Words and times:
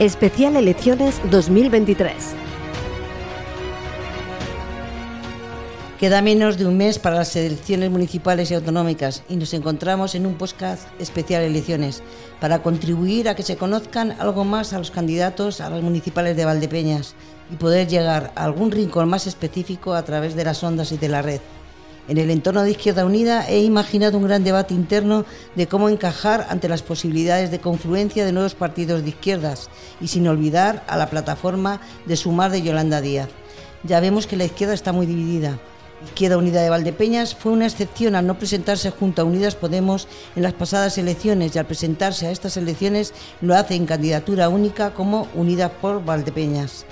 Especial 0.00 0.56
Elecciones 0.56 1.20
2023. 1.30 2.12
Queda 6.00 6.20
menos 6.20 6.58
de 6.58 6.66
un 6.66 6.76
mes 6.76 6.98
para 6.98 7.14
las 7.14 7.36
elecciones 7.36 7.92
municipales 7.92 8.50
y 8.50 8.54
autonómicas 8.54 9.22
y 9.28 9.36
nos 9.36 9.54
encontramos 9.54 10.16
en 10.16 10.26
un 10.26 10.34
podcast 10.34 10.88
especial 11.00 11.44
elecciones 11.44 12.02
para 12.40 12.60
contribuir 12.60 13.28
a 13.28 13.36
que 13.36 13.44
se 13.44 13.56
conozcan 13.56 14.16
algo 14.18 14.44
más 14.44 14.72
a 14.72 14.78
los 14.78 14.90
candidatos 14.90 15.60
a 15.60 15.70
las 15.70 15.80
municipales 15.80 16.36
de 16.36 16.44
Valdepeñas 16.44 17.14
y 17.52 17.54
poder 17.54 17.86
llegar 17.86 18.32
a 18.34 18.42
algún 18.42 18.72
rincón 18.72 19.08
más 19.08 19.28
específico 19.28 19.94
a 19.94 20.04
través 20.04 20.34
de 20.34 20.44
las 20.44 20.64
ondas 20.64 20.90
y 20.90 20.96
de 20.96 21.08
la 21.08 21.22
red. 21.22 21.40
En 22.06 22.18
el 22.18 22.30
entorno 22.30 22.62
de 22.62 22.72
Izquierda 22.72 23.06
Unida 23.06 23.48
he 23.48 23.60
imaginado 23.60 24.18
un 24.18 24.24
gran 24.24 24.44
debate 24.44 24.74
interno 24.74 25.24
de 25.54 25.66
cómo 25.66 25.88
encajar 25.88 26.46
ante 26.50 26.68
las 26.68 26.82
posibilidades 26.82 27.50
de 27.50 27.60
confluencia 27.60 28.26
de 28.26 28.32
nuevos 28.32 28.54
partidos 28.54 29.02
de 29.02 29.08
izquierdas 29.08 29.70
y 30.02 30.08
sin 30.08 30.28
olvidar 30.28 30.84
a 30.86 30.98
la 30.98 31.08
plataforma 31.08 31.80
de 32.04 32.16
sumar 32.16 32.50
de 32.50 32.60
Yolanda 32.60 33.00
Díaz. 33.00 33.30
Ya 33.84 34.00
vemos 34.00 34.26
que 34.26 34.36
la 34.36 34.44
izquierda 34.44 34.74
está 34.74 34.92
muy 34.92 35.06
dividida. 35.06 35.58
Izquierda 36.04 36.36
Unida 36.36 36.60
de 36.60 36.68
Valdepeñas 36.68 37.34
fue 37.34 37.52
una 37.52 37.66
excepción 37.66 38.14
al 38.14 38.26
no 38.26 38.38
presentarse 38.38 38.90
junto 38.90 39.22
a 39.22 39.24
Unidas 39.24 39.54
Podemos 39.54 40.06
en 40.36 40.42
las 40.42 40.52
pasadas 40.52 40.98
elecciones 40.98 41.56
y 41.56 41.58
al 41.58 41.64
presentarse 41.64 42.26
a 42.26 42.30
estas 42.30 42.58
elecciones 42.58 43.14
lo 43.40 43.54
hace 43.54 43.76
en 43.76 43.86
candidatura 43.86 44.50
única 44.50 44.92
como 44.92 45.26
Unidas 45.34 45.70
por 45.80 46.04
Valdepeñas. 46.04 46.84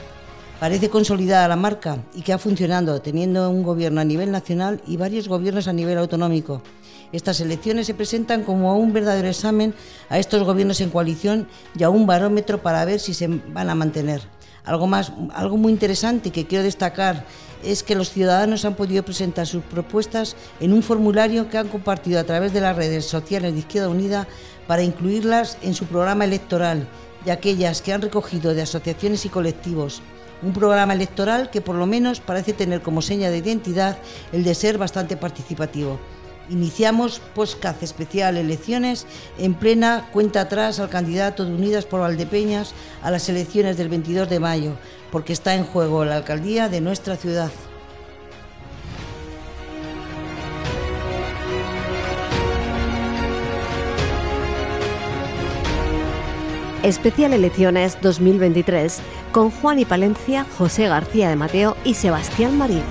Parece 0.63 0.91
consolidada 0.91 1.49
la 1.49 1.57
marca 1.57 1.99
y 2.15 2.23
que 2.23 2.33
ha 2.33 2.39
funcionado, 2.39 3.03
teniendo 3.03 3.51
un 3.51 3.65
gobierno 3.65 4.01
a 4.01 4.05
nivel 4.05 4.31
nacional 4.31 4.81
y 4.87 4.97
varios 4.97 5.27
gobiernos 5.27 5.67
a 5.67 5.73
nivel 5.73 5.99
autonómico. 5.99 6.63
Estas 7.11 7.41
elecciones 7.41 7.89
se 7.89 7.95
presentan 7.95 8.45
como 8.45 8.79
un 8.79 8.93
verdadero 8.93 9.27
examen 9.27 9.75
a 10.09 10.21
estos 10.21 10.45
gobiernos 10.45 10.81
en 10.81 10.91
coalición 10.91 11.49
y 11.77 11.83
a 11.83 11.91
un 11.91 12.07
barómetro 12.07 12.63
para 12.63 12.85
ver 12.85 13.01
si 13.01 13.13
se 13.13 13.27
van 13.27 13.71
a 13.71 13.75
mantener. 13.75 14.23
Algo, 14.63 14.87
más, 14.87 15.13
algo 15.35 15.57
muy 15.57 15.73
interesante 15.73 16.31
que 16.31 16.47
quiero 16.47 16.63
destacar 16.63 17.25
es 17.65 17.83
que 17.83 17.97
los 17.97 18.13
ciudadanos 18.13 18.65
han 18.65 18.77
podido 18.77 19.03
presentar 19.03 19.49
sus 19.49 19.65
propuestas 19.65 20.37
en 20.61 20.73
un 20.73 20.85
formulario 20.85 21.51
que 21.51 21.59
han 21.59 21.67
compartido 21.67 22.21
a 22.21 22.25
través 22.25 22.53
de 22.53 22.61
las 22.61 22.77
redes 22.77 23.07
sociales 23.07 23.53
de 23.53 23.59
Izquierda 23.59 23.89
Unida 23.89 24.29
para 24.69 24.85
incluirlas 24.85 25.59
en 25.63 25.75
su 25.75 25.87
programa 25.87 26.25
electoral 26.25 26.87
y 27.27 27.31
aquellas 27.31 27.83
que 27.83 27.93
han 27.93 28.03
recogido 28.03 28.55
de 28.55 28.63
asociaciones 28.63 29.27
y 29.27 29.29
colectivos 29.29 30.03
un 30.43 30.53
programa 30.53 30.93
electoral 30.93 31.51
que 31.51 31.61
por 31.61 31.77
lo 31.77 31.87
menos 31.87 32.21
parece 32.21 32.53
tener 32.53 32.83
como 32.83 33.03
seña 33.03 33.31
de 33.31 33.39
identidad 33.39 33.99
el 34.33 34.45
de 34.45 34.55
ser 34.55 34.79
bastante 34.79 35.17
participativo. 35.17 35.99
Iniciamos 36.51 37.21
podcast 37.35 37.83
especial 37.83 38.37
elecciones 38.37 39.07
en 39.39 39.55
plena 39.55 40.09
cuenta 40.13 40.43
atrás 40.43 40.81
al 40.81 40.89
candidato 40.89 41.45
de 41.45 41.55
Unidas 41.55 41.87
por 41.87 42.01
Valdepeñas 42.01 42.75
a 43.03 43.11
las 43.11 43.29
elecciones 43.29 43.77
del 43.77 43.89
22 43.89 44.29
de 44.29 44.41
mayo, 44.41 44.73
porque 45.11 45.33
está 45.33 45.55
en 45.55 45.65
juego 45.65 46.05
la 46.05 46.17
alcaldía 46.17 46.69
de 46.69 46.81
nuestra 46.81 47.17
ciudad. 47.17 47.51
Especial 56.83 57.33
Elecciones 57.33 57.97
2023 58.03 59.01
con 59.31 59.51
Juan 59.51 59.79
y 59.79 59.85
Palencia, 59.85 60.45
José 60.59 60.89
García 60.89 61.29
de 61.29 61.37
Mateo 61.37 61.77
y 61.85 61.95
Sebastián 61.95 62.59
Marín. 62.59 62.83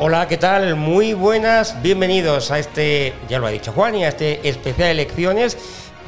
Hola, 0.00 0.26
¿qué 0.26 0.36
tal? 0.36 0.74
Muy 0.74 1.12
buenas, 1.12 1.80
bienvenidos 1.80 2.50
a 2.50 2.58
este, 2.58 3.14
ya 3.28 3.38
lo 3.38 3.46
ha 3.46 3.50
dicho 3.50 3.70
Juan, 3.72 3.94
y 3.94 4.04
a 4.04 4.08
este 4.08 4.48
especial 4.48 4.88
elecciones. 4.88 5.58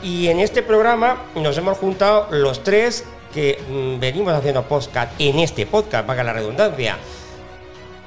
Y 0.03 0.29
en 0.29 0.41
este 0.41 0.63
programa 0.63 1.27
nos 1.37 1.57
hemos 1.59 1.79
juntado 1.79 2.27
los 2.33 2.65
tres 2.65 3.05
que 3.33 3.63
mm, 3.69 4.01
venimos 4.01 4.35
haciendo 4.35 4.65
podcast 4.65 5.13
en 5.21 5.39
este 5.39 5.65
podcast, 5.67 6.07
paga 6.07 6.25
la 6.25 6.33
redundancia. 6.33 6.97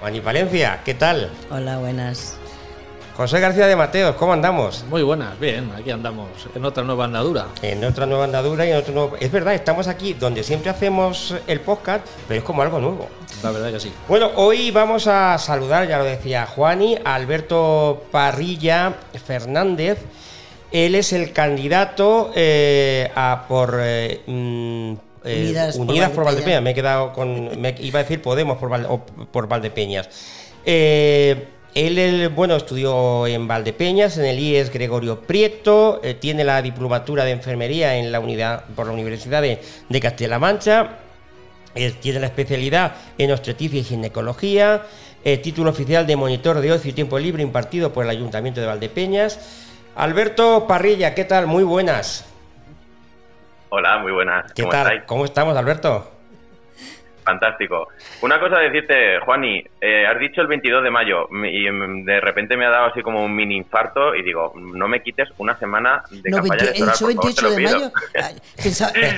Juan 0.01 0.13
y 0.13 0.19
Palencia, 0.19 0.81
¿qué 0.83 0.93
tal? 0.93 1.31
Hola, 1.49 1.77
buenas. 1.77 2.37
José 3.15 3.39
García 3.39 3.67
de 3.67 3.77
Mateos, 3.77 4.17
¿cómo 4.17 4.33
andamos? 4.33 4.83
Muy 4.89 5.01
buenas, 5.01 5.39
bien, 5.39 5.71
aquí 5.73 5.89
andamos, 5.89 6.27
en 6.53 6.65
otra 6.65 6.83
nueva 6.83 7.05
andadura. 7.05 7.45
En 7.61 7.81
otra 7.85 8.05
nueva 8.05 8.25
andadura 8.25 8.65
y 8.65 8.71
en 8.71 8.75
otro 8.75 8.93
nuevo... 8.93 9.15
Es 9.17 9.31
verdad, 9.31 9.53
estamos 9.53 9.87
aquí 9.87 10.13
donde 10.13 10.43
siempre 10.43 10.69
hacemos 10.69 11.33
el 11.47 11.61
podcast, 11.61 12.05
pero 12.27 12.39
es 12.39 12.43
como 12.43 12.61
algo 12.61 12.77
nuevo. 12.81 13.07
La 13.41 13.51
verdad 13.51 13.71
que 13.71 13.79
sí. 13.79 13.93
Bueno, 14.09 14.31
hoy 14.35 14.69
vamos 14.71 15.07
a 15.07 15.37
saludar, 15.37 15.87
ya 15.87 15.97
lo 15.97 16.03
decía 16.03 16.45
Juani, 16.45 16.97
a 17.05 17.15
Alberto 17.15 18.03
Parrilla 18.11 18.95
Fernández. 19.25 19.99
Él 20.73 20.93
es 20.93 21.13
el 21.13 21.31
candidato 21.31 22.33
eh, 22.35 23.09
a 23.15 23.45
por... 23.47 23.79
Eh, 23.81 24.23
mm, 24.27 24.93
eh, 25.23 25.71
Unidas, 25.77 26.11
por, 26.11 26.25
Valdepeñas. 26.25 26.61
Me 26.61 26.71
he 26.71 26.75
quedado 26.75 27.13
con... 27.13 27.61
Me 27.61 27.75
iba 27.79 28.01
a 28.01 28.03
decir 28.03 28.21
Podemos 28.21 28.57
por, 28.57 28.69
por 29.31 29.47
Valdepeñas. 29.47 30.09
Eh, 30.65 31.47
él, 31.75 32.29
bueno, 32.29 32.55
estudió 32.55 33.27
en 33.27 33.49
Valdepeñas, 33.49 34.17
en 34.17 34.23
el 34.23 34.39
IES 34.39 34.71
Gregorio 34.71 35.19
Prieto, 35.19 35.99
eh, 36.03 36.13
tiene 36.13 36.45
la 36.45 36.61
diplomatura 36.61 37.25
de 37.25 37.31
enfermería 37.31 37.97
en 37.97 38.13
la 38.13 38.21
unidad, 38.21 38.63
por 38.75 38.87
la 38.87 38.93
Universidad 38.93 39.41
de, 39.41 39.59
Castilla-La 40.01 40.39
Mancha, 40.39 40.99
eh, 41.75 41.91
tiene 41.99 42.21
la 42.21 42.27
especialidad 42.27 42.95
en 43.17 43.33
obstetricia 43.33 43.81
y 43.81 43.83
ginecología, 43.83 44.83
eh, 45.25 45.37
título 45.37 45.71
oficial 45.71 46.07
de 46.07 46.15
monitor 46.15 46.61
de 46.61 46.71
ocio 46.71 46.91
y 46.91 46.93
tiempo 46.93 47.19
libre 47.19 47.43
impartido 47.43 47.91
por 47.91 48.05
el 48.05 48.09
Ayuntamiento 48.09 48.61
de 48.61 48.67
Valdepeñas. 48.67 49.73
Alberto 49.97 50.67
Parrilla, 50.67 51.13
¿qué 51.13 51.25
tal? 51.25 51.45
Muy 51.45 51.65
buenas. 51.65 52.25
Hola, 53.67 53.97
muy 53.97 54.13
buenas. 54.13 54.53
¿Qué 54.53 54.63
tal? 54.63 55.05
¿Cómo 55.05 55.25
estamos, 55.25 55.57
Alberto? 55.57 56.14
Fantástico. 57.25 57.87
Una 58.21 58.39
cosa 58.39 58.59
decirte, 58.59 59.19
Juani, 59.19 59.63
eh, 59.81 60.05
has 60.05 60.19
dicho 60.19 60.41
el 60.41 60.47
22 60.47 60.83
de 60.83 60.91
mayo 60.91 61.27
y 61.31 61.63
de 62.03 62.21
repente 62.21 62.55
me 62.55 62.65
ha 62.65 62.69
dado 62.69 62.85
así 62.85 63.01
como 63.01 63.25
un 63.25 63.35
mini 63.35 63.55
infarto 63.57 64.13
y 64.13 64.21
digo, 64.21 64.53
no 64.55 64.87
me 64.87 65.01
quites 65.01 65.29
una 65.39 65.57
semana 65.57 66.03
de 66.11 66.29
no, 66.29 66.37
campaña 66.37 66.65
20, 66.65 66.79
¿He 66.79 66.85
dicho 66.85 67.07
28 67.07 67.49
de 67.49 67.63
mayo? 67.63 67.91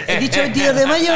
¿He 0.07 0.19
dicho 0.19 0.39
22 0.39 0.75
de 0.75 0.85
mayo? 0.87 1.13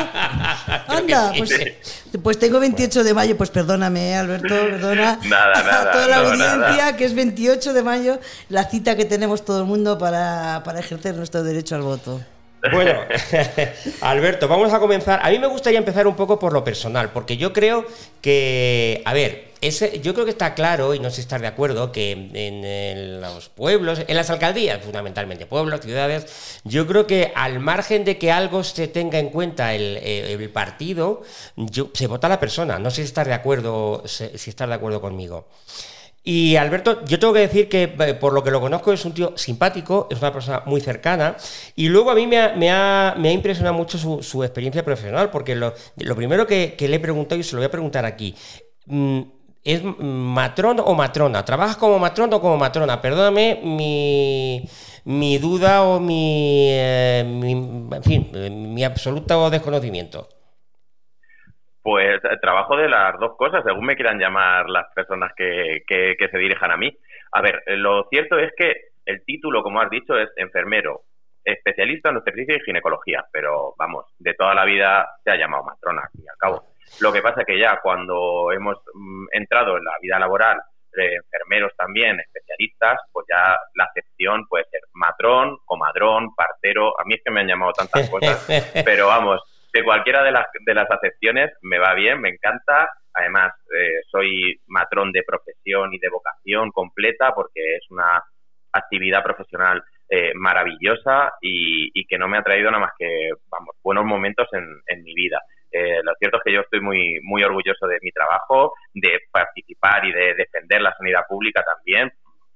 Anda, 0.88 1.31
pues, 1.38 1.78
pues, 2.22 2.40
tengo 2.40 2.59
28 2.59 3.03
de 3.06 3.13
mayo. 3.13 3.38
Pues 3.38 3.51
perdóname, 3.51 4.16
Alberto, 4.16 4.50
perdona 4.50 5.18
nada, 5.30 5.53
nada, 5.63 5.81
a 5.81 5.91
toda 5.91 6.07
la 6.07 6.18
audiencia 6.18 6.97
que 6.97 7.06
es 7.06 7.16
28 7.16 7.74
de 7.74 7.84
mayo, 7.84 8.19
la 8.50 8.66
cita 8.66 8.97
que 8.97 9.06
tenemos 9.06 9.46
todo 9.46 9.62
el 9.62 9.66
mundo 9.66 9.97
para, 9.97 10.62
para 10.66 10.80
ejercer 10.80 11.16
nuestro 11.16 11.41
derecho 11.44 11.75
al 11.75 11.84
voto. 11.84 12.19
Bueno, 12.70 13.00
Alberto, 14.02 14.48
vamos 14.48 14.72
a 14.72 14.80
comenzar. 14.80 15.20
A 15.24 15.30
mí 15.30 15.40
me 15.40 15.48
gustaría 15.48 15.80
empezar 15.80 16.06
un 16.06 16.16
poco 16.16 16.38
por 16.38 16.54
lo 16.54 16.64
personal, 16.64 17.12
porque 17.12 17.38
yo 17.38 17.54
creo 17.54 17.86
que, 18.22 19.02
a 19.06 19.14
ver, 19.14 19.52
ese, 19.62 20.00
yo 20.00 20.14
creo 20.14 20.26
que 20.26 20.32
está 20.32 20.54
claro, 20.54 20.94
y 20.94 21.00
no 21.00 21.10
sé 21.10 21.18
si 21.18 21.22
estás 21.22 21.42
de 21.42 21.48
acuerdo, 21.48 21.92
que 21.92 22.12
en, 22.12 23.22
los 23.22 23.50
pueblos, 23.50 24.02
en 24.08 24.16
las 24.16 24.30
alcaldías, 24.30 24.84
fundamentalmente, 24.84 25.46
pueblos, 25.46 25.82
ciudades, 25.82 26.60
yo 26.64 26.88
creo 26.88 27.08
que 27.08 27.32
al 27.36 27.60
margen 27.60 28.06
de 28.06 28.18
que 28.18 28.32
algo 28.32 28.64
se 28.64 28.88
tenga 28.88 29.18
en 29.18 29.30
cuenta 29.30 29.74
el, 29.74 29.98
el 29.98 30.50
partido, 30.50 31.24
se 31.94 32.08
vota 32.08 32.30
la 32.30 32.40
persona. 32.40 32.78
No 32.80 32.92
sé 32.92 32.98
si 32.98 33.04
estás 33.04 33.28
de 33.28 33.34
acuerdo, 33.34 34.04
si 34.06 34.50
estás 34.50 34.68
de 34.68 34.76
acuerdo 34.76 35.02
conmigo. 35.02 35.48
Y 36.24 36.56
Alberto, 36.56 37.04
yo 37.06 37.18
tengo 37.18 37.34
que 37.34 37.40
decir 37.40 37.68
que 37.68 37.96
eh, 37.98 38.14
por 38.14 38.34
lo 38.34 38.44
que 38.44 38.52
lo 38.52 38.62
conozco 38.62 38.94
es 38.94 39.04
un 39.06 39.14
tío 39.14 39.34
simpático, 39.36 40.08
es 40.12 40.20
una 40.20 40.32
persona 40.32 40.62
muy 40.68 40.80
cercana 40.80 41.36
y 41.76 41.88
luego 41.90 42.12
a 42.12 42.16
mí 42.16 42.28
me 42.28 42.38
ha, 42.70 43.16
impresionado 43.24 43.76
mucho 43.76 43.98
su, 43.98 44.44
experiencia 44.44 44.86
profesional 44.86 45.31
porque 45.31 45.56
lo, 45.56 45.74
primero 46.16 46.46
que, 46.46 46.76
le 46.80 46.96
he 46.96 47.00
preguntado 47.00 47.42
y 47.42 47.44
se 47.44 47.54
lo 47.54 47.60
voy 47.60 47.66
a 47.66 47.72
preguntar 47.72 48.06
aquí, 48.06 48.36
mm, 48.86 49.22
¿es 49.64 49.81
matrón 49.84 50.80
o 50.80 50.94
matrona? 50.94 51.44
¿Trabajas 51.44 51.78
como 51.78 51.98
matrón 51.98 52.31
o 52.34 52.42
como 52.42 52.56
matrona? 52.56 53.02
Perdóname 53.02 53.60
mi, 53.64 55.38
duda 55.40 55.84
o 55.84 56.00
mi, 56.00 56.68
eh, 56.69 57.24
mi, 57.28 57.51
en 57.51 58.04
fin, 58.04 58.74
mi 58.74 58.84
absoluto 58.84 59.50
desconocimiento. 59.50 60.30
Pues 61.83 62.24
eh, 62.24 62.38
trabajo 62.42 62.78
de 62.78 62.88
las 62.88 63.19
dos 63.19 63.36
cosas, 63.38 63.63
según 63.66 63.86
me 63.86 63.95
quieran 63.95 64.19
llamar 64.19 64.69
las 64.69 64.88
personas 64.94 65.31
que, 65.36 65.83
que, 65.88 66.28
se 66.30 66.38
dirijan 66.38 66.72
a 66.72 66.78
mí. 66.78 66.95
A 67.31 67.42
ver, 67.42 67.63
eh, 67.66 67.75
lo 67.75 68.07
cierto 68.10 68.38
es 68.38 68.51
que 68.56 68.74
el 69.06 69.24
título, 69.25 69.63
como 69.63 69.81
has 69.81 69.89
dicho, 69.89 70.18
es 70.18 70.30
enfermero, 70.36 71.01
especialista 71.44 72.10
en 72.10 72.18
obstetricia 72.18 72.56
y 72.56 72.62
ginecología, 72.62 73.25
pero 73.31 73.74
vamos, 73.78 74.06
de 74.19 74.33
toda 74.36 74.54
la 74.54 74.66
vida 74.66 75.10
se 75.24 75.31
ha 75.31 75.38
llamado 75.38 75.63
matrona, 75.63 76.04
al 76.04 76.10
fin 76.12 76.24
y 76.25 76.30
al 76.30 76.38
cabo. 76.38 76.72
Lo 77.00 77.12
que 77.12 77.22
pasa 77.22 77.42
es 77.42 77.48
que 77.48 77.60
ya 77.60 77.80
cuando 77.81 78.51
hemos 78.51 78.78
mm, 78.94 79.28
entrado 79.31 79.78
en 79.78 79.83
la 79.83 79.94
vida 80.01 80.19
laboral 80.19 80.60
de 80.94 81.16
enfermeros 81.16 81.72
también, 81.78 82.19
especialistas, 82.19 83.00
pues 83.12 83.25
ya 83.30 83.56
la 83.75 83.86
acepción 83.86 84.45
puede 84.48 84.66
ser 84.66 84.81
matrón, 84.94 85.57
comadrón, 85.66 86.36
partero, 86.36 87.00
a 87.00 87.06
mí 87.06 87.16
es 87.16 87.22
que 87.24 87.31
me 87.31 87.42
han 87.42 87.48
llamado 87.48 87.72
tantas 87.74 88.10
cosas, 88.10 88.45
pero 88.86 89.07
vamos, 89.07 89.42
de 89.73 89.83
cualquiera 89.83 90.23
de 90.23 90.31
las, 90.31 90.47
de 90.65 90.73
las 90.73 90.89
acepciones 90.89 91.51
me 91.62 91.79
va 91.79 91.94
bien, 91.94 92.19
me 92.19 92.29
encanta. 92.29 92.89
Además, 93.13 93.53
eh, 93.77 94.01
soy 94.09 94.59
matrón 94.68 95.12
de 95.12 95.23
profesión 95.23 95.94
y 95.94 96.00
de 96.00 96.09
vocación 96.09 96.71
completa 96.71 97.33
porque 97.33 97.75
es 97.75 97.89
una 97.89 98.23
actividad 98.71 99.23
profesional 99.23 99.83
eh, 100.09 100.31
maravillosa 100.35 101.33
y, 101.41 102.06
que 102.07 102.18
no 102.18 102.27
me 102.27 102.38
ha 102.38 102.44
traído 102.44 102.69
nada 102.69 102.81
más 102.81 102.91
que, 102.97 103.31
vamos, 103.50 103.75
buenos 103.81 104.03
momentos 104.03 104.47
en, 104.51 104.65
en 104.88 105.03
mi 105.03 105.13
vida. 105.13 105.41
Eh, 105.71 106.01
lo 106.03 106.13
cierto 106.19 106.38
es 106.38 106.44
que 106.44 106.53
yo 106.53 106.62
estoy 106.62 106.81
muy, 106.81 107.19
muy 107.23 107.44
orgulloso 107.44 107.88
de 107.88 108.00
mi 108.01 108.12
trabajo, 108.12 108.73
de 108.94 109.21
participar 109.31 110.03
y 110.06 110.12
de 110.12 110.33
defender 110.33 110.81
la 110.81 110.94
sanidad 110.97 111.21
pública 111.27 111.63
también, 111.63 112.12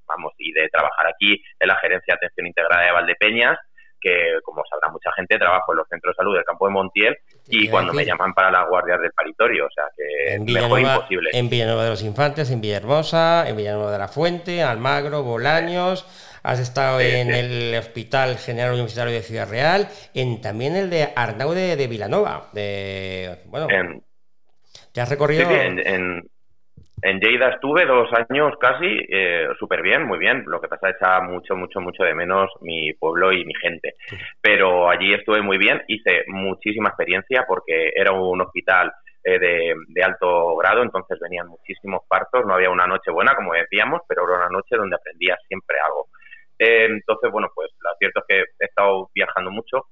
vamos, 0.06 0.33
y 0.38 0.51
de 0.51 0.67
trabajar 0.67 1.07
aquí 1.07 1.41
en 1.59 1.67
la 1.67 1.77
Gerencia 1.77 2.13
de 2.13 2.17
Atención 2.17 2.47
Integrada 2.47 2.85
de 2.85 2.91
Valdepeñas, 2.91 3.57
que 4.06 4.40
como 4.44 4.62
sabrá 4.69 4.88
mucha 4.90 5.12
gente, 5.13 5.40
trabajo 5.40 5.74
en 5.74 5.78
los 5.78 5.88
centros 5.90 6.13
de 6.13 6.18
salud 6.18 6.36
del 6.36 6.44
campo 6.44 6.68
de 6.68 6.74
Montiel 6.74 7.18
y 7.48 7.68
cuando 7.68 7.92
me 7.92 8.06
llaman 8.06 8.36
para 8.36 8.52
las 8.52 8.69
guardias 8.69 9.02
del 9.02 9.12
paritorio, 9.12 9.66
o 9.66 9.69
sea 9.72 9.86
que 9.98 10.36
en 10.36 10.46
mejor 10.46 10.80
imposible. 10.80 11.31
En 11.34 11.50
Villanueva 11.50 11.86
de 11.86 11.90
los 11.90 12.04
Infantes, 12.04 12.52
en 12.52 12.62
Villahermosa, 12.62 13.50
en 13.50 13.57
Villanueva 13.57 13.92
de 13.92 13.98
la 13.98 14.07
Fuente, 14.07 14.62
Almagro, 14.62 15.24
Bolaños, 15.24 16.06
has 16.44 16.60
estado 16.60 17.00
en 17.02 17.31
el 17.31 17.75
Hospital 17.80 18.38
General 18.38 18.74
Universitario 18.74 19.12
de 19.12 19.24
Ciudad 19.24 19.50
Real, 19.50 19.90
en 20.13 20.40
también 20.40 20.75
el 20.75 20.92
de 20.92 21.10
Arnau 21.16 21.54
de, 21.54 21.75
de 21.75 21.88
Vilanova, 21.88 22.50
de, 22.54 23.40
bueno, 23.46 23.68
¿te 24.92 25.01
has 25.01 25.10
recorrido? 25.10 25.50
en, 25.50 25.80
en 25.80 26.30
Lleida 27.13 27.50
estuve 27.50 27.86
dos 27.86 28.10
años 28.13 28.54
casi, 28.60 28.98
eh, 29.10 29.48
súper 29.60 29.84
bien, 29.84 30.07
muy 30.07 30.18
bien. 30.18 30.44
Lo 30.48 30.60
que 30.60 30.68
pasa 30.68 30.90
es 30.90 30.96
que 30.98 31.06
mucho, 31.22 31.56
mucho, 31.56 31.80
mucho 31.80 32.04
de 32.04 32.16
menos 32.16 32.50
mi 32.62 32.94
pueblo 32.94 33.31
y 33.31 33.46
mi 33.46 33.54
gente. 33.62 33.94
Pero 34.42 34.90
allí 34.90 35.13
estuve 35.13 35.42
muy 35.42 35.57
bien, 35.60 35.84
hice 35.88 36.24
muchísima 36.28 36.90
experiencia 36.90 37.46
porque 37.48 37.92
era 37.96 38.12
un 38.12 38.42
hospital 38.42 38.92
eh, 39.24 39.40
de, 39.40 40.04
alto 40.04 40.56
grado, 40.57 40.81
entonces 40.81 41.19
venían 41.19 41.48
muchísimos 41.48 42.02
partos. 42.10 42.44
No 42.44 42.56
había 42.56 42.72
una 42.72 42.88
noche 42.88 43.12
buena, 43.12 43.36
como 43.36 43.54
decíamos, 43.54 44.01
pero 44.08 44.28
era 44.28 44.48
una 44.48 44.58
noche 44.58 44.75
donde 44.75 44.96
aprendía 44.96 45.38
siempre 45.48 45.78
algo. 45.86 46.08
Eh, 46.58 46.86
entonces, 46.86 47.31
bueno, 47.31 47.50
pues 47.54 47.69
lo 47.81 47.92
cierto 48.00 48.22
es 48.22 48.25
que 48.28 48.40
he 48.60 48.66
estado 48.66 49.12
viajando 49.13 49.51
mucho 49.51 49.90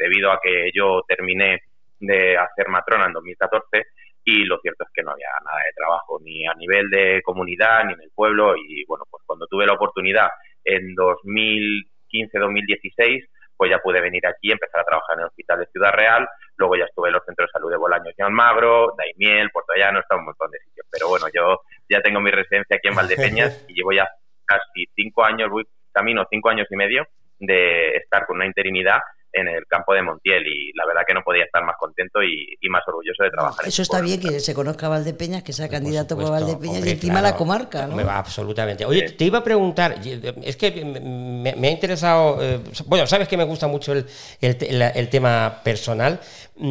debido 0.00 0.32
a 0.32 0.40
que 0.42 0.70
yo 0.74 1.02
terminé 1.06 1.60
de 2.00 2.36
hacer 2.36 2.68
matrona 2.68 3.06
en 3.06 3.12
2014 3.12 3.86
y 4.26 4.44
lo 4.44 4.58
cierto 4.58 4.84
es 4.84 4.90
que 4.92 5.02
no 5.04 5.12
había 5.12 5.28
nada 5.44 5.58
de 5.58 5.72
trabajo 5.72 6.18
ni 6.20 6.44
a 6.46 6.54
nivel 6.54 6.90
de 6.90 7.22
comunidad 7.22 7.84
ni 7.84 7.92
en 7.92 8.00
el 8.00 8.10
pueblo. 8.12 8.56
Y 8.56 8.84
bueno 8.84 9.04
pues 9.08 9.22
cuando 9.24 9.46
tuve 9.46 9.66
la 9.66 9.74
oportunidad 9.74 10.28
en 10.64 10.96
2015-2016 10.96 13.28
pues 13.56 13.70
ya 13.70 13.78
pude 13.78 14.00
venir 14.00 14.26
aquí 14.26 14.50
empezar 14.50 14.80
a 14.80 14.84
trabajar 14.84 15.14
en 15.14 15.20
el 15.20 15.28
hospital 15.28 15.60
de 15.60 15.66
Ciudad 15.66 15.92
Real. 15.92 16.26
Luego 16.56 16.74
ya 16.74 16.86
estuve 16.86 17.06
en 17.08 17.14
los 17.14 17.24
centros 17.24 17.48
de 17.48 17.52
salud 17.52 17.70
de 17.70 17.76
Bolaños 17.76 18.14
y 18.18 18.22
Almagro 18.22 18.96
Daimiel, 18.98 19.50
Puerto 19.50 19.74
Llano 19.76 20.00
está 20.00 20.16
un 20.16 20.24
montón 20.24 20.50
de 20.50 20.58
sitios. 20.58 20.88
Pero 20.90 21.06
bueno 21.08 21.26
yo 21.32 21.60
ya 21.88 22.02
tengo 22.02 22.20
mi 22.20 22.32
residencia 22.32 22.76
aquí 22.76 22.88
en 22.88 22.96
Valdepeñas 22.96 23.64
y 23.68 23.74
llevo 23.74 23.92
ya 23.92 24.08
casi 24.44 24.86
cinco 24.96 25.22
años 25.24 25.50
voy 25.50 25.64
camino 25.92 26.26
cinco 26.28 26.48
años 26.48 26.66
y 26.68 26.76
medio 26.76 27.06
de 27.38 27.98
estar 27.98 28.26
con 28.26 28.34
una 28.36 28.46
interinidad 28.46 28.98
en 29.36 29.48
el 29.48 29.66
campo 29.66 29.92
de 29.94 30.02
Montiel 30.02 30.46
y 30.46 30.72
la 30.74 30.86
verdad 30.86 31.02
que 31.06 31.12
no 31.14 31.22
podía 31.22 31.44
estar 31.44 31.62
más 31.62 31.76
contento 31.78 32.22
y, 32.22 32.56
más 32.68 32.82
orgulloso 32.88 33.22
de 33.22 33.30
trabajar. 33.30 33.68
Eso 33.68 33.82
está 33.82 34.00
bien 34.00 34.18
que 34.18 34.40
se 34.40 34.52
conozca 34.52 34.88
Valdepeñas, 34.88 35.44
que 35.44 35.52
sea 35.52 35.68
candidato 35.68 36.16
por 36.16 36.30
Valdepeñas 36.30 36.84
y 36.84 36.90
encima 36.90 37.22
la 37.22 37.36
comarca. 37.36 37.86
¿no? 37.86 37.96
Absolutamente. 38.10 38.84
Oye, 38.84 39.10
te 39.10 39.24
iba 39.24 39.38
a 39.38 39.44
preguntar, 39.44 39.94
es 40.42 40.56
que 40.56 40.84
me, 40.84 41.68
ha 41.68 41.70
interesado, 41.70 42.42
eh, 42.42 42.58
bueno, 42.86 43.06
sabes 43.06 43.28
que 43.28 43.36
me 43.36 43.44
gusta 43.44 43.68
mucho 43.68 43.92
el, 43.92 44.06
el, 44.40 45.08
tema 45.08 45.60
personal, 45.62 46.18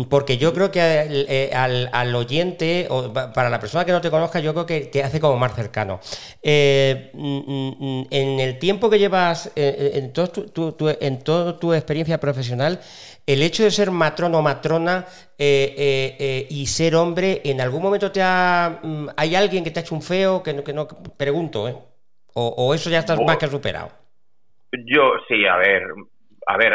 porque 0.09 0.37
yo 0.37 0.53
creo 0.53 0.71
que 0.71 0.79
eh, 0.81 1.51
al, 1.53 1.89
al, 1.93 2.15
oyente, 2.15 2.87
o 2.89 3.13
para 3.13 3.49
la 3.49 3.59
persona 3.59 3.85
que 3.85 3.91
no 3.91 4.01
te 4.01 4.09
conozca, 4.09 4.39
yo 4.39 4.53
creo 4.53 4.65
que 4.65 4.81
te 4.81 5.03
hace 5.03 5.19
como 5.19 5.37
más 5.37 5.55
cercano. 5.55 5.99
Eh, 6.41 7.11
mm, 7.13 7.39
mm, 7.47 8.07
en 8.09 8.39
el 8.39 8.57
tiempo 8.59 8.89
que 8.89 8.99
llevas, 8.99 9.51
en, 9.55 10.11
todo 10.13 10.27
tu, 10.29 10.95
en 10.99 11.19
toda 11.19 11.59
tu 11.59 11.73
experiencia 11.73 12.19
profesional, 12.19 12.79
el 13.27 13.41
hecho 13.41 13.63
de 13.63 13.71
ser 13.71 13.91
matrón 13.91 14.35
o 14.35 14.41
matrona 14.41 15.05
eh, 15.37 15.73
eh, 15.77 16.15
eh, 16.19 16.47
y 16.49 16.67
ser 16.67 16.95
hombre, 16.95 17.41
¿en 17.43 17.59
algún 17.59 17.81
momento 17.81 18.11
te 18.11 18.21
ha, 18.21 18.79
mm, 18.81 19.07
hay 19.17 19.35
alguien 19.35 19.63
que 19.63 19.71
te 19.71 19.79
ha 19.79 19.83
hecho 19.83 19.95
un 19.95 20.01
feo? 20.01 20.43
Que 20.43 20.53
no, 20.53 20.63
que 20.63 20.73
no 20.73 20.87
pregunto, 20.87 21.67
¿eh? 21.67 21.75
O, 22.37 22.73
eso 22.73 22.89
ya 22.89 22.99
estás 22.99 23.17
más 23.21 23.37
que 23.37 23.47
superado. 23.47 23.89
Yo, 24.73 25.13
sí, 25.25 25.45
a 25.45 25.55
ver, 25.55 25.83
a 26.47 26.57
ver, 26.57 26.73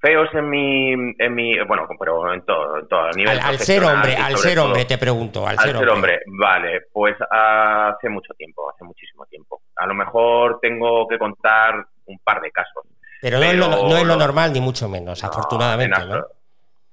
feos 0.00 0.28
en 0.34 0.50
mi, 0.50 0.92
en 0.92 1.34
mi 1.34 1.58
bueno, 1.64 1.86
pero 1.98 2.32
en 2.34 2.42
todo, 2.42 2.78
en 2.78 2.88
todo 2.88 3.10
nivel. 3.12 3.38
Al, 3.40 3.58
ser 3.58 3.82
hombre, 3.82 4.14
al 4.14 4.36
ser 4.36 4.58
hombre, 4.58 4.84
te 4.84 4.98
pregunto, 4.98 5.46
al, 5.46 5.58
ser, 5.58 5.76
hombre. 5.88 6.20
Vale, 6.26 6.82
pues 6.92 7.16
hace 7.30 8.08
mucho 8.10 8.34
tiempo, 8.34 8.70
hace 8.70 8.84
muchísimo 8.84 9.24
tiempo. 9.26 9.62
A 9.76 9.86
lo 9.86 9.94
mejor 9.94 10.58
tengo 10.60 11.08
que 11.08 11.18
contar 11.18 11.86
un 12.06 12.18
par 12.18 12.42
de 12.42 12.50
casos. 12.50 12.84
Pero, 13.22 13.38
no, 13.38 13.44
es 13.96 14.06
lo, 14.06 14.16
normal, 14.16 14.52
ni 14.52 14.60
mucho 14.60 14.88
menos, 14.88 15.22
afortunadamente. 15.24 16.00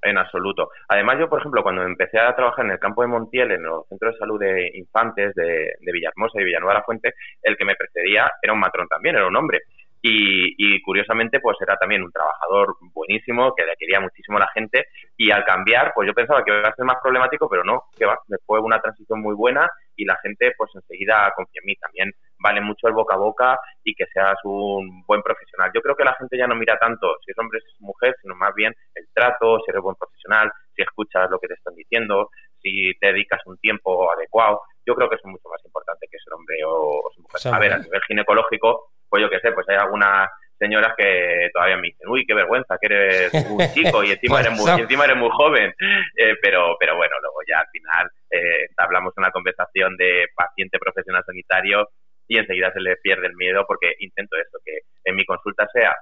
En, 0.03 0.17
absoluto. 0.17 0.69
Además, 0.87 1.17
yo, 1.19 1.27
por 1.27 1.39
ejemplo, 1.39 1.63
cuando 1.63 1.83
empecé 1.83 2.19
a 2.19 2.33
trabajar 2.35 2.63
en 2.65 2.71
el 2.71 2.79
campo 2.79 3.01
de 3.01 3.07
Montiel, 3.07 3.51
en 3.51 3.63
los 3.63 3.87
centros 3.87 4.13
de 4.13 4.19
salud 4.19 4.39
de 4.39 4.71
infantes 4.75 5.33
de, 5.35 5.73
de 5.79 5.91
Villahermosa 5.91 6.39
y 6.39 6.45
Villanueva 6.45 6.73
de 6.73 6.79
la 6.79 6.85
Fuente, 6.85 7.13
el 7.41 7.57
que 7.57 7.65
me 7.65 7.75
precedía 7.75 8.31
era 8.41 8.53
un 8.53 8.59
matrón 8.59 8.87
también, 8.87 9.15
era 9.15 9.27
un 9.27 9.35
hombre. 9.35 9.63
Y, 10.01 10.81
curiosamente, 10.83 11.39
pues 11.39 11.57
era 11.61 11.75
también 11.75 12.03
un 12.03 12.11
trabajador 12.11 12.75
buenísimo, 12.93 13.53
que 13.55 13.65
le 13.65 13.75
quería 13.77 13.99
muchísimo 13.99 14.39
la 14.39 14.47
gente. 14.53 14.85
Y 15.17 15.31
al 15.31 15.43
cambiar, 15.43 15.91
pues 15.93 16.07
yo 16.07 16.13
pensaba 16.13 16.43
que 16.43 16.51
iba 16.51 16.69
a 16.69 16.75
ser 16.75 16.85
más 16.85 16.97
problemático, 17.01 17.49
pero 17.49 17.63
no, 17.63 17.83
que 17.97 18.05
va. 18.05 18.17
Después 18.27 18.61
una 18.63 18.79
transición 18.79 19.21
muy 19.21 19.35
buena 19.35 19.69
y 19.95 20.05
la 20.05 20.17
gente, 20.21 20.53
pues 20.57 20.71
enseguida 20.75 21.31
confía 21.35 21.61
en 21.61 21.65
mí. 21.65 21.75
También 21.75 22.11
vale 22.39 22.61
mucho 22.61 22.87
el 22.87 22.93
boca 22.93 23.15
a 23.15 23.17
boca 23.17 23.59
y 23.83 23.93
que 23.95 24.05
seas 24.13 24.37
un 24.43 25.03
buen 25.05 25.21
profesional. 25.21 25.71
Yo 25.73 25.81
creo 25.81 25.95
que 25.95 26.03
la 26.03 26.15
gente 26.15 26.37
ya 26.37 26.47
no 26.47 26.55
mira 26.55 26.77
tanto 26.77 27.15
si 27.25 27.31
es 27.31 27.37
hombre 27.37 27.59
o 27.59 27.67
es 27.67 27.81
mujer, 27.81 28.15
sino 28.21 28.35
más 28.35 28.53
bien 28.55 28.73
el 28.95 29.07
trato, 29.13 29.59
si 29.59 29.71
eres 29.71 29.81
buen 29.81 29.95
profesional, 29.95 30.51
si 30.75 30.83
escuchas 30.83 31.29
lo 31.29 31.39
que 31.39 31.47
te 31.47 31.55
están 31.55 31.75
diciendo, 31.75 32.29
si 32.61 32.93
te 32.99 33.07
dedicas 33.07 33.41
un 33.45 33.57
tiempo 33.57 34.11
adecuado. 34.11 34.61
Yo 34.85 34.95
creo 34.95 35.09
que 35.09 35.15
eso 35.15 35.27
es 35.27 35.31
mucho 35.31 35.49
más 35.49 35.63
importante 35.65 36.07
que 36.09 36.17
ser 36.19 36.33
hombre 36.33 36.57
o, 36.65 37.09
ser 37.13 37.21
mujer. 37.21 37.53
A 37.53 37.59
ver, 37.59 37.73
a 37.73 37.79
nivel 37.79 38.01
ginecológico, 38.07 38.91
pues 39.09 39.21
yo 39.21 39.29
qué 39.29 39.39
sé, 39.39 39.51
pues 39.51 39.67
hay 39.69 39.77
algunas 39.77 40.29
señoras 40.57 40.93
que 40.97 41.49
todavía 41.53 41.77
me 41.77 41.87
dicen, 41.87 42.07
uy, 42.09 42.25
qué 42.25 42.33
vergüenza, 42.33 42.77
que 42.81 42.87
eres 42.87 43.33
un 43.49 43.59
chico 43.73 44.03
y 44.03 44.11
encima, 44.11 44.39
eres, 44.39 44.53
muy, 44.53 44.69
encima 44.71 45.05
eres 45.05 45.17
muy 45.17 45.29
joven. 45.31 45.73
Eh, 46.15 46.35
pero, 46.41 46.75
pero 46.79 46.95
bueno, 46.95 47.15
luego 47.21 47.37
ya 47.47 47.59
al 47.59 47.67
final 47.71 48.09
eh, 48.31 48.67
hablamos 48.77 49.13
una 49.17 49.31
conversación 49.31 49.95
de 49.97 50.25
paciente 50.35 50.79
profesional 50.79 51.23
sanitario 51.25 51.89
y 52.27 52.37
enseguida 52.37 52.71
se 52.73 52.81
le 52.81 52.97
pierde 52.97 53.27
el 53.27 53.35
miedo 53.35 53.65
porque 53.67 53.93
intento 53.99 54.35
eso, 54.35 54.57
que 54.65 54.79
en 55.05 55.15
mi 55.15 55.25
consulta 55.25 55.67
sea 55.71 55.95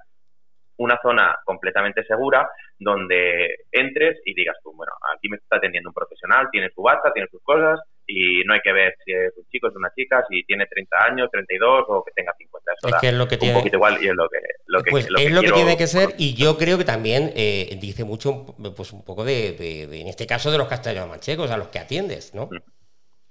una 0.77 0.99
zona 1.01 1.37
completamente 1.45 2.03
segura 2.03 2.49
donde 2.77 3.55
entres 3.71 4.19
y 4.25 4.33
digas 4.33 4.57
tú, 4.63 4.73
bueno, 4.75 4.91
aquí 5.15 5.29
me 5.29 5.37
está 5.37 5.57
atendiendo 5.57 5.89
un 5.89 5.93
profesional, 5.93 6.49
tiene 6.51 6.69
su 6.73 6.81
bata, 6.81 7.13
tiene 7.13 7.29
sus 7.29 7.41
cosas 7.41 7.79
y 8.07 8.43
no 8.45 8.53
hay 8.53 8.59
que 8.59 8.73
ver 8.73 8.95
si 9.03 9.13
es 9.13 9.33
un 9.37 9.45
chico, 9.49 9.67
es 9.67 9.75
una 9.75 9.91
chica, 9.95 10.23
si 10.29 10.43
tiene 10.43 10.65
30 10.67 11.05
años, 11.05 11.29
32 11.31 11.85
o 11.87 12.03
que 12.03 12.11
tenga 12.11 12.33
50. 12.37 12.71
Eso 12.77 12.95
es 12.95 13.01
que 13.01 13.07
es 13.07 13.13
lo 13.13 13.27
que 13.27 13.37
tiene... 13.37 13.55
Un 13.55 13.61
poquito 13.61 13.77
igual 13.77 13.97
y 14.01 14.07
es 14.07 14.13
lo 14.13 14.27
que... 14.29 14.37
Lo 14.67 14.83
que 14.83 14.91
pues 14.91 15.05
es 15.17 15.31
lo 15.31 15.41
que 15.41 15.51
tiene 15.51 15.77
que 15.77 15.87
ser 15.87 16.09
y 16.17 16.35
yo 16.35 16.57
creo 16.57 16.77
que 16.77 16.85
también 16.85 17.31
eh, 17.35 17.77
dice 17.79 18.03
mucho 18.03 18.45
pues 18.75 18.91
un 18.91 19.03
poco 19.05 19.23
de, 19.23 19.83
en 19.83 20.07
este 20.07 20.27
caso, 20.27 20.51
de 20.51 20.57
los 20.57 20.67
castellanos 20.67 21.09
manchegos 21.09 21.51
a 21.51 21.57
los 21.57 21.69
que 21.69 21.79
atiendes, 21.79 22.33
¿no? 22.35 22.49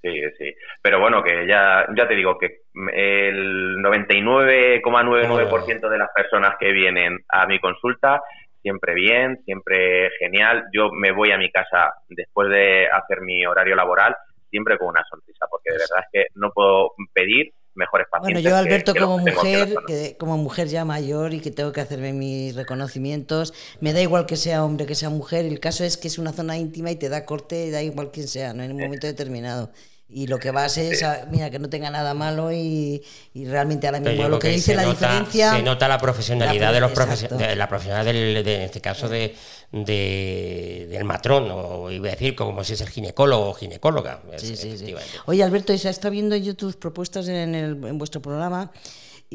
Sí, 0.04 0.20
sí. 0.36 0.54
Pero 0.82 1.00
bueno, 1.00 1.22
que 1.22 1.46
ya, 1.46 1.86
ya 1.96 2.06
te 2.06 2.14
digo 2.14 2.36
que 2.36 2.64
el 2.92 3.78
99,99% 3.78 5.88
de 5.88 5.98
las 5.98 6.10
personas 6.14 6.56
que 6.60 6.72
vienen 6.72 7.20
a 7.30 7.46
mi 7.46 7.58
consulta 7.58 8.20
siempre 8.60 8.92
bien, 8.92 9.40
siempre 9.46 10.10
genial. 10.18 10.66
Yo 10.74 10.90
me 10.92 11.10
voy 11.10 11.32
a 11.32 11.38
mi 11.38 11.50
casa 11.50 11.94
después 12.10 12.50
de 12.50 12.86
hacer 12.86 13.22
mi 13.22 13.46
horario 13.46 13.76
laboral 13.76 14.14
siempre 14.50 14.76
con 14.76 14.88
una 14.88 15.02
sonrisa, 15.08 15.46
porque 15.50 15.72
de 15.72 15.78
verdad 15.78 16.00
es 16.00 16.06
que 16.12 16.26
no 16.34 16.50
puedo 16.52 16.92
pedir 17.14 17.54
mejores 17.74 18.06
pacientes. 18.10 18.42
Bueno, 18.42 18.56
yo 18.56 18.58
Alberto 18.62 18.94
como 18.94 19.18
mujer, 19.18 19.74
que, 19.86 20.16
como 20.18 20.36
mujer 20.36 20.68
ya 20.68 20.84
mayor 20.84 21.34
y 21.34 21.40
que 21.40 21.50
tengo 21.50 21.72
que 21.72 21.80
hacerme 21.80 22.12
mis 22.12 22.54
reconocimientos, 22.54 23.52
me 23.80 23.92
da 23.92 24.00
igual 24.00 24.26
que 24.26 24.36
sea 24.36 24.64
hombre, 24.64 24.86
que 24.86 24.94
sea 24.94 25.10
mujer, 25.10 25.44
el 25.44 25.60
caso 25.60 25.84
es 25.84 25.96
que 25.96 26.08
es 26.08 26.18
una 26.18 26.32
zona 26.32 26.56
íntima 26.56 26.90
y 26.90 26.96
te 26.96 27.08
da 27.08 27.24
corte, 27.24 27.70
da 27.70 27.82
igual 27.82 28.10
quién 28.12 28.28
sea, 28.28 28.54
¿no? 28.54 28.62
en 28.62 28.72
un 28.72 28.80
momento 28.80 29.06
determinado 29.06 29.70
y 30.08 30.26
lo 30.26 30.38
que 30.38 30.50
va 30.50 30.64
a 30.64 30.68
ser 30.68 30.92
es, 30.92 31.04
mira, 31.30 31.50
que 31.50 31.58
no 31.58 31.68
tenga 31.68 31.90
nada 31.90 32.14
malo 32.14 32.52
y, 32.52 33.02
realmente 33.34 33.86
ahora 33.86 34.00
mismo 34.00 34.28
lo 34.28 34.38
que, 34.38 34.48
dice 34.48 34.74
la 34.74 34.84
diferencia... 34.84 35.52
Se 35.52 35.62
nota 35.62 35.88
la 35.88 35.98
profesionalidad 35.98 36.72
de 36.72 36.80
los 36.80 36.92
profesionales, 36.92 37.56
la 37.56 37.68
profesionalidad 37.68 38.12
del, 38.12 38.36
en 38.36 38.62
este 38.62 38.80
caso 38.80 39.08
de, 39.08 39.34
del 39.72 41.04
matrón, 41.04 41.48
o 41.50 41.90
iba 41.90 42.08
a 42.08 42.10
decir 42.12 42.36
como 42.36 42.62
si 42.64 42.74
es 42.74 42.80
el 42.82 42.90
ginecólogo 42.90 43.50
o 43.50 43.54
ginecóloga. 43.54 44.20
Sí, 44.36 44.56
sí, 44.56 44.76
sí. 44.76 44.94
Oye, 45.26 45.42
Alberto, 45.42 45.72
está 45.72 46.10
viendo 46.10 46.36
yo 46.36 46.54
tus 46.54 46.76
propuestas 46.76 47.26
en, 47.28 47.54
el, 47.54 47.84
en 47.84 47.98
vuestro 47.98 48.20
programa 48.20 48.70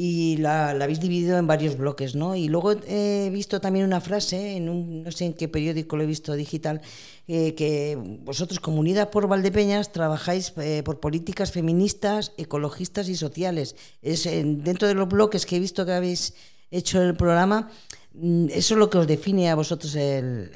y 0.02 0.38
la, 0.38 0.70
habéis 0.70 1.02
dividido 1.02 1.38
en 1.38 1.46
varios 1.46 1.76
bloques, 1.76 2.16
¿no? 2.16 2.34
Y 2.34 2.48
luego 2.48 2.72
he 2.88 3.30
visto 3.34 3.60
también 3.60 3.84
una 3.84 4.00
frase, 4.00 4.56
en 4.56 4.70
un, 4.70 5.04
no 5.04 5.12
sé 5.12 5.26
en 5.26 5.34
qué 5.34 5.50
periódico 5.50 5.98
lo 5.98 6.04
he 6.04 6.06
visto 6.06 6.36
digital, 6.36 6.80
eh, 7.28 7.54
que 7.54 7.98
vosotros, 8.24 8.62
Comunidad 8.62 9.10
por 9.10 9.28
Valdepeñas, 9.28 9.92
trabajáis 9.92 10.54
eh, 10.56 10.84
por 10.86 11.02
políticas 11.02 11.52
feministas, 11.52 12.32
ecologistas 12.38 13.10
y 13.10 13.18
sociales. 13.18 13.76
Es 14.02 14.24
dentro 14.24 14.88
de 14.88 14.94
los 14.94 15.10
bloques 15.10 15.46
que 15.46 15.58
he 15.58 15.60
visto 15.60 15.86
que 15.86 15.92
habéis 15.92 16.34
hecho 16.72 17.02
el 17.02 17.18
programa, 17.18 17.70
mm, 18.14 18.46
eso 18.52 18.76
es 18.76 18.80
lo 18.80 18.90
que 18.90 19.00
os 19.00 19.08
define 19.08 19.50
a 19.50 19.56
vosotros 19.56 19.96
el, 19.96 20.50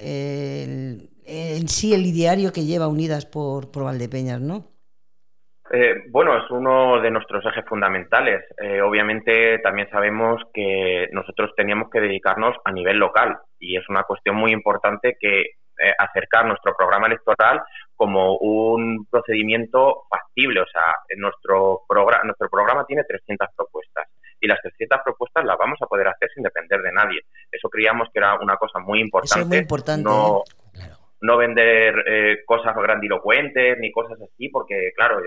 en 1.25 1.67
sí 1.67 1.93
el 1.93 2.05
ideario 2.05 2.53
que 2.53 2.63
lleva 2.63 2.87
Unidas 2.87 3.25
por, 3.25 3.71
por 3.71 3.83
Valdepeñas, 3.83 4.39
¿no? 4.39 4.72
Eh, 5.75 6.03
bueno, 6.11 6.37
es 6.37 6.51
uno 6.51 7.01
de 7.01 7.09
nuestros 7.09 7.43
ejes 7.47 7.65
fundamentales. 7.65 8.45
Eh, 8.61 8.79
obviamente 8.79 9.57
también 9.57 9.89
sabemos 9.89 10.39
que 10.53 11.09
nosotros 11.11 11.49
teníamos 11.57 11.89
que 11.89 11.99
dedicarnos 11.99 12.55
a 12.63 12.71
nivel 12.71 12.97
local 12.97 13.39
y 13.57 13.75
es 13.75 13.89
una 13.89 14.03
cuestión 14.03 14.35
muy 14.35 14.51
importante 14.51 15.17
que 15.19 15.41
eh, 15.41 15.93
acercar 15.97 16.45
nuestro 16.45 16.75
programa 16.77 17.07
electoral 17.07 17.63
como 17.95 18.37
un 18.37 19.07
procedimiento 19.09 20.03
factible. 20.11 20.61
O 20.61 20.67
sea, 20.67 20.93
nuestro, 21.17 21.81
programa 21.89 22.23
nuestro 22.23 22.49
programa 22.51 22.85
tiene 22.85 23.03
300 23.05 23.47
propuestas 23.57 24.07
y 24.39 24.47
las 24.47 24.61
300 24.61 24.99
propuestas 25.03 25.43
las 25.43 25.57
vamos 25.57 25.79
a 25.81 25.87
poder 25.87 26.07
hacer 26.07 26.29
sin 26.35 26.43
depender 26.43 26.83
de 26.83 26.91
nadie. 26.91 27.21
Eso 27.51 27.67
creíamos 27.67 28.09
que 28.13 28.19
era 28.19 28.35
una 28.35 28.57
cosa 28.57 28.77
muy 28.77 28.99
importante. 28.99 29.47
muy 29.47 29.57
importante. 29.57 30.03
No, 30.03 30.43
no 31.23 31.37
vender 31.37 32.03
eh, 32.05 32.43
cosas 32.45 32.75
grandilocuentes 32.75 33.77
ni 33.79 33.91
cosas 33.93 34.19
así, 34.21 34.49
porque 34.49 34.91
claro, 34.93 35.21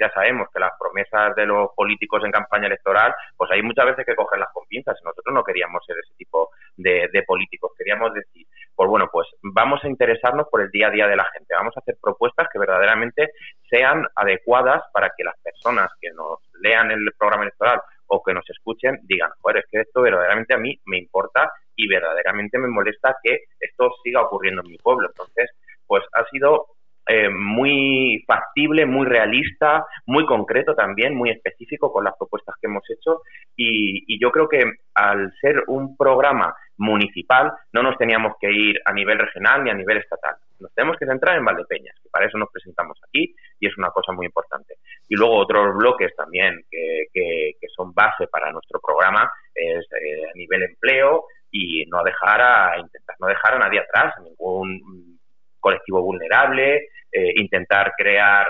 ya 0.00 0.10
sabemos 0.12 0.48
que 0.52 0.58
las 0.58 0.72
promesas 0.78 1.36
de 1.36 1.44
los 1.44 1.68
políticos 1.76 2.22
en 2.24 2.30
campaña 2.30 2.68
electoral, 2.68 3.14
pues 3.36 3.50
hay 3.50 3.62
muchas 3.62 3.84
veces 3.84 4.06
que 4.06 4.14
coger 4.14 4.38
las 4.38 4.50
con 4.54 4.66
pinzas. 4.66 4.98
Nosotros 5.04 5.34
no 5.34 5.44
queríamos 5.44 5.84
ser 5.84 5.96
ese 6.02 6.14
tipo 6.16 6.50
de, 6.78 7.10
de, 7.12 7.22
políticos, 7.22 7.72
queríamos 7.76 8.14
decir, 8.14 8.46
pues 8.74 8.88
bueno, 8.88 9.10
pues 9.12 9.28
vamos 9.42 9.84
a 9.84 9.88
interesarnos 9.88 10.46
por 10.50 10.62
el 10.62 10.70
día 10.70 10.88
a 10.88 10.90
día 10.90 11.06
de 11.06 11.16
la 11.16 11.26
gente, 11.32 11.54
vamos 11.54 11.76
a 11.76 11.80
hacer 11.80 11.96
propuestas 12.00 12.48
que 12.50 12.58
verdaderamente 12.58 13.28
sean 13.68 14.06
adecuadas 14.14 14.84
para 14.92 15.10
que 15.14 15.24
las 15.24 15.38
personas 15.42 15.90
que 16.00 16.12
nos 16.12 16.38
lean 16.62 16.90
el 16.90 17.10
programa 17.18 17.44
electoral 17.44 17.82
o 18.06 18.22
que 18.22 18.32
nos 18.32 18.48
escuchen 18.48 19.00
digan, 19.02 19.30
joder, 19.40 19.58
es 19.58 19.64
que 19.70 19.80
esto 19.80 20.00
verdaderamente 20.00 20.54
a 20.54 20.58
mí 20.58 20.80
me 20.86 20.96
importa 20.96 21.52
y 21.76 21.86
verdaderamente 21.88 22.58
me 22.58 22.68
molesta 22.68 23.16
que 23.22 23.44
esto 23.60 23.90
siga 24.02 24.22
ocurriendo 24.22 24.62
en 24.62 24.70
mi 24.70 24.78
pueblo. 24.78 25.08
Entonces, 25.08 25.50
pues 25.86 26.02
ha 26.12 26.24
sido 26.30 26.66
eh, 27.08 27.28
muy 27.28 28.24
factible, 28.26 28.84
muy 28.84 29.06
realista, 29.06 29.86
muy 30.06 30.26
concreto 30.26 30.74
también, 30.74 31.14
muy 31.14 31.30
específico 31.30 31.92
con 31.92 32.02
las 32.02 32.16
propuestas 32.18 32.56
que 32.60 32.66
hemos 32.66 32.82
hecho 32.90 33.22
y, 33.54 34.18
yo 34.18 34.32
creo 34.32 34.48
que 34.48 34.64
al 34.94 35.32
ser 35.40 35.62
un 35.68 35.96
programa 35.96 36.56
municipal 36.78 37.52
no 37.72 37.82
nos 37.82 37.96
teníamos 37.96 38.32
que 38.40 38.50
ir 38.50 38.80
a 38.84 38.92
nivel 38.92 39.18
regional 39.18 39.62
ni 39.62 39.70
a 39.70 39.74
nivel 39.74 39.98
estatal. 39.98 40.34
Nos 40.58 40.74
tenemos 40.74 40.96
que 40.96 41.06
centrar 41.06 41.36
en 41.36 41.44
Valdepeñas, 41.44 41.94
que 42.02 42.08
para 42.08 42.26
eso 42.26 42.38
nos 42.38 42.50
presentamos 42.50 42.98
aquí 43.06 43.32
y 43.60 43.68
es 43.68 43.76
una 43.78 43.90
cosa 43.90 44.12
muy 44.12 44.26
importante. 44.26 44.76
Y 45.08 45.14
luego 45.14 45.36
otros 45.36 45.76
bloques 45.76 46.16
también 46.16 46.64
que, 46.68 47.04
que, 47.12 47.52
que 47.60 47.68
son 47.68 47.92
base 47.92 48.26
para 48.26 48.50
nuestro 48.50 48.80
programa 48.80 49.30
es 49.54 49.86
eh, 49.92 50.24
a 50.28 50.36
nivel 50.36 50.62
empleo, 50.62 51.24
y 51.56 51.86
no 51.86 52.02
dejar 52.02 52.40
a 52.40 52.78
intentar 52.78 53.16
no 53.18 53.28
dejar 53.28 53.54
a 53.54 53.58
nadie 53.58 53.80
atrás, 53.80 54.14
ningún 54.22 55.18
colectivo 55.58 56.02
vulnerable, 56.02 56.88
eh, 57.10 57.32
intentar 57.36 57.92
crear 57.96 58.46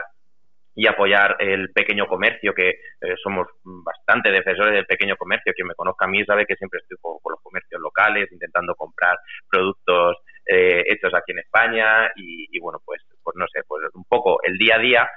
y 0.74 0.86
apoyar 0.86 1.36
el 1.38 1.72
pequeño 1.72 2.06
comercio, 2.06 2.52
que 2.52 2.68
eh, 2.68 3.14
somos 3.22 3.46
bastante 3.64 4.30
defensores 4.30 4.74
del 4.74 4.84
pequeño 4.84 5.16
comercio. 5.16 5.54
Quien 5.54 5.68
me 5.68 5.74
conozca 5.74 6.04
a 6.04 6.08
mí 6.08 6.22
sabe 6.24 6.44
que 6.44 6.56
siempre 6.56 6.80
estoy 6.80 6.98
con, 7.00 7.16
los 7.24 7.40
comercios 7.42 7.80
locales, 7.80 8.30
intentando 8.30 8.74
comprar 8.74 9.16
productos 9.48 10.18
eh, 10.44 10.84
hechos 10.86 11.14
aquí 11.14 11.32
en 11.32 11.38
España 11.38 12.10
y, 12.14 12.46
y, 12.50 12.60
bueno, 12.60 12.80
pues, 12.84 13.00
pues 13.22 13.36
no 13.36 13.46
sé, 13.50 13.62
pues 13.66 13.84
un 13.94 14.04
poco 14.04 14.38
el 14.42 14.58
día 14.58 14.76
a 14.76 14.80
día, 14.80 15.10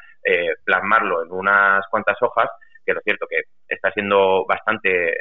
plasmarlo 0.63 1.23
en 1.23 1.31
unas 1.31 1.85
cuantas 1.89 2.17
hojas, 2.21 2.49
que 2.85 2.93
lo 2.93 3.01
cierto 3.01 3.25
que 3.27 3.41
está 3.67 3.91
siendo 3.91 4.45
bastante 4.45 5.13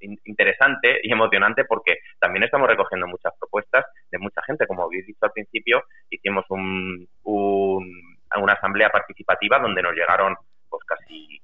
interesante 0.00 1.00
y 1.02 1.12
emocionante 1.12 1.64
porque 1.64 1.98
también 2.18 2.44
estamos 2.44 2.68
recogiendo 2.68 3.06
muchas 3.06 3.32
propuestas 3.38 3.84
de 4.10 4.18
mucha 4.18 4.42
gente. 4.42 4.66
Como 4.66 4.84
habéis 4.84 5.06
dicho 5.06 5.24
al 5.24 5.32
principio, 5.32 5.84
hicimos 6.10 6.44
un, 6.50 7.08
una 7.24 8.52
asamblea 8.52 8.90
participativa 8.90 9.58
donde 9.58 9.82
nos 9.82 9.94
llegaron 9.94 10.36
pues 10.68 10.82
casi 10.84 11.40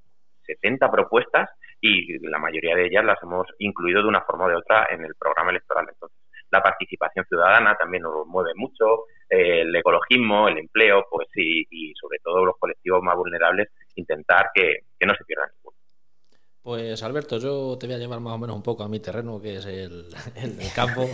70 0.47 0.91
propuestas 0.91 1.51
y 1.81 2.19
la 2.27 2.39
mayoría 2.39 2.77
de 2.77 2.87
ellas 2.87 3.05
las 3.05 3.23
hemos 3.23 3.47
incluido 3.59 4.03
de 4.03 4.09
una 4.09 4.23
forma 4.23 4.45
o 4.45 4.49
de 4.49 4.57
otra 4.57 4.87
en 4.91 5.05
el 5.05 5.15
programa 5.15 5.51
electoral. 5.51 5.87
Entonces, 5.89 6.19
la 6.51 6.63
participación 6.63 7.25
ciudadana 7.27 7.75
también 7.77 8.03
nos 8.03 8.27
mueve 8.27 8.53
mucho, 8.55 9.07
el 9.29 9.75
ecologismo, 9.75 10.49
el 10.49 10.59
empleo, 10.59 11.07
pues 11.11 11.29
y, 11.35 11.67
y 11.71 11.95
sobre 11.95 12.19
todo 12.23 12.45
los 12.45 12.59
colectivos 12.59 13.03
más 13.03 13.17
vulnerables, 13.17 13.71
intentar 13.97 14.51
que, 14.55 14.81
que 14.99 15.07
no 15.07 15.15
se 15.15 15.25
pierdan 15.25 15.49
ninguno. 15.57 15.82
Pues 16.63 17.03
Alberto, 17.03 17.39
yo 17.39 17.77
te 17.77 17.89
voy 17.89 17.97
a 17.97 17.99
llevar 17.99 18.21
más 18.21 18.35
o 18.35 18.39
menos 18.39 18.55
un 18.55 18.63
poco 18.63 18.85
a 18.85 18.89
mi 18.89 19.01
terreno, 19.01 19.41
que 19.41 19.57
es 19.57 19.67
el, 19.67 20.07
el 20.37 20.57
campo. 20.73 21.11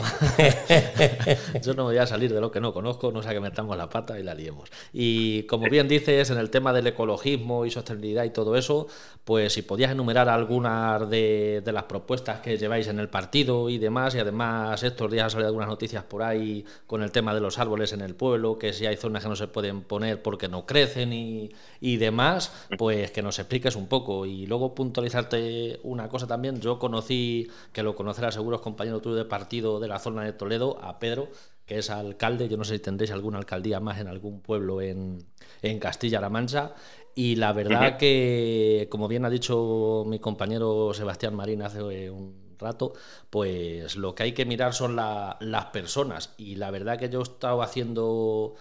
yo 1.65 1.73
no 1.73 1.85
voy 1.85 1.97
a 1.97 2.07
salir 2.07 2.35
de 2.35 2.39
lo 2.39 2.51
que 2.51 2.61
no 2.61 2.75
conozco, 2.75 3.11
no 3.13 3.23
sea 3.23 3.33
que 3.33 3.41
metamos 3.41 3.75
la 3.79 3.89
pata 3.89 4.21
y 4.21 4.23
la 4.23 4.35
liemos. 4.35 4.69
Y 4.93 5.45
como 5.45 5.71
bien 5.71 5.89
dices, 5.89 6.29
en 6.29 6.37
el 6.37 6.51
tema 6.51 6.75
del 6.75 6.89
ecologismo 6.89 7.65
y 7.65 7.71
sostenibilidad 7.71 8.25
y 8.25 8.31
todo 8.31 8.57
eso, 8.57 8.89
pues 9.25 9.55
si 9.55 9.63
podías 9.63 9.91
enumerar 9.91 10.29
algunas 10.29 11.09
de, 11.09 11.63
de 11.65 11.73
las 11.73 11.85
propuestas 11.85 12.41
que 12.41 12.59
lleváis 12.59 12.87
en 12.89 12.99
el 12.99 13.09
partido 13.09 13.71
y 13.71 13.79
demás, 13.79 14.15
y 14.17 14.19
además 14.19 14.83
estos 14.83 15.11
días 15.11 15.25
han 15.25 15.31
salido 15.31 15.49
algunas 15.49 15.71
noticias 15.71 16.05
por 16.05 16.23
ahí 16.25 16.67
con 16.87 17.03
el 17.03 17.11
tema 17.11 17.33
de 17.33 17.41
los 17.41 17.59
árboles 17.59 17.95
en 17.95 18.03
el 18.03 18.15
pueblo, 18.15 18.59
que 18.59 18.75
si 18.75 18.85
hay 18.85 18.97
zonas 18.97 19.23
que 19.23 19.31
no 19.31 19.37
se 19.37 19.49
pueden 19.49 19.81
poner 19.81 20.21
porque 20.21 20.49
no 20.49 20.67
crecen 20.67 21.15
y, 21.15 21.53
y 21.81 21.97
demás, 21.97 22.53
pues 22.77 23.11
que 23.13 23.23
nos 23.23 23.39
expliques 23.39 23.77
un 23.77 23.87
poco 23.87 24.27
y 24.27 24.45
luego 24.45 24.75
puntualizarte 24.75 25.38
una 25.83 26.09
cosa 26.09 26.27
también, 26.27 26.61
yo 26.61 26.79
conocí, 26.79 27.49
que 27.73 27.83
lo 27.83 27.95
conocerá 27.95 28.31
seguro 28.31 28.57
es 28.57 28.63
compañero 28.63 29.01
tuyo 29.01 29.17
de 29.17 29.25
partido 29.25 29.81
de 29.81 29.89
la 29.89 29.99
zona 29.99 30.25
de 30.25 30.33
Toledo, 30.33 30.79
a 30.83 30.99
Pedro, 30.99 31.29
que 31.67 31.79
es 31.79 31.91
alcalde, 31.91 32.49
yo 32.49 32.57
no 32.57 32.65
sé 32.65 32.75
si 32.75 32.81
tendréis 32.81 33.11
alguna 33.11 33.39
alcaldía 33.39 33.79
más 33.81 34.01
en 34.01 34.09
algún 34.09 34.41
pueblo 34.41 34.81
en, 34.81 35.27
en 35.63 35.79
Castilla-La 35.79 36.31
Mancha, 36.31 36.75
y 37.15 37.37
la 37.37 37.53
verdad 37.53 37.97
que, 37.97 38.87
como 38.91 39.09
bien 39.09 39.25
ha 39.25 39.31
dicho 39.31 40.05
mi 40.07 40.19
compañero 40.19 40.95
Sebastián 40.95 41.35
Marín 41.35 41.63
hace 41.63 42.11
un 42.11 42.57
rato, 42.59 42.93
pues 43.29 43.97
lo 43.97 44.15
que 44.15 44.23
hay 44.23 44.33
que 44.33 44.45
mirar 44.45 44.73
son 44.73 44.97
las 44.97 45.65
personas, 45.73 46.35
y 46.39 46.55
la 46.55 46.71
verdad 46.71 46.99
que 46.99 47.09
yo 47.09 47.21
he 47.21 47.23
estado 47.23 47.61
haciendo 47.61 48.55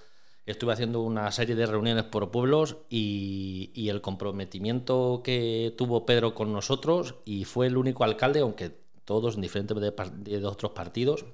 estuve 0.47 0.73
haciendo 0.73 1.01
una 1.01 1.31
serie 1.31 1.55
de 1.55 1.65
reuniones 1.65 2.05
por 2.05 2.31
pueblos 2.31 2.77
y, 2.89 3.87
el 3.89 4.01
comprometimiento 4.01 5.21
que 5.23 5.73
tuvo 5.77 6.05
Pedro 6.05 6.33
con 6.33 6.51
nosotros 6.51 7.15
y 7.23 7.45
fue 7.45 7.67
el 7.67 7.77
único 7.77 8.03
alcalde, 8.03 8.41
aunque 8.41 8.71
todos 9.05 9.39
diferentes 9.39 9.77
de, 9.79 10.45
otros 10.45 10.71
partidos, 10.73 11.25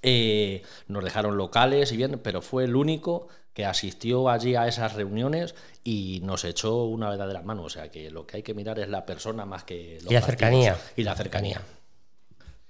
eh, 0.00 0.62
nos 0.88 1.04
dejaron 1.04 1.36
locales 1.36 1.92
y 1.92 1.98
bien, 1.98 2.20
pero 2.22 2.40
fue 2.40 2.64
el 2.64 2.74
único 2.74 3.28
que 3.52 3.66
asistió 3.66 4.30
allí 4.30 4.56
a 4.56 4.66
esas 4.66 4.94
reuniones 4.94 5.54
y 5.82 6.20
nos 6.24 6.44
echó 6.44 6.84
una 6.84 7.10
verdadera 7.10 7.42
mano. 7.42 7.64
O 7.64 7.68
sea 7.68 7.90
que 7.90 8.10
lo 8.10 8.26
que 8.26 8.38
hay 8.38 8.42
que 8.42 8.54
mirar 8.54 8.78
es 8.78 8.88
la 8.88 9.04
persona 9.04 9.44
más 9.44 9.64
que 9.64 9.98
y 10.08 10.12
la 10.12 10.22
cercanía. 10.22 10.78
Y 10.96 11.02
la 11.02 11.14
cercanía. 11.14 11.60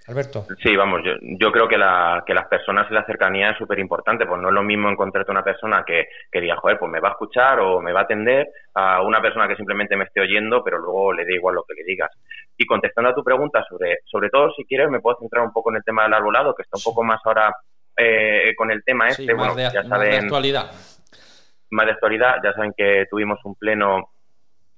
Alberto. 0.07 0.47
Sí, 0.63 0.77
vamos, 0.77 1.01
yo, 1.03 1.13
yo 1.23 1.51
creo 1.51 1.67
que, 1.67 1.79
la, 1.79 2.23
que 2.27 2.35
las 2.35 2.47
personas 2.47 2.87
y 2.91 2.95
la 2.95 3.07
cercanía 3.07 3.51
es 3.51 3.59
súper 3.59 3.79
importante, 3.79 4.27
pues 4.27 4.39
no 4.41 4.49
es 4.49 4.55
lo 4.55 4.63
mismo 4.63 4.91
encontrarte 4.91 5.31
una 5.31 5.43
persona 5.43 5.83
que, 5.87 6.09
que 6.31 6.41
diga, 6.43 6.57
joder, 6.57 6.79
pues 6.79 6.93
me 6.93 7.01
va 7.01 7.09
a 7.09 7.13
escuchar 7.13 7.59
o 7.61 7.81
me 7.81 7.93
va 7.93 8.01
a 8.01 8.03
atender, 8.03 8.47
a 8.75 9.03
una 9.03 9.23
persona 9.23 9.49
que 9.49 9.57
simplemente 9.57 9.97
me 9.97 10.05
esté 10.05 10.21
oyendo, 10.21 10.63
pero 10.63 10.79
luego 10.79 11.15
le 11.15 11.25
da 11.25 11.33
igual 11.33 11.55
lo 11.55 11.65
que 11.65 11.75
le 11.75 11.85
digas. 11.85 12.11
Y 12.57 12.67
contestando 12.67 13.11
a 13.11 13.15
tu 13.15 13.25
pregunta, 13.25 13.65
sobre, 13.67 14.01
sobre 14.05 14.29
todo 14.29 14.53
si 14.55 14.67
quieres, 14.67 14.91
me 14.91 15.01
puedo 15.01 15.17
centrar 15.19 15.43
un 15.43 15.53
poco 15.53 15.71
en 15.71 15.77
el 15.77 15.85
tema 15.85 16.03
del 16.03 16.13
arbolado, 16.13 16.55
que 16.55 16.63
está 16.63 16.77
un 16.77 16.85
poco 16.85 17.03
más 17.03 17.21
ahora 17.25 17.55
eh, 17.97 18.53
con 18.57 18.71
el 18.71 18.85
tema 18.85 19.09
este. 19.09 19.33
bueno, 19.33 19.57
ya 19.57 19.71
saben, 19.71 19.89
más 19.89 20.01
de 20.01 20.17
actualidad. 20.19 20.71
Más 21.71 21.87
de 21.87 21.93
actualidad, 21.93 22.35
ya 22.45 22.53
saben 22.53 22.75
que 22.77 23.07
tuvimos 23.11 23.39
un 23.45 23.55
pleno 23.55 24.11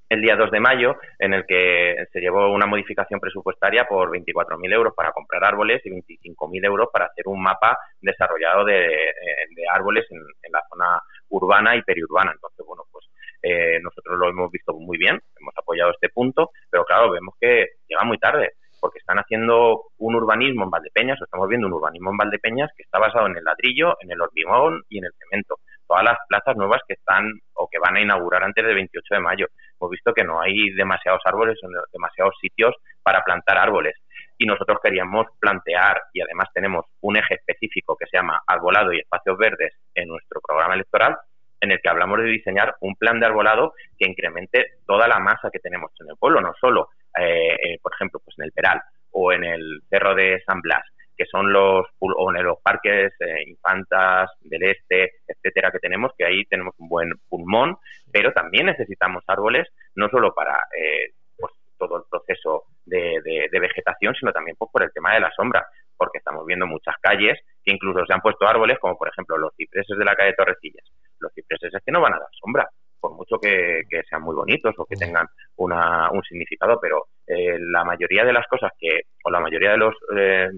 el 0.09 0.21
día 0.21 0.37
2 0.37 0.51
de 0.51 0.61
mayo, 0.61 0.97
en 1.19 1.35
el 1.35 1.45
que 1.47 2.07
se 2.13 2.21
llevó 2.21 2.53
una 2.53 2.67
modificación 2.67 3.21
presupuestaria 3.21 3.87
por 3.87 4.11
24.000 4.11 4.73
euros 4.73 4.95
para 4.95 5.13
comprar 5.13 5.45
árboles 5.45 5.81
y 5.85 5.91
25.000 5.91 6.65
euros 6.65 6.89
para 6.93 7.07
hacer 7.07 7.25
un 7.27 7.43
mapa 7.43 7.77
desarrollado 8.01 8.65
de, 8.65 8.85
eh, 8.85 9.67
árboles 9.73 10.07
en, 10.11 10.21
la 10.53 10.63
zona 10.71 11.01
urbana 11.29 11.77
y 11.77 11.83
periurbana. 11.83 12.33
Entonces, 12.33 12.65
bueno, 12.67 12.85
pues 12.91 13.07
eh, 13.43 13.81
nosotros 13.83 14.19
lo 14.19 14.29
hemos 14.29 14.51
visto 14.51 14.73
muy 14.75 14.97
bien, 14.97 15.21
hemos 15.41 15.55
apoyado 15.57 15.91
este 15.91 16.09
punto, 16.09 16.51
pero 16.71 16.85
claro, 16.85 17.11
vemos 17.11 17.35
que 17.41 17.67
llega 17.89 18.05
muy 18.05 18.19
tarde 18.19 18.53
porque 18.81 18.99
están 18.99 19.19
haciendo 19.19 19.87
un 19.99 20.15
urbanismo 20.15 20.65
en 20.65 20.71
Valdepeñas, 20.71 21.21
o 21.21 21.25
estamos 21.25 21.49
viendo 21.49 21.67
un 21.67 21.73
urbanismo 21.73 22.11
en 22.11 22.19
Valdepeñas 22.19 22.71
que 22.77 22.85
está 22.85 22.99
basado 22.99 23.27
en 23.27 23.37
el 23.37 23.43
ladrillo, 23.43 23.97
en 24.01 24.13
el 24.13 24.21
hormigón 24.21 24.83
y 24.89 24.99
en 24.99 25.07
el 25.07 25.13
cemento 25.19 25.59
todas 25.87 26.05
las 26.05 26.19
plazas 26.29 26.57
nuevas 26.57 26.81
que 26.87 26.95
están 26.95 27.25
o 27.55 27.69
que 27.71 27.79
van 27.79 27.97
a 27.97 28.01
inaugurar 28.01 28.45
antes 28.45 28.65
del 28.65 28.75
28 28.75 29.15
de 29.15 29.21
mayo. 29.21 29.47
Hemos 29.81 29.91
visto 29.91 30.13
que 30.13 30.25
no 30.25 30.41
hay 30.41 30.71
demasiados 30.75 31.23
árboles, 31.25 31.59
demasiados 31.93 32.35
sitios 32.41 32.75
para 33.03 33.23
plantar 33.23 33.59
árboles. 33.59 33.95
Y 34.39 34.47
nosotros 34.47 34.79
queríamos 34.83 35.27
plantear, 35.39 36.03
y 36.13 36.21
además 36.21 36.49
tenemos 36.53 36.85
un 37.01 37.17
eje 37.17 37.35
específico 37.35 37.97
que 37.97 38.07
se 38.07 38.19
llama 38.19 38.43
arbolado 38.47 38.93
y 38.93 39.01
espacios 39.01 39.39
verdes 39.39 39.75
en 39.95 40.09
nuestro 40.09 40.41
programa 40.41 40.75
electoral, 40.75 41.17
en 41.61 41.73
el 41.73 41.81
que 41.81 41.89
hablamos 41.89 42.19
de 42.19 42.27
diseñar 42.27 42.75
un 42.81 42.95
plan 42.97 43.19
de 43.19 43.27
arbolado 43.27 43.73
que 43.99 44.09
incremente 44.09 44.75
toda 44.87 45.09
la 45.09 45.19
masa 45.19 45.51
que 45.51 45.59
tenemos 45.59 45.91
en 46.01 46.11
el 46.11 46.17
pueblo, 46.17 46.41
no 46.41 46.53
solo, 46.61 46.91
eh, 47.19 47.55
eh, 47.55 47.79
por 47.83 47.93
ejemplo, 47.95 48.21
pues 48.23 48.39
en 48.39 48.45
el 48.45 48.53
Peral 48.53 48.83
o 49.13 49.33
en 49.33 49.45
el 49.45 49.81
Cerro 49.89 50.15
de 50.15 50.43
San 50.47 50.61
Blas, 50.61 50.85
que 51.17 51.25
son 51.27 51.53
los, 51.53 51.87
o 51.99 52.35
en 52.35 52.45
los 52.45 52.59
parques 52.63 53.13
eh, 53.21 53.45
Infantas 53.47 54.31
del 54.41 54.63
Este, 54.63 55.13
etcétera, 55.27 55.71
que 55.71 55.79
tenemos, 55.79 56.13
que 56.17 56.25
ahí 56.25 56.45
tenemos 56.45 56.75
un 56.79 56.89
buen 56.89 57.11
pulmón, 57.29 57.77
pero 58.13 58.33
también 58.33 58.67
necesitamos 58.67 59.25
árboles, 59.27 59.69
no 59.95 60.09
solo 60.09 60.35
para 60.35 60.59
eh, 60.79 61.13
pues, 61.37 61.53
todo 61.79 61.97
el 61.97 62.03
proceso 62.11 62.65
de, 62.85 63.49
vegetación, 63.53 64.15
sino 64.15 64.33
también 64.33 64.57
pues, 64.59 64.71
por 64.71 64.83
el 64.83 64.93
tema 64.93 65.15
de 65.15 65.21
la 65.21 65.33
sombra, 65.33 65.67
porque 65.97 66.19
estamos 66.19 66.45
viendo 66.47 66.67
muchas 66.67 66.97
calles 67.01 67.39
que 67.65 67.73
incluso 67.73 68.05
se 68.05 68.13
han 68.13 68.21
puesto 68.21 68.47
árboles, 68.47 68.79
como 68.79 68.97
por 68.97 69.09
ejemplo 69.09 69.39
los 69.39 69.55
cipreses 69.57 69.97
de 69.97 70.05
la 70.05 70.15
calle 70.15 70.35
Torrecillas. 70.35 70.85
Los 71.19 71.33
cipreses 71.33 71.73
es 71.73 71.83
que 71.85 71.93
no 71.93 72.01
van 72.01 72.15
a 72.15 72.19
dar 72.19 72.29
sombra, 72.33 72.69
por 73.01 73.13
mucho 73.15 73.39
que, 73.39 73.83
sean 74.09 74.23
muy 74.23 74.35
bonitos 74.35 74.75
o 74.77 74.85
que 74.85 74.97
tengan 74.97 75.27
una, 75.57 76.11
un 76.11 76.23
significado, 76.23 76.79
pero 76.81 77.07
eh, 77.27 77.59
la 77.59 77.85
mayoría 77.85 78.25
de 78.25 78.33
las 78.33 78.47
cosas 78.47 78.73
que, 78.79 79.03
o 79.25 79.31
la 79.31 79.41
mayoría 79.41 79.71
de 79.71 79.79
los 79.79 79.95
eh, 80.17 80.51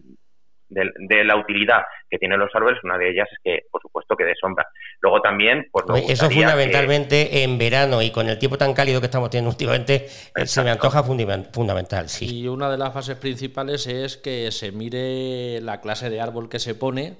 de, 0.69 1.25
la 1.25 1.37
utilidad 1.37 1.83
que 2.11 2.19
tienen 2.19 2.39
los 2.39 2.55
árboles, 2.55 2.79
una 2.85 2.99
de 2.99 3.11
ellas 3.11 3.29
es 3.31 3.39
que, 3.43 3.67
por 3.71 3.81
supuesto, 3.83 4.17
que 4.17 4.25
dé 4.25 4.35
sombra. 4.41 4.67
Luego 5.01 5.21
también, 5.21 5.67
pues 5.71 5.85
Eso 6.09 6.31
fundamentalmente 6.31 7.43
en 7.43 7.59
verano 7.59 8.03
y 8.03 8.11
con 8.11 8.29
el 8.29 8.39
tiempo 8.39 8.59
tan 8.59 8.75
cálido 8.75 9.01
que 9.01 9.07
estamos 9.07 9.31
teniendo 9.31 9.51
últimamente, 9.51 10.07
eh, 10.37 10.47
se 10.47 10.63
me 10.63 10.71
antoja 10.71 11.03
fundamental, 11.03 12.09
sí. 12.09 12.43
Y 12.43 12.49
una 12.49 12.71
de 12.71 12.79
las 12.79 12.93
fases 12.93 13.17
principales 13.17 13.87
es 13.87 14.17
que 14.17 14.51
se 14.51 14.73
mire 14.73 15.61
la 15.61 15.81
clase 15.81 16.11
de 16.11 16.21
árbol 16.21 16.49
que 16.49 16.59
se 16.59 16.75
pone 16.75 17.17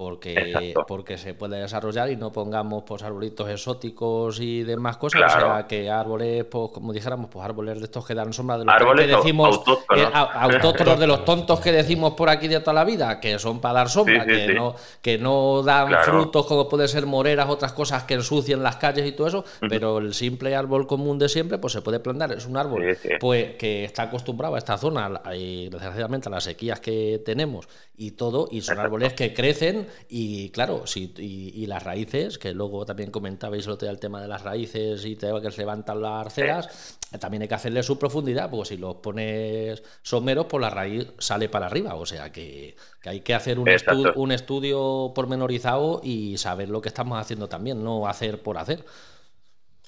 porque, 0.00 0.72
porque 0.88 1.18
se 1.18 1.34
puede 1.34 1.60
desarrollar 1.60 2.10
y 2.10 2.16
no 2.16 2.32
pongamos 2.32 2.84
pues 2.86 3.02
arbolitos 3.02 3.50
exóticos 3.50 4.40
y 4.40 4.62
demás 4.62 4.96
cosas, 4.96 5.36
o 5.36 5.38
sea 5.38 5.66
que 5.68 5.90
árboles, 5.90 6.46
pues 6.46 6.70
como 6.72 6.94
dijéramos, 6.94 7.28
pues 7.30 7.44
árboles 7.44 7.80
de 7.80 7.84
estos 7.84 8.06
que 8.06 8.14
dan 8.14 8.32
sombra 8.32 8.56
de 8.56 8.64
los 8.64 8.74
árboles 8.74 9.06
que 9.06 9.16
decimos 9.16 9.58
autóctonos. 9.58 10.02
Eh, 10.02 10.10
autóctonos 10.14 10.98
de 10.98 11.06
los 11.06 11.22
tontos 11.26 11.60
que 11.60 11.70
decimos 11.70 12.14
por 12.14 12.30
aquí 12.30 12.48
de 12.48 12.60
toda 12.60 12.72
la 12.72 12.84
vida, 12.84 13.20
que 13.20 13.38
son 13.38 13.60
para 13.60 13.74
dar 13.74 13.90
sombra, 13.90 14.24
que 14.24 14.54
no 14.54 14.74
que 15.02 15.18
no 15.18 15.62
dan 15.62 15.92
frutos 16.02 16.46
como 16.46 16.66
puede 16.66 16.88
ser 16.88 17.04
moreras, 17.04 17.50
otras 17.50 17.74
cosas 17.74 18.04
que 18.04 18.14
ensucian 18.14 18.62
las 18.62 18.76
calles 18.76 19.06
y 19.06 19.12
todo 19.12 19.26
eso, 19.26 19.44
pero 19.68 19.98
el 19.98 20.14
simple 20.14 20.56
árbol 20.56 20.86
común 20.86 21.18
de 21.18 21.28
siempre 21.28 21.58
pues 21.58 21.74
se 21.74 21.82
puede 21.82 22.00
plantar, 22.00 22.32
es 22.32 22.46
un 22.46 22.56
árbol 22.56 22.96
pues 23.20 23.56
que 23.56 23.84
está 23.84 24.04
acostumbrado 24.04 24.54
a 24.54 24.58
esta 24.58 24.78
zona 24.78 25.20
y 25.34 25.68
desgraciadamente 25.68 26.30
a 26.30 26.32
las 26.32 26.44
sequías 26.44 26.80
que 26.80 27.20
tenemos 27.22 27.68
y 27.98 28.12
todo 28.12 28.48
y 28.50 28.62
son 28.62 28.78
árboles 28.78 29.12
que 29.12 29.34
crecen 29.34 29.89
y 30.08 30.50
claro, 30.50 30.86
sí, 30.86 31.14
y, 31.16 31.66
las 31.66 31.82
raíces, 31.82 32.38
que 32.38 32.52
luego 32.52 32.84
también 32.84 33.10
comentabais 33.10 33.66
el 33.66 33.88
el 33.88 34.00
tema 34.00 34.20
de 34.20 34.28
las 34.28 34.42
raíces 34.42 35.04
y 35.04 35.16
te, 35.16 35.28
que 35.40 35.50
se 35.50 35.62
levantan 35.62 36.02
las 36.02 36.26
arceras, 36.26 36.98
también 37.20 37.42
hay 37.42 37.48
que 37.48 37.54
hacerle 37.54 37.82
su 37.82 37.98
profundidad, 37.98 38.50
porque 38.50 38.68
si 38.68 38.76
los 38.76 38.96
pones 38.96 39.82
someros, 40.02 40.46
pues 40.46 40.60
la 40.60 40.70
raíz 40.70 41.12
sale 41.18 41.48
para 41.48 41.66
arriba. 41.66 41.94
O 41.94 42.06
sea 42.06 42.30
que, 42.30 42.76
hay 43.04 43.20
que 43.20 43.34
hacer 43.34 43.58
un, 43.58 43.68
un 44.14 44.32
estudio 44.32 45.12
pormenorizado 45.14 46.00
y 46.02 46.36
saber 46.36 46.68
lo 46.68 46.80
que 46.80 46.88
estamos 46.88 47.18
haciendo 47.18 47.48
también, 47.48 47.82
no 47.82 48.06
hacer 48.06 48.42
por 48.42 48.58
hacer. 48.58 48.84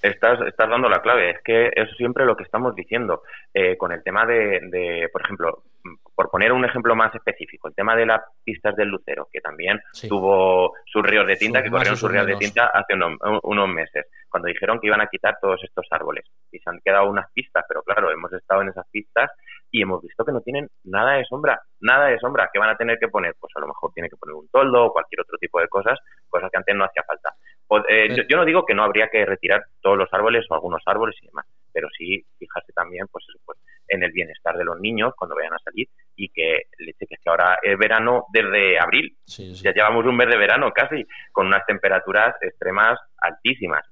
Estás, 0.02 0.40
estás 0.48 0.68
dando 0.68 0.88
la 0.88 1.00
clave, 1.00 1.30
es 1.30 1.40
que 1.44 1.70
eso 1.76 1.94
siempre 1.94 2.24
lo 2.24 2.36
que 2.36 2.42
estamos 2.42 2.74
diciendo. 2.74 3.22
Eh, 3.54 3.76
con 3.76 3.92
el 3.92 4.02
tema 4.02 4.26
de, 4.26 4.58
de, 4.68 5.08
por 5.12 5.22
ejemplo, 5.22 5.62
por 6.14 6.30
poner 6.30 6.52
un 6.52 6.64
ejemplo 6.64 6.94
más 6.94 7.14
específico, 7.14 7.68
el 7.68 7.74
tema 7.74 7.96
de 7.96 8.06
las 8.06 8.20
pistas 8.44 8.76
del 8.76 8.88
Lucero, 8.88 9.28
que 9.32 9.40
también 9.40 9.80
tuvo 10.08 10.72
sus 10.86 11.02
ríos 11.02 11.26
de 11.26 11.36
tinta, 11.36 11.62
que 11.62 11.70
corrieron 11.70 11.96
sus 11.96 12.10
ríos 12.10 12.26
de 12.26 12.36
tinta 12.36 12.70
hace 12.72 12.94
unos, 12.94 13.68
meses, 13.68 14.06
cuando 14.28 14.48
dijeron 14.48 14.78
que 14.80 14.88
iban 14.88 15.00
a 15.00 15.06
quitar 15.06 15.36
todos 15.40 15.62
estos 15.64 15.86
árboles. 15.90 16.24
Y 16.50 16.58
se 16.58 16.70
han 16.70 16.80
quedado 16.84 17.08
unas 17.08 17.30
pistas, 17.32 17.64
pero 17.68 17.82
claro, 17.82 18.10
hemos 18.10 18.32
estado 18.32 18.62
en 18.62 18.68
esas 18.68 18.86
pistas 18.90 19.30
y 19.70 19.82
hemos 19.82 20.02
visto 20.02 20.24
que 20.24 20.32
no 20.32 20.40
tienen 20.42 20.68
nada 20.84 21.12
de 21.14 21.24
sombra, 21.24 21.60
nada 21.80 22.06
de 22.08 22.18
sombra. 22.18 22.50
¿Qué 22.52 22.58
van 22.58 22.70
a 22.70 22.76
tener 22.76 22.98
que 22.98 23.08
poner? 23.08 23.34
Pues 23.40 23.50
a 23.56 23.60
lo 23.60 23.68
mejor 23.68 23.90
tiene 23.94 24.10
que 24.10 24.16
poner 24.16 24.34
un 24.34 24.48
toldo 24.48 24.86
o 24.86 24.92
cualquier 24.92 25.22
otro 25.22 25.38
tipo 25.38 25.60
de 25.60 25.68
cosas, 25.68 25.98
cosas 26.28 26.50
que 26.50 26.58
antes 26.58 26.76
no 26.76 26.84
hacía 26.84 27.02
falta. 27.06 27.30
Pues, 27.66 27.84
eh, 27.88 28.26
yo, 28.28 28.36
no 28.36 28.44
digo 28.44 28.66
que 28.66 28.74
no 28.74 28.84
habría 28.84 29.08
que 29.08 29.24
retirar 29.24 29.64
todos 29.80 29.96
los 29.96 30.12
árboles 30.12 30.44
o 30.50 30.54
algunos 30.54 30.82
árboles 30.84 31.16
y 31.22 31.26
demás, 31.26 31.46
pero 31.72 31.88
sí 31.96 32.24
fijarse 32.38 32.72
también, 32.72 33.06
pues, 33.10 33.24
pues 33.44 33.58
en 33.88 34.02
el 34.02 34.12
bienestar 34.12 34.56
de 34.56 34.64
los 34.64 34.80
niños 34.80 35.12
cuando 35.16 35.36
vayan 35.36 35.54
a 35.54 35.58
salir 35.58 35.88
y 36.16 36.28
que 36.28 36.62
leche 36.78 37.06
que 37.06 37.14
es 37.14 37.20
que 37.20 37.30
ahora 37.30 37.58
es 37.62 37.78
verano 37.78 38.26
desde 38.32 38.78
abril. 38.78 39.16
Ya 39.26 39.72
llevamos 39.72 40.06
un 40.06 40.16
mes 40.16 40.28
de 40.28 40.36
verano 40.36 40.70
casi, 40.72 41.06
con 41.30 41.46
unas 41.46 41.64
temperaturas 41.66 42.34
extremas 42.40 42.98
altísimas. 43.18 43.84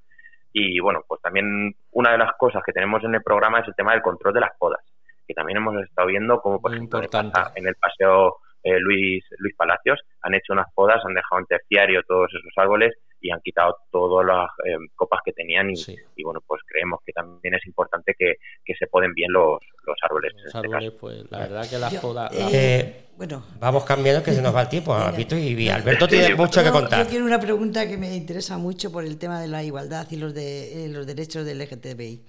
Y 0.53 0.79
bueno, 0.79 1.03
pues 1.07 1.21
también 1.21 1.75
una 1.91 2.11
de 2.11 2.17
las 2.17 2.33
cosas 2.37 2.61
que 2.65 2.73
tenemos 2.73 3.03
en 3.03 3.15
el 3.15 3.23
programa 3.23 3.59
es 3.59 3.67
el 3.67 3.75
tema 3.75 3.93
del 3.93 4.01
control 4.01 4.33
de 4.33 4.41
las 4.41 4.57
podas, 4.57 4.81
que 5.27 5.33
también 5.33 5.57
hemos 5.57 5.81
estado 5.83 6.07
viendo 6.07 6.41
como 6.41 6.59
por 6.59 6.73
ejemplo 6.73 7.01
en 7.01 7.67
el 7.67 7.75
paseo 7.75 8.37
eh, 8.63 8.79
Luis, 8.79 9.23
Luis 9.37 9.55
Palacios, 9.55 10.01
han 10.21 10.33
hecho 10.35 10.53
unas 10.53 10.71
podas, 10.73 11.03
han 11.05 11.13
dejado 11.13 11.39
en 11.39 11.47
terciario 11.47 12.03
todos 12.03 12.29
esos 12.33 12.53
árboles 12.57 12.93
y 13.21 13.31
han 13.31 13.39
quitado 13.41 13.77
todas 13.91 14.25
las 14.25 14.49
eh, 14.65 14.77
copas 14.95 15.21
que 15.23 15.31
tenían 15.31 15.69
y, 15.69 16.23
bueno, 16.23 16.41
pues 16.45 16.61
creemos 16.67 16.99
que 17.05 17.13
también 17.13 17.53
es 17.53 17.65
importante 17.65 18.15
que, 18.17 18.35
se 18.77 18.87
poden 18.87 19.13
bien 19.13 19.31
los, 19.31 19.59
los 19.85 19.97
árboles. 20.01 20.33
Los 20.33 20.45
este 20.45 20.57
árboles, 20.57 20.91
pues 20.99 21.29
la 21.29 21.39
verdad 21.39 21.69
que 21.69 21.77
las 21.77 21.93
podas... 21.95 22.31
Eh, 22.33 23.05
bueno, 23.17 23.43
vamos 23.59 23.83
cambiando 23.83 24.23
que 24.23 24.31
se 24.31 24.41
nos 24.41 24.55
va 24.55 24.63
el 24.63 24.69
tiempo, 24.69 24.95
y 25.37 25.69
Alberto 25.69 26.07
tiene 26.07 26.33
mucho 26.33 26.63
que 26.63 26.71
contar. 26.71 27.03
Yo 27.03 27.09
quiero 27.09 27.25
una 27.25 27.39
pregunta 27.39 27.87
que 27.87 27.95
me 27.95 28.15
interesa 28.15 28.57
mucho 28.57 28.91
por 28.91 29.03
el 29.03 29.19
tema 29.19 29.39
de 29.39 29.47
la 29.47 29.63
igualdad 29.63 30.07
y 30.09 30.15
los 30.15 30.33
de 30.33 30.87
los 30.89 31.05
derechos 31.05 31.45
del 31.45 31.59
LGTBI. 31.59 32.23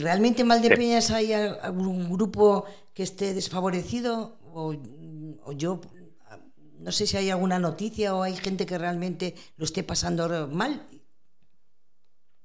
¿Realmente 0.00 0.40
en 0.40 0.48
Valdepeñas 0.48 1.10
hay 1.10 1.34
algún 1.34 2.10
grupo 2.10 2.64
que 2.94 3.02
esté 3.02 3.34
desfavorecido 3.34 4.38
o 4.54 4.74
o 5.44 5.52
yo 5.52 5.80
no 6.80 6.92
sé 6.92 7.06
si 7.06 7.16
hay 7.16 7.30
alguna 7.30 7.58
noticia 7.58 8.14
o 8.14 8.22
hay 8.22 8.34
gente 8.34 8.66
que 8.66 8.78
realmente 8.78 9.34
lo 9.56 9.64
esté 9.64 9.82
pasando 9.82 10.48
mal. 10.48 10.80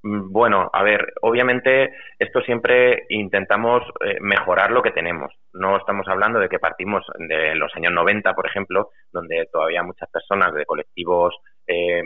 Bueno, 0.07 0.69
a 0.71 0.83
ver, 0.83 1.13
obviamente 1.23 1.91
esto 2.19 2.39
siempre 2.41 3.05
intentamos 3.09 3.81
eh, 4.05 4.17
mejorar 4.21 4.69
lo 4.69 4.83
que 4.83 4.91
tenemos. 4.91 5.33
No 5.51 5.77
estamos 5.77 6.07
hablando 6.07 6.39
de 6.39 6.47
que 6.47 6.59
partimos 6.59 7.03
de 7.17 7.55
los 7.55 7.75
años 7.75 7.91
90, 7.91 8.33
por 8.35 8.45
ejemplo, 8.45 8.91
donde 9.11 9.47
todavía 9.51 9.81
muchas 9.81 10.07
personas 10.11 10.53
de 10.53 10.63
colectivos 10.65 11.35
eh, 11.65 12.03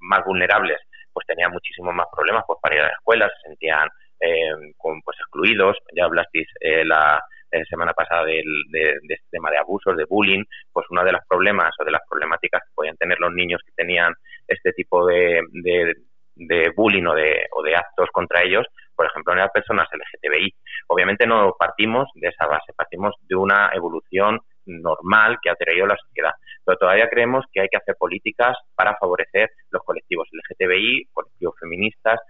más 0.00 0.24
vulnerables 0.26 0.78
pues 1.10 1.26
tenían 1.26 1.50
muchísimos 1.50 1.94
más 1.94 2.06
problemas 2.14 2.44
pues 2.46 2.58
para 2.62 2.74
ir 2.74 2.80
a 2.82 2.88
la 2.88 2.92
escuela, 2.92 3.28
se 3.28 3.48
sentían 3.48 3.88
eh, 4.20 4.74
pues 4.78 5.18
excluidos. 5.18 5.78
Ya 5.96 6.04
hablasteis 6.04 6.48
la 6.84 7.24
eh, 7.50 7.64
semana 7.68 7.92
pasada 7.92 8.24
del, 8.24 8.44
de, 8.70 8.98
este 9.08 9.28
tema 9.30 9.50
de 9.50 9.58
abusos, 9.58 9.96
de 9.96 10.04
bullying, 10.04 10.44
pues 10.72 10.86
uno 10.90 11.04
de 11.04 11.12
los 11.12 11.22
problemas 11.28 11.70
o 11.80 11.84
de 11.84 11.92
las 11.92 12.02
problemáticas 12.08 12.62
que 12.62 12.74
podían 12.74 12.96
tener 12.96 13.18
los 13.20 13.32
niños 13.32 13.60
que 13.64 13.72
tenían 13.76 14.12
este 14.46 14.72
tipo 14.72 15.06
de, 15.06 15.40
de, 15.52 16.72
bullying 16.76 17.06
o 17.06 17.14
de, 17.14 17.46
o 17.52 17.62
de 17.62 17.76
actos 17.76 18.08
contra 18.12 18.42
ellos, 18.42 18.66
por 18.94 19.06
ejemplo, 19.06 19.32
en 19.32 19.40
las 19.40 19.50
personas 19.52 19.88
LGTBI. 19.92 20.54
Obviamente 20.88 21.26
no 21.26 21.54
partimos 21.58 22.08
de 22.14 22.28
esa 22.28 22.46
base, 22.46 22.72
partimos 22.76 23.14
de 23.22 23.36
una 23.36 23.70
evolución 23.72 24.40
normal 24.66 25.38
que 25.42 25.50
ha 25.50 25.54
traído 25.54 25.86
la 25.86 25.96
sociedad. 25.96 26.32
Pero 26.64 26.78
todavía 26.78 27.08
creemos 27.08 27.44
que 27.52 27.60
hay 27.60 27.68
que 27.68 27.76
hacer 27.76 27.96
políticas 27.98 28.56
para 28.74 28.96
favorecer 28.96 29.50
los 29.70 29.82
colectivos 29.84 30.28
LGTBI, 30.32 31.08
colectivos 31.12 31.54
feministas. 31.58 32.20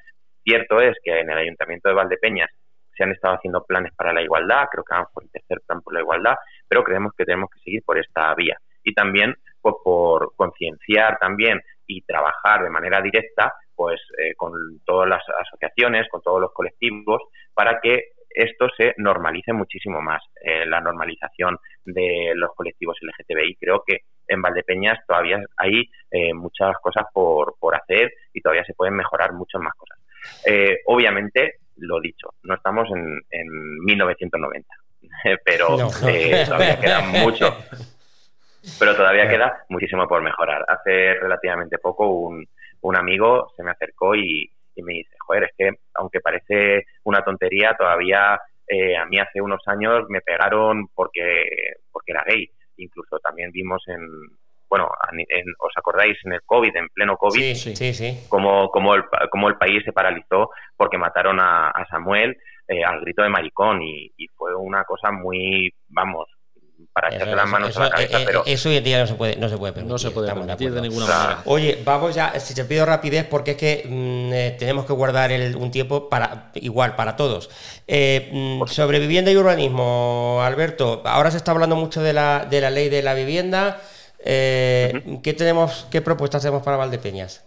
Cierto 0.44 0.81
es 0.81 0.96
que 1.02 1.20
en 1.20 1.31
el 1.31 1.38
Ayuntamiento 1.38 1.88
de 1.88 1.94
Valdepeñas 1.94 2.50
se 2.98 3.04
han 3.04 3.12
estado 3.12 3.37
haciendo 3.37 3.64
planes 3.64 3.94
para 3.94 4.12
la 4.12 4.20
igualdad, 4.20 4.66
creo 4.70 4.84
que 4.84 4.94
vamos 4.94 5.11
por 5.14 5.22
el 5.22 5.30
tercer 5.30 5.61
plan 5.64 5.80
por 5.80 5.94
la 5.94 6.00
igualdad, 6.00 6.34
pero 6.66 6.82
creemos 6.82 7.12
que 7.16 7.24
tenemos 7.24 7.48
que 7.50 7.61
seguir 7.61 7.82
por 7.84 7.96
esta 7.96 8.34
vía. 8.34 8.58
Y 8.82 8.92
también 8.92 9.34
pues, 9.62 9.76
por 9.84 10.34
concienciar 10.37 11.18
también 11.18 11.61
y 11.87 12.02
trabajar 12.02 12.62
de 12.62 12.70
manera 12.70 13.00
directa 13.00 13.54
pues 13.74 14.00
eh, 14.18 14.34
con 14.37 14.52
todas 14.84 15.08
las 15.08 15.22
asociaciones, 15.40 16.08
con 16.11 16.20
todos 16.20 16.40
los 16.40 16.52
colectivos, 16.52 17.22
para 17.54 17.78
que 17.80 18.08
esto 18.28 18.68
se 18.76 18.92
normalice 18.96 19.52
muchísimo 19.52 20.00
más, 20.00 20.20
eh, 20.42 20.66
la 20.66 20.80
normalización 20.80 21.58
de 21.84 22.32
los 22.34 22.50
colectivos 22.56 22.98
LGTBI. 23.00 23.56
Creo 23.56 23.84
que 23.87 24.00
en 24.26 24.42
Valdepeñas 24.42 24.98
todavía 25.06 25.38
hay 25.56 25.88
eh, 26.11 26.34
muchas 26.34 26.74
cosas 26.82 27.04
por, 27.12 27.54
por 27.61 27.76
hacer 27.76 28.12
y 28.32 28.40
todavía 28.40 28.64
se 28.64 28.74
pueden 28.74 28.94
mejorar 28.94 29.32
muchas 29.32 29.62
más 29.62 29.74
cosas. 29.74 29.98
obviamente, 30.87 31.58
lo 31.78 32.00
dicho, 32.00 32.34
no 32.42 32.54
estamos 32.54 32.88
en, 32.90 33.20
en 33.30 33.78
1990, 33.84 34.74
pero 35.44 35.76
eh, 36.06 36.44
todavía 36.44 36.80
queda 36.80 37.00
mucho. 37.00 37.56
Pero 38.78 38.94
todavía 38.96 39.28
queda 39.28 39.64
muchísimo 39.68 40.06
por 40.06 40.22
mejorar. 40.22 40.64
Hace 40.68 41.14
relativamente 41.14 41.78
poco 41.78 42.08
un, 42.08 42.46
un 42.82 42.96
amigo 42.96 43.52
se 43.56 43.62
me 43.62 43.70
acercó 43.70 44.14
y, 44.14 44.50
me 44.76 44.92
dice, 44.92 45.16
joder, 45.26 45.44
es 45.44 45.50
que 45.56 45.70
aunque 45.94 46.20
parece 46.20 46.86
una 47.02 47.24
tontería, 47.24 47.74
todavía 47.76 48.40
eh, 48.66 48.96
a 48.96 49.06
mí 49.06 49.18
hace 49.18 49.40
unos 49.40 49.60
años 49.66 50.04
me 50.08 50.20
pegaron 50.20 50.86
porque, 50.94 51.46
porque 51.90 52.12
era 52.12 52.24
gay. 52.24 52.48
Incluso 52.76 53.18
también 53.18 53.50
vimos 53.50 53.82
en, 53.88 54.06
bueno, 54.68 54.88
¿os 55.59 55.72
acordáis 55.76 56.16
en 56.24 56.33
el 56.33 56.42
COVID, 56.44 56.76
en 56.76 56.88
pleno 56.88 57.16
COVID? 57.16 57.54
Sí, 57.54 57.74
sí, 57.74 57.94
sí. 57.94 58.26
Como, 58.28 58.70
como, 58.70 58.94
el, 58.94 59.04
como 59.31 59.48
el 59.48 59.57
país 59.57 59.83
se 59.85 59.92
paralizó 59.92 60.50
porque 60.76 60.98
mataron 60.98 61.38
a, 61.40 61.72
Samuel 61.90 62.37
eh, 62.66 62.85
al 62.85 63.00
grito 63.00 63.22
de 63.22 63.31
maricón 63.31 63.81
y, 63.83 64.12
fue 64.37 64.54
una 64.54 64.85
cosa 64.85 65.11
muy, 65.11 65.72
vamos, 65.88 66.28
para 66.92 67.09
echarse 67.09 67.35
las 67.35 67.48
manos 67.48 67.76
a 67.76 67.81
la 67.81 67.90
cabeza, 67.90 68.20
eh, 68.20 68.22
pero... 68.24 68.42
Eso 68.46 68.68
hoy 68.68 68.76
en 68.76 68.85
día 68.85 69.00
no 69.00 69.07
se 69.07 69.14
puede, 69.14 69.37
no 69.37 69.48
se 69.48 69.57
puede 69.57 69.72
permitir. 69.72 69.92
No 69.92 69.98
se 69.98 70.11
puede 70.11 70.28
de 70.28 70.35
permitir 70.35 70.72
de 70.72 70.81
ninguna 70.83 71.04
O 71.04 71.09
sea, 71.09 71.18
manera. 71.18 71.42
Oye, 71.46 71.83
vamos 71.85 72.14
ya, 72.14 72.38
si 72.38 72.54
te 72.54 72.64
pido 72.64 72.87
rapidez, 72.87 73.26
porque 73.28 73.52
es 73.52 73.57
que 73.57 73.83
mm, 73.88 74.33
eh, 74.33 74.57
tenemos 74.59 74.85
que 74.85 74.92
guardar 74.92 75.33
el- 75.33 75.57
un 75.57 75.70
tiempo 75.70 76.09
para 76.09 76.50
igual 76.54 76.94
para 76.94 77.16
todos. 77.16 77.50
Eh, 77.87 78.28
mm, 78.33 78.66
sobre 78.66 79.00
vivienda 79.00 79.33
y 79.33 79.37
urbanismo, 79.37 80.40
Alberto, 80.42 81.02
ahora 81.04 81.31
se 81.31 81.38
está 81.38 81.52
hablando 81.52 81.74
mucho 81.74 82.02
de 82.02 82.12
la, 82.12 82.46
de 82.48 82.61
la 82.61 82.70
ley 82.70 82.88
de 82.88 83.02
la 83.02 83.14
vivienda. 83.14 83.81
Eh, 84.24 85.20
¿Qué 85.22 85.33
tenemos, 85.35 85.88
qué 85.90 86.00
propuestas 86.00 86.42
tenemos 86.42 86.62
para 86.62 86.76
Valdepeñas? 86.76 87.44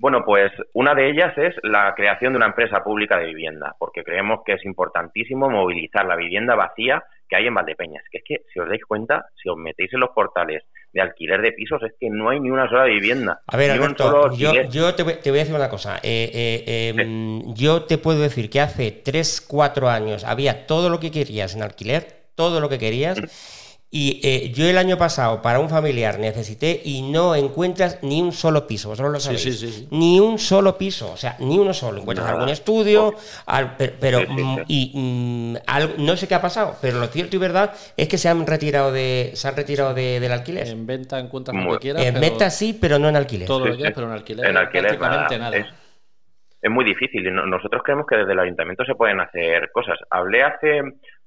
Bueno, 0.00 0.24
pues 0.24 0.50
una 0.72 0.94
de 0.94 1.10
ellas 1.10 1.36
es 1.36 1.54
la 1.62 1.92
creación 1.94 2.32
de 2.32 2.38
una 2.38 2.46
empresa 2.46 2.82
pública 2.82 3.18
de 3.18 3.26
vivienda, 3.26 3.76
porque 3.78 4.02
creemos 4.02 4.40
que 4.46 4.54
es 4.54 4.64
importantísimo 4.64 5.50
movilizar 5.50 6.06
la 6.06 6.16
vivienda 6.16 6.54
vacía 6.54 7.04
que 7.28 7.36
hay 7.36 7.46
en 7.46 7.54
Valdepeñas. 7.54 8.02
Que 8.10 8.18
es 8.18 8.24
que, 8.26 8.36
si 8.50 8.60
os 8.60 8.68
dais 8.68 8.82
cuenta, 8.82 9.26
si 9.40 9.50
os 9.50 9.58
metéis 9.58 9.92
en 9.92 10.00
los 10.00 10.08
portales 10.10 10.64
de 10.92 11.02
alquiler 11.02 11.42
de 11.42 11.52
pisos, 11.52 11.82
es 11.82 11.92
que 12.00 12.08
no 12.08 12.30
hay 12.30 12.40
ni 12.40 12.50
una 12.50 12.66
sola 12.68 12.84
vivienda. 12.84 13.42
A 13.46 13.56
ver, 13.58 13.72
Alberto, 13.72 14.32
yo, 14.32 14.94
te, 14.94 15.02
voy, 15.02 15.16
te 15.22 15.30
voy 15.30 15.38
a 15.38 15.42
decir 15.42 15.54
una 15.54 15.68
cosa. 15.68 15.98
Eh, 15.98 16.30
eh, 16.32 16.94
eh, 16.96 17.04
mm, 17.04 17.52
Yo 17.52 17.84
te 17.84 17.98
puedo 17.98 18.20
decir 18.20 18.48
que 18.48 18.62
hace 18.62 18.90
3, 18.90 19.46
4 19.48 19.88
años 19.90 20.24
había 20.24 20.66
todo 20.66 20.88
lo 20.88 20.98
que 20.98 21.10
querías 21.10 21.54
en 21.54 21.62
alquiler, 21.62 22.06
todo 22.34 22.60
lo 22.60 22.70
que 22.70 22.78
querías. 22.78 23.20
Y 23.92 24.20
eh, 24.22 24.52
yo 24.54 24.68
el 24.68 24.78
año 24.78 24.96
pasado 24.96 25.42
para 25.42 25.58
un 25.58 25.68
familiar 25.68 26.20
necesité 26.20 26.80
y 26.84 27.02
no 27.02 27.34
encuentras 27.34 27.98
ni 28.02 28.22
un 28.22 28.30
solo 28.30 28.64
piso, 28.68 28.88
vosotros 28.88 29.12
lo 29.12 29.18
sabéis. 29.18 29.42
sí, 29.42 29.52
sí, 29.52 29.68
sí. 29.68 29.88
Ni 29.90 30.20
un 30.20 30.38
solo 30.38 30.78
piso, 30.78 31.10
o 31.10 31.16
sea, 31.16 31.34
ni 31.40 31.58
uno 31.58 31.74
solo. 31.74 31.98
Encuentras 32.00 32.26
Nada. 32.28 32.38
algún 32.38 32.52
estudio, 32.52 33.14
al- 33.46 33.76
pero, 33.98 34.20
mm, 34.28 34.58
y 34.68 34.92
mm, 34.94 35.56
algo- 35.66 35.94
no 35.98 36.16
sé 36.16 36.28
qué 36.28 36.36
ha 36.36 36.40
pasado, 36.40 36.76
pero 36.80 37.00
lo 37.00 37.08
cierto 37.08 37.34
y 37.34 37.40
verdad 37.40 37.74
es 37.96 38.06
que 38.06 38.16
se 38.16 38.28
han 38.28 38.46
retirado 38.46 38.92
de, 38.92 39.32
se 39.34 39.48
han 39.48 39.56
retirado 39.56 39.92
de- 39.92 40.20
del 40.20 40.30
alquiler. 40.30 40.68
En 40.68 40.86
venta 40.86 41.18
encuentras 41.18 41.56
lo 41.56 41.72
que 41.72 41.78
quieras. 41.80 42.04
En 42.04 42.20
venta 42.20 42.48
sí, 42.50 42.78
pero 42.80 42.96
no 43.00 43.08
en 43.08 43.16
alquiler. 43.16 43.48
Todo 43.48 43.58
lo 43.58 43.72
que 43.72 43.76
quieras, 43.78 43.92
pero 43.96 44.06
en 44.06 44.12
alquiler. 44.12 44.46
En 44.46 44.56
alquiler 44.56 44.96
prácticamente 44.98 45.36
nada. 45.38 45.50
nada. 45.50 45.56
Es, 45.68 45.74
es 46.62 46.70
muy 46.70 46.84
difícil 46.84 47.24
nosotros 47.34 47.82
creemos 47.84 48.06
que 48.06 48.18
desde 48.18 48.34
el 48.34 48.38
ayuntamiento 48.38 48.84
se 48.84 48.94
pueden 48.94 49.18
hacer 49.20 49.68
cosas. 49.72 49.98
Hablé 50.10 50.44
hace 50.44 50.80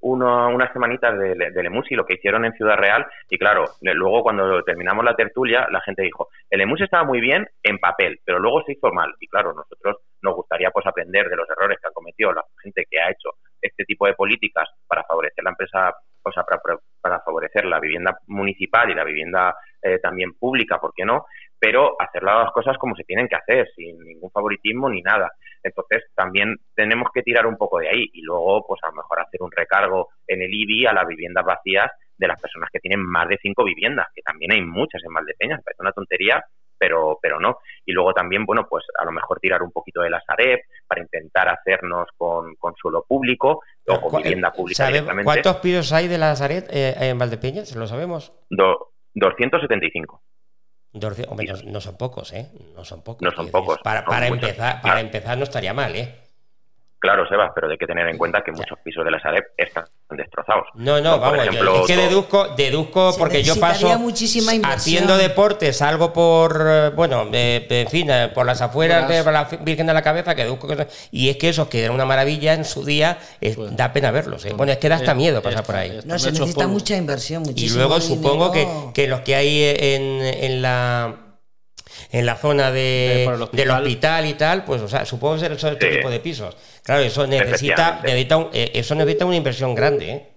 uno- 0.03 0.49
unas 0.49 0.71
semanitas 0.73 1.17
de, 1.17 1.35
del 1.35 1.65
EMUS 1.65 1.91
y 1.91 1.95
lo 1.95 2.05
que 2.05 2.15
hicieron 2.15 2.45
en 2.45 2.53
Ciudad 2.53 2.77
Real 2.77 3.05
y 3.29 3.37
claro, 3.37 3.65
luego 3.81 4.23
cuando 4.23 4.63
terminamos 4.63 5.03
la 5.03 5.15
tertulia 5.15 5.67
la 5.71 5.81
gente 5.81 6.03
dijo, 6.03 6.29
el 6.49 6.61
EMUS 6.61 6.81
estaba 6.81 7.03
muy 7.03 7.19
bien 7.21 7.47
en 7.63 7.77
papel, 7.79 8.19
pero 8.25 8.39
luego 8.39 8.63
se 8.63 8.73
hizo 8.73 8.91
mal 8.91 9.13
y 9.19 9.27
claro, 9.27 9.53
nosotros 9.53 9.97
nos 10.21 10.35
gustaría 10.35 10.71
pues 10.71 10.85
aprender 10.85 11.27
de 11.29 11.35
los 11.37 11.49
errores 11.49 11.77
que 11.81 11.87
ha 11.87 11.91
cometido 11.91 12.31
la 12.33 12.43
gente 12.61 12.85
que 12.89 12.99
ha 12.99 13.09
hecho 13.09 13.29
este 13.61 13.85
tipo 13.85 14.05
de 14.05 14.13
políticas 14.13 14.69
para 14.87 15.03
favorecer 15.03 15.43
la 15.43 15.51
empresa, 15.51 15.93
o 16.23 16.31
sea, 16.31 16.43
para- 16.43 16.79
para 17.01 17.19
favorecer 17.21 17.65
la 17.65 17.79
vivienda 17.79 18.17
municipal 18.27 18.89
y 18.89 18.95
la 18.95 19.03
vivienda 19.03 19.55
eh, 19.81 19.99
también 19.99 20.33
pública, 20.39 20.79
¿por 20.79 20.93
qué 20.95 21.03
no? 21.03 21.25
Pero 21.63 21.95
hacer 21.97 22.23
las 22.23 22.51
cosas 22.51 22.77
como 22.77 22.93
se 22.93 23.05
tienen 23.05 23.29
que 23.29 23.37
hacer, 23.37 23.69
sin 23.73 23.97
ningún 23.99 24.29
favoritismo 24.31 24.89
ni 24.89 25.01
nada. 25.01 25.31
Entonces, 25.63 26.03
también 26.13 26.57
tenemos 26.75 27.07
que 27.13 27.21
tirar 27.21 27.45
un 27.47 27.55
poco 27.55 27.79
de 27.79 27.87
ahí 27.87 28.09
y 28.11 28.21
luego, 28.21 28.65
pues 28.67 28.81
a 28.83 28.87
lo 28.87 28.95
mejor 28.95 29.21
hacer 29.21 29.41
un 29.41 29.49
recargo 29.49 30.09
en 30.27 30.41
el 30.41 30.53
IBI 30.53 30.87
a 30.87 30.93
las 30.93 31.07
viviendas 31.07 31.45
vacías 31.45 31.89
de 32.17 32.27
las 32.27 32.37
personas 32.41 32.69
que 32.69 32.79
tienen 32.79 32.99
más 33.01 33.29
de 33.29 33.37
cinco 33.41 33.63
viviendas, 33.63 34.07
que 34.13 34.21
también 34.21 34.51
hay 34.51 34.61
muchas 34.61 35.01
en 35.05 35.13
Valdepeñas, 35.13 35.61
parece 35.63 35.81
una 35.81 35.93
tontería, 35.93 36.43
pero, 36.77 37.17
pero 37.21 37.39
no. 37.39 37.59
Y 37.85 37.93
luego 37.93 38.13
también, 38.13 38.45
bueno, 38.45 38.67
pues 38.69 38.83
a 38.99 39.05
lo 39.05 39.13
mejor 39.13 39.39
tirar 39.39 39.63
un 39.63 39.71
poquito 39.71 40.01
de 40.01 40.09
la 40.09 40.19
Sareb 40.27 40.59
para 40.85 41.01
intentar 41.01 41.47
hacernos 41.47 42.09
con, 42.17 42.55
con 42.55 42.75
suelo 42.75 43.05
público 43.07 43.61
o 43.87 44.01
con 44.01 44.09
¿Cu- 44.09 44.17
vivienda 44.17 44.49
eh, 44.49 44.57
pública 44.57 44.87
directamente. 44.87 45.23
¿Cuántos 45.23 45.55
pisos 45.61 45.93
hay 45.93 46.09
de 46.09 46.17
la 46.17 46.35
Zaret 46.35 46.65
eh, 46.73 46.93
en 46.99 47.17
Valdepeñas? 47.17 47.73
¿Lo 47.77 47.87
sabemos? 47.87 48.33
Do- 48.49 48.89
275. 49.13 50.21
Dorce- 50.93 51.25
hombre, 51.27 51.47
no, 51.47 51.71
no 51.71 51.81
son 51.81 51.97
pocos, 51.97 52.31
¿eh? 52.33 52.49
No 52.75 52.85
son 52.85 53.01
pocos. 53.01 53.21
No 53.23 53.31
son 53.35 53.49
pocos, 53.49 53.79
Para, 53.83 54.05
para 54.05 54.27
empezar, 54.27 54.81
para 54.81 54.99
empezar 54.99 55.37
no 55.37 55.43
estaría 55.43 55.73
mal, 55.73 55.95
¿eh? 55.95 56.15
Claro, 57.03 57.27
Sebas, 57.27 57.51
pero 57.53 57.69
hay 57.69 57.77
que 57.77 57.85
tener 57.85 58.07
en 58.07 58.17
cuenta 58.17 58.41
que 58.45 58.53
muchos 58.53 58.79
pisos 58.81 59.03
de 59.03 59.11
la 59.11 59.19
Sareb 59.19 59.43
están 59.57 59.83
destrozados. 60.09 60.67
No, 60.75 61.01
no, 61.01 61.19
vamos, 61.19 61.45
yo- 61.51 61.81
es 61.81 61.85
que 61.85 61.95
to- 61.95 62.01
deduzco, 62.01 62.47
deduzco 62.55 63.11
Se 63.11 63.19
porque 63.19 63.43
yo 63.43 63.59
paso 63.59 63.99
muchísima 63.99 64.53
haciendo 64.71 65.17
deporte, 65.17 65.73
salgo 65.73 66.13
por, 66.13 66.63
eh, 66.65 66.89
bueno, 66.95 67.27
eh, 67.33 67.67
en 67.69 67.87
fin, 67.89 68.09
eh, 68.09 68.31
por 68.33 68.45
las 68.45 68.61
afueras 68.61 69.09
de 69.09 69.21
la 69.21 69.43
Virgen 69.43 69.85
de 69.87 69.93
la 69.93 70.01
Cabeza, 70.01 70.33
que 70.33 70.43
deduzco 70.45 70.65
que 70.65 70.77
son- 70.77 70.87
y 71.11 71.27
es 71.27 71.35
que 71.35 71.49
esos 71.49 71.67
que 71.67 71.81
eran 71.83 71.93
una 71.93 72.05
maravilla 72.05 72.53
en 72.53 72.63
su 72.63 72.85
día, 72.85 73.17
es- 73.41 73.57
Pues- 73.57 73.75
da 73.75 73.91
pena 73.91 74.09
verlos, 74.11 74.45
¿eh? 74.45 74.53
Bueno, 74.55 74.71
es 74.71 74.77
que 74.77 74.87
da 74.87 74.95
hasta 74.95 75.11
Eh, 75.11 75.15
miedo 75.15 75.41
pasar 75.41 75.65
por 75.65 75.75
ahí. 75.75 75.99
No, 76.05 76.17
se 76.17 76.31
necesita 76.31 76.55
polvo. 76.61 76.69
mucha 76.71 76.95
inversión, 76.95 77.43
Y 77.43 77.47
muchísimo 77.49 77.79
luego 77.79 77.99
supongo 77.99 78.49
que, 78.93 79.07
los 79.09 79.19
que 79.19 79.35
hay 79.35 79.61
en, 79.61 80.21
en 80.21 80.61
la 80.61 81.15
en 82.11 82.25
la 82.25 82.35
zona 82.35 82.71
de, 82.71 82.79
De- 82.79 83.17
del 83.31 83.41
hospital. 83.41 83.81
hospital 83.83 84.25
y 84.27 84.33
tal, 84.33 84.63
pues 84.65 84.81
o 84.81 84.87
sea, 84.87 85.05
supongo 85.05 85.35
que 85.39 85.57
son 85.57 85.73
este 85.73 85.89
Sí. 85.91 85.97
tipo 85.97 86.09
de 86.09 86.19
pisos. 86.19 86.55
Claro, 86.83 87.01
eso 87.01 87.25
necesita, 87.27 87.53
Efectivamente. 87.99 88.07
necesita 88.07 88.37
un- 88.37 88.49
eh, 88.53 88.71
eso 88.73 88.95
necesita 88.95 89.25
una 89.25 89.35
inversión 89.37 89.73
grande, 89.75 90.11
¿eh? 90.11 90.29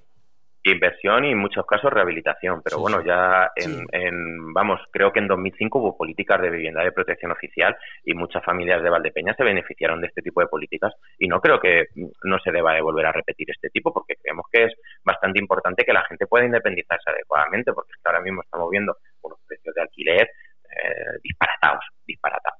Inversión 0.68 1.24
y 1.24 1.30
en 1.30 1.38
muchos 1.38 1.64
casos 1.64 1.92
rehabilitación, 1.92 2.60
pero 2.60 2.76
Sí, 2.78 2.82
bueno, 2.82 3.00
ya 3.04 3.52
en, 3.54 3.70
Sí. 3.70 3.84
en- 3.92 4.52
vamos, 4.52 4.80
creo 4.90 5.12
que 5.12 5.20
en 5.20 5.28
2005 5.28 5.78
hubo 5.78 5.96
políticas 5.96 6.42
de 6.42 6.50
vivienda 6.50 6.82
de 6.82 6.90
protección 6.90 7.30
oficial 7.30 7.76
y 8.04 8.14
muchas 8.14 8.44
familias 8.44 8.82
de 8.82 8.90
Valdepeña 8.90 9.32
se 9.36 9.44
beneficiaron 9.44 10.00
de 10.00 10.08
este 10.08 10.22
tipo 10.22 10.40
de 10.40 10.48
políticas 10.48 10.92
y 11.20 11.28
no 11.28 11.40
creo 11.40 11.60
que 11.60 11.86
no 12.24 12.40
se 12.40 12.50
deba 12.50 12.74
de 12.74 12.80
volver 12.80 13.06
a 13.06 13.12
repetir 13.12 13.48
este 13.48 13.70
tipo 13.70 13.92
porque 13.92 14.16
creemos 14.16 14.46
que 14.50 14.64
es 14.64 14.72
bastante 15.04 15.38
importante 15.38 15.84
que 15.84 15.92
la 15.92 16.04
gente 16.06 16.26
pueda 16.26 16.44
independizarse 16.46 17.10
adecuadamente 17.10 17.72
porque 17.72 17.92
ahora 18.04 18.20
mismo 18.20 18.42
estamos 18.42 18.68
viendo 18.68 18.96
unos 19.22 19.38
precios 19.46 19.72
de 19.72 19.82
alquiler 19.82 20.28
eh, 20.68 21.18
disparatados, 21.22 21.84
disparatados, 22.04 22.58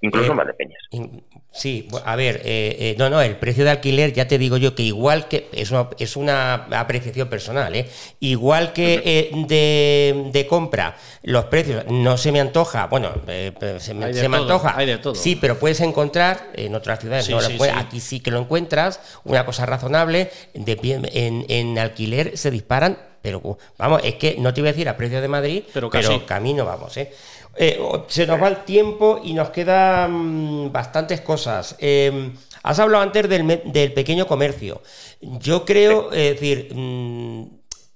incluso 0.00 0.28
Eh, 0.28 0.30
en 0.30 0.36
Valdepeñas. 0.36 0.82
In- 0.90 1.22
Sí, 1.52 1.88
a 2.04 2.14
ver, 2.14 2.36
eh, 2.44 2.76
eh, 2.78 2.94
no, 2.96 3.10
no, 3.10 3.20
el 3.20 3.34
precio 3.36 3.64
de 3.64 3.70
alquiler, 3.70 4.12
ya 4.12 4.28
te 4.28 4.38
digo 4.38 4.56
yo 4.56 4.76
que 4.76 4.84
igual 4.84 5.26
que, 5.26 5.48
es 5.52 5.72
una, 5.72 5.88
es 5.98 6.14
una 6.14 6.54
apreciación 6.78 7.28
personal, 7.28 7.74
¿eh? 7.74 7.88
igual 8.20 8.72
que 8.72 9.02
eh, 9.04 9.30
de, 9.48 10.30
de 10.32 10.46
compra, 10.46 10.96
los 11.24 11.46
precios 11.46 11.84
no 11.88 12.16
se 12.16 12.30
me 12.30 12.38
antoja, 12.40 12.86
bueno, 12.86 13.10
eh, 13.26 13.52
se 13.80 13.94
me, 13.94 14.06
Hay 14.06 14.12
de 14.12 14.20
se 14.20 14.28
me 14.28 14.36
antoja, 14.36 14.74
hay 14.76 14.86
de 14.86 14.98
todo. 14.98 15.16
sí, 15.16 15.34
pero 15.34 15.58
puedes 15.58 15.80
encontrar 15.80 16.50
en 16.54 16.72
otras 16.76 17.00
ciudades, 17.00 17.24
Sí, 17.26 17.32
no 17.32 17.40
lo 17.40 17.48
sí, 17.48 17.54
puedes- 17.58 17.74
sí. 17.74 17.80
aquí 17.80 18.00
sí 18.00 18.20
que 18.20 18.30
lo 18.30 18.38
encuentras, 18.38 19.00
una 19.24 19.44
cosa 19.44 19.66
razonable, 19.66 20.30
de 20.54 20.76
pie- 20.78 21.00
en, 21.12 21.46
en 21.48 21.78
alquiler 21.80 22.38
se 22.38 22.52
disparan, 22.52 22.96
pero 23.22 23.58
vamos, 23.76 24.02
es 24.04 24.14
que 24.14 24.36
no 24.38 24.54
te 24.54 24.60
iba 24.60 24.68
a 24.68 24.72
decir 24.72 24.88
a 24.88 24.96
precio 24.96 25.20
de 25.20 25.28
Madrid, 25.28 25.64
Pero 25.74 25.90
camino 26.26 26.64
vamos, 26.64 26.96
¿eh? 26.96 27.12
Eh, 27.56 27.80
se 28.08 28.26
nos 28.26 28.40
va 28.40 28.48
el 28.48 28.64
tiempo 28.64 29.20
y 29.22 29.34
nos 29.34 29.50
quedan 29.50 30.72
bastantes 30.72 31.20
cosas. 31.20 31.76
Eh, 31.78 32.32
has 32.62 32.78
hablado 32.78 33.02
antes 33.02 33.28
del 33.28 33.92
pequeño 33.92 34.26
comercio. 34.26 34.82
Yo 35.20 35.64
creo, 35.64 36.12
es 36.12 36.34
decir, 36.34 36.74
mm, 36.74 37.44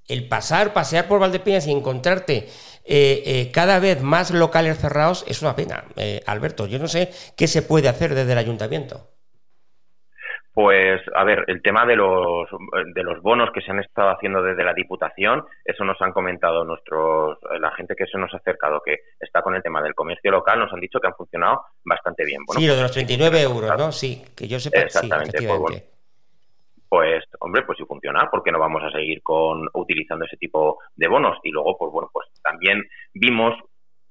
el 0.09 0.29
pasar, 0.29 0.73
pasear 0.73 1.09
por 1.09 1.21
Valdepeñas 1.21 1.67
y 1.67 1.73
encontrarte 1.73 2.49
eh, 2.87 3.23
eh, 3.25 3.51
cada 3.51 3.79
vez 3.79 4.03
más 4.03 4.31
locales 4.31 4.79
cerrados 4.79 5.25
es 5.27 5.41
una 5.41 5.57
pena. 5.57 5.85
Eh, 5.97 6.23
Alberto, 6.27 6.67
yo 6.67 6.79
no 6.79 6.89
sé 6.89 7.11
qué 7.37 7.49
se 7.49 7.63
puede 7.63 7.89
hacer 7.89 8.15
desde 8.15 8.33
el 8.33 8.39
ayuntamiento. 8.39 9.14
Pues, 10.55 11.03
a 11.17 11.25
ver, 11.25 11.45
el 11.49 11.61
tema 11.63 11.85
de 11.85 11.97
los, 11.97 12.49
de 12.95 13.03
los 13.03 13.21
bonos 13.21 13.51
que 13.53 13.61
se 13.61 13.73
han 13.73 13.81
estado 13.81 14.11
haciendo 14.11 14.41
desde 14.41 14.63
la 14.63 14.73
Diputación, 14.73 15.45
eso 15.65 15.85
nos 15.85 16.01
han 16.01 16.13
comentado 16.13 16.65
nuestros, 16.65 17.39
la 17.59 17.73
gente 17.73 17.97
que 17.97 18.07
se 18.07 18.17
nos 18.19 18.33
ha 18.33 18.37
acercado, 18.37 18.81
que 18.81 18.99
está 19.19 19.43
con 19.43 19.57
el 19.57 19.63
tema 19.65 19.83
del 19.83 19.97
comercio 19.97 20.31
local, 20.31 20.61
nos 20.61 20.73
han 20.73 20.79
dicho 20.79 21.01
que 21.01 21.09
han 21.09 21.17
funcionado 21.17 21.63
bastante 21.85 22.25
bien. 22.25 22.43
Bueno, 22.47 22.61
sí, 22.61 22.69
lo 22.69 22.77
de 22.77 22.83
los 22.83 22.93
39 22.93 23.43
euros, 23.43 23.77
¿no? 23.77 23.91
Sí, 23.91 24.23
que 24.37 24.47
yo 24.47 24.61
sepa, 24.61 24.79
sí, 24.79 24.85
Exactamente, 24.85 25.33
pues 25.33 25.45
efectivamente. 25.45 25.95
Pues, 26.89 27.25
hombre, 27.41 27.63
pues 27.63 27.77
si 27.77 27.85
funciona, 27.85 28.31
¿por 28.31 28.45
qué 28.45 28.53
no 28.53 28.61
vamos 28.61 28.81
a 28.85 28.93
seguir 28.93 29.21
con 29.25 29.69
utilizando 29.75 30.25
ese 30.25 30.37
tipo 30.37 30.79
de 30.95 31.09
bonos? 31.09 31.37
Y 31.43 31.51
luego, 31.51 31.77
pues 31.77 31.91
bueno, 31.91 32.09
pues 32.13 32.29
también 32.41 32.81
vimos 33.13 33.57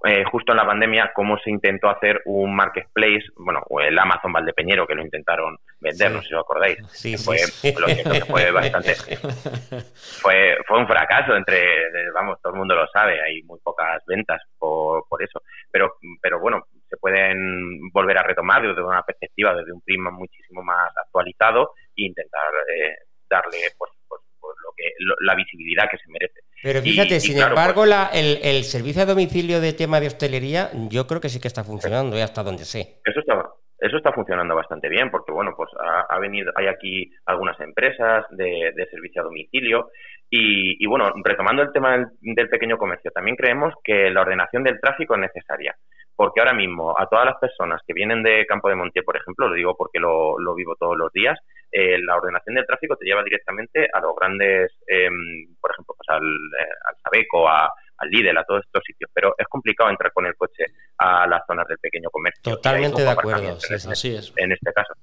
eh, 0.06 0.24
justo 0.32 0.52
en 0.52 0.58
la 0.58 0.66
pandemia 0.66 1.12
cómo 1.16 1.38
se 1.39 1.50
intentó 1.50 1.89
hacer 1.89 2.22
un 2.26 2.56
marketplace, 2.56 3.24
bueno, 3.38 3.62
o 3.70 3.80
el 3.80 3.98
Amazon 3.98 4.34
Valdepeñero 4.34 4.86
que 4.86 4.96
lo 4.96 5.02
intentaron 5.02 5.58
vender, 5.80 6.10
Sí. 6.10 6.13
no 6.16 6.22
sé 6.22 6.28
si 6.28 6.34
os 6.36 6.42
acordáis. 6.42 6.78
Sí, 6.92 7.12
que 7.12 7.18
sí, 7.18 7.26
fue, 7.26 7.38
sí. 7.38 7.74
lo 7.80 7.88
que 7.88 8.26
fue 8.26 8.52
bastante, 8.52 8.96
fue, 10.22 10.58
fue 10.68 10.80
un 10.80 10.88
fracaso 10.88 11.36
entre, 11.36 12.12
vamos, 12.13 12.39
todo 12.42 12.54
el 12.54 12.60
mundo 12.60 12.76
lo 12.76 12.88
sabe, 12.88 13.22
hay 13.22 13.42
muy 13.44 13.60
pocas 13.63 14.04
ventas 14.06 14.42
por, 14.58 15.08
por 15.08 15.22
eso, 15.24 15.42
pero, 15.72 15.96
pero 16.22 16.39
bueno, 16.39 16.66
se 16.89 16.98
pueden 16.98 17.89
volver 17.92 18.18
a 18.18 18.24
retomar 18.24 18.62
desde 18.62 18.84
una 18.84 19.02
perspectiva, 19.04 19.56
desde 19.56 19.72
un 19.74 19.82
prisma 19.82 20.12
muchísimo 20.12 20.62
más 20.63 20.92
actualizado 21.06 21.72
e 21.96 22.04
intentar 22.06 22.52
eh, 22.76 22.96
darle 23.30 23.58
pues, 23.78 23.92
pues, 24.08 24.22
pues 24.39 24.56
lo 24.63 24.72
que 24.78 24.84
lo- 25.00 25.16
la 25.22 25.36
visibilidad 25.36 25.89
que 25.89 25.98
se 25.98 26.10
merece. 26.12 26.42
Pero 26.63 26.82
fíjate, 26.82 27.17
y 27.17 27.19
sin 27.19 27.36
claro, 27.36 27.52
embargo, 27.52 27.82
pues- 27.82 27.89
la- 27.89 28.10
el, 28.13 28.39
el 28.41 28.63
servicio 28.63 29.04
a 29.04 29.06
domicilio 29.06 29.60
de 29.60 29.73
tema 29.73 29.99
de 29.99 30.08
hostelería, 30.08 30.69
yo 30.89 31.06
creo 31.06 31.19
que 31.19 31.30
sí 31.30 31.39
que 31.41 31.49
está 31.49 31.63
funcionando, 31.63 32.17
y 32.17 32.21
hasta 32.21 32.41
donde 32.41 32.63
sé. 32.63 33.02
Eso 33.06 33.19
está, 33.19 33.49
eso 33.84 33.97
está 33.97 34.13
funcionando 34.13 34.56
bastante 34.56 34.88
bien 34.88 35.12
porque, 35.12 35.34
bueno, 35.34 35.54
pues 35.58 35.69
ha, 35.78 36.17
venido, 36.17 36.54
hay 36.56 36.67
aquí 36.67 37.12
algunas 37.26 37.60
empresas 37.60 38.26
de, 38.32 38.71
servicio 38.89 39.21
a 39.21 39.26
domicilio 39.26 39.89
y, 40.30 40.86
bueno, 40.88 41.12
retomando 41.21 41.62
el 41.62 41.73
tema 41.73 41.97
del, 42.21 42.49
pequeño 42.49 42.78
comercio, 42.78 43.12
también 43.12 43.36
creemos 43.36 43.73
que 43.84 44.10
la 44.10 44.21
ordenación 44.21 44.63
del 44.63 44.80
tráfico 44.80 45.15
es 45.15 45.19
necesaria 45.19 45.76
porque 46.15 46.39
ahora 46.39 46.54
mismo 46.54 46.95
a 46.97 47.08
todas 47.08 47.26
las 47.26 47.38
personas 47.39 47.82
que 47.86 47.93
vienen 47.93 48.23
de 48.23 48.45
Campo 48.45 48.69
de 48.69 48.76
Montiel, 48.76 49.04
por 49.04 49.17
ejemplo, 49.17 49.49
lo 49.49 49.56
digo 49.56 49.76
porque 49.76 49.99
lo, 49.99 50.38
vivo 50.56 50.76
todos 50.80 50.95
los 50.95 51.12
días, 51.12 51.38
eh, 51.76 51.98
la 52.06 52.16
ordenación 52.18 52.54
del 52.54 52.68
tráfico 52.68 52.96
te 52.96 53.06
lleva 53.06 53.24
directamente 53.24 53.88
a 53.92 54.00
los 54.00 54.16
grandes, 54.16 54.72
em, 54.86 55.56
por 55.60 55.72
ejemplo, 55.72 55.96
pues 55.98 56.08
al, 56.08 56.22
eh, 56.24 56.74
al 56.86 56.96
Sabeco, 57.02 57.50
a, 57.50 57.66
al 57.98 58.10
Lidl, 58.10 58.38
a 58.38 58.44
todos 58.44 58.64
estos 58.64 58.84
sitios, 58.86 59.10
pero 59.12 59.34
es 59.36 59.48
complicado 59.48 59.90
entrar 59.90 60.14
con 60.14 60.28
el 60.28 60.36
coche 60.36 60.66
a 61.00 61.26
las 61.26 61.42
zonas 61.48 61.68
del 61.68 61.80
pequeño 61.80 62.12
comercio. 62.12 62.44
Totalmente 62.44 63.02
de 63.02 63.10
acuerdo, 63.10 63.60
sí, 63.60 63.74
así 63.74 64.16
es. 64.16 64.32
En 64.38 64.52
este 64.52 64.72
caso. 64.72 64.94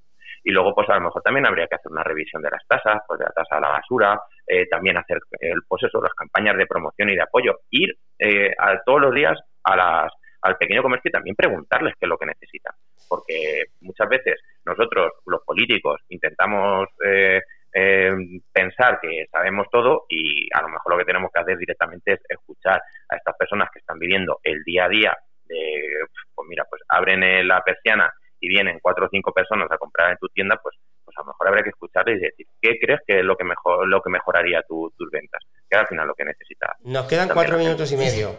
Y 0.45 0.53
luego, 0.53 0.73
pues 0.75 0.89
a 0.89 0.95
lo 0.95 1.03
mejor 1.03 1.23
también 1.23 1.47
habría 1.47 1.67
que 1.67 1.75
hacer 1.75 1.91
una 1.91 2.05
revisión 2.05 2.41
de 2.41 2.51
las 2.51 2.67
tasas, 2.67 3.03
pues 3.07 3.19
de 3.19 3.27
la 3.27 3.33
tasa 3.33 3.57
de 3.57 3.61
la 3.63 3.69
basura, 3.69 4.21
eh, 4.47 4.67
también 4.69 4.97
hacer, 4.97 5.19
el 5.41 5.63
pues 5.67 5.83
eso, 5.83 6.01
las 6.01 6.15
campañas 6.15 6.57
de 6.57 6.67
promoción 6.67 7.11
y 7.11 7.17
de 7.17 7.23
apoyo, 7.23 7.59
ir 7.71 7.91
eh, 8.19 8.53
a, 8.59 8.81
todos 8.85 9.01
los 9.01 9.15
días 9.15 9.39
a 9.65 9.77
las, 9.77 10.13
al 10.43 10.57
pequeño 10.57 10.83
comercio 10.83 11.09
y 11.09 11.13
también 11.13 11.37
preguntarles 11.37 11.95
qué 11.99 12.07
es 12.07 12.09
lo 12.09 12.17
que 12.17 12.27
necesitan. 12.27 12.75
Porque 13.09 13.65
muchas 13.81 14.09
veces 14.09 14.41
nosotros, 14.65 15.13
los 15.27 15.43
políticos, 15.45 16.01
intentamos 16.09 16.89
eh, 17.05 17.41
eh, 17.73 18.11
pensar 18.53 18.99
que 19.01 19.27
sabemos 19.31 19.67
todo 19.71 20.05
y 20.09 20.49
a 20.53 20.63
lo 20.63 20.69
mejor 20.69 20.93
lo 20.93 20.99
que 20.99 21.05
tenemos 21.05 21.31
que 21.33 21.41
hacer 21.41 21.57
directamente 21.57 22.13
es 22.15 22.21
escuchar 22.29 22.81
a 23.09 23.17
estas 23.17 23.37
personas 23.37 23.69
que 23.73 23.79
están 23.79 23.99
viviendo 23.99 24.41
el 24.43 24.63
día 24.65 24.85
a 24.85 24.89
día 24.89 25.17
de, 25.45 26.05
pues 26.35 26.49
mira, 26.49 26.65
pues 26.69 26.83
abren 26.89 27.47
la 27.47 27.61
persiana 27.63 28.13
y 28.41 28.49
vienen 28.49 28.79
cuatro 28.81 29.07
o 29.07 29.09
cinco 29.11 29.33
personas 29.33 29.71
a 29.71 29.79
comprar 29.79 30.11
en 30.11 30.19
tu 30.19 30.29
tienda, 30.29 30.59
pues 30.63 30.77
a 31.21 31.23
lo 31.23 31.29
mejor 31.29 31.49
habría 31.49 31.63
que 31.63 31.71
escucharles 31.71 32.19
y 32.19 32.25
decir, 32.25 32.47
¿qué 32.61 32.79
crees 32.81 33.01
que 33.07 33.21
es 33.21 33.25
lo 33.25 33.37
que 33.37 33.45
mejor, 33.45 33.87
lo 33.89 34.01
que 34.03 34.11
mejoraría 34.11 34.63
tus 34.69 34.93
ventas? 35.11 35.43
Que 35.69 35.77
al 35.77 35.87
final 35.87 36.07
lo 36.07 36.15
que 36.15 36.25
necesitas. 36.25 36.71
Nos 36.85 37.07
quedan 37.07 37.29
cuatro 37.29 37.59
minutos 37.59 37.91
y 37.93 37.97
medio. 37.97 38.37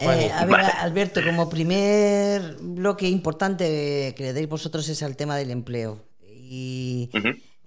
Eh, 0.00 0.30
a 0.32 0.44
ver, 0.44 0.60
Alberto, 0.78 1.20
como 1.24 1.48
primer 1.48 2.56
bloque 2.60 3.08
importante 3.08 4.14
que 4.16 4.22
le 4.22 4.32
deis 4.32 4.48
vosotros 4.48 4.88
es 4.88 5.02
al 5.02 5.16
tema 5.16 5.36
del 5.36 5.50
empleo. 5.50 5.98
Y, 6.20 7.10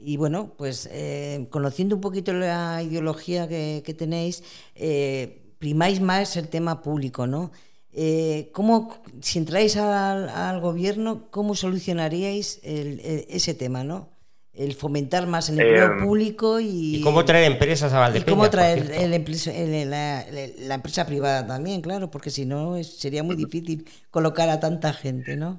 y 0.04 0.18
bueno, 0.18 0.54
pues 0.58 0.90
eh, 0.92 1.48
conociendo 1.52 1.96
un 1.96 2.02
poquito 2.02 2.34
la 2.34 2.82
ideología 2.82 3.48
que, 3.48 3.96
tenéis, 3.98 4.44
eh, 4.76 5.54
primáis 5.60 6.02
más 6.02 6.36
el 6.38 6.50
tema 6.50 6.82
público, 6.82 7.28
¿no? 7.28 7.52
Eh, 7.94 8.50
¿cómo, 8.54 8.90
si 9.22 9.38
entráis 9.38 9.78
al, 9.78 10.60
gobierno, 10.60 11.28
cómo 11.30 11.56
solucionaríais 11.56 12.60
ese 12.64 13.54
tema, 13.54 13.84
¿no? 13.84 14.10
El 14.54 14.74
fomentar 14.74 15.28
más 15.28 15.50
el 15.50 15.62
empleo 15.62 15.98
público 16.04 16.60
y, 16.60 16.98
y, 16.98 17.02
cómo 17.02 17.24
traer 17.24 17.50
empresas 17.50 17.94
a 17.94 18.00
Valdepeñas. 18.00 18.28
Y 18.28 18.30
cómo 18.30 18.50
traer 18.50 18.80
la, 19.88 20.26
la, 20.68 20.76
empresa 20.76 21.06
privada 21.06 21.48
también, 21.48 21.82
claro, 21.82 22.12
porque 22.12 22.30
si 22.30 22.46
no 22.46 22.84
sería 22.84 23.24
muy 23.24 23.38
difícil 23.38 23.86
colocar 24.10 24.50
a 24.50 24.60
tanta 24.60 24.92
gente, 24.92 25.38
¿no? 25.38 25.58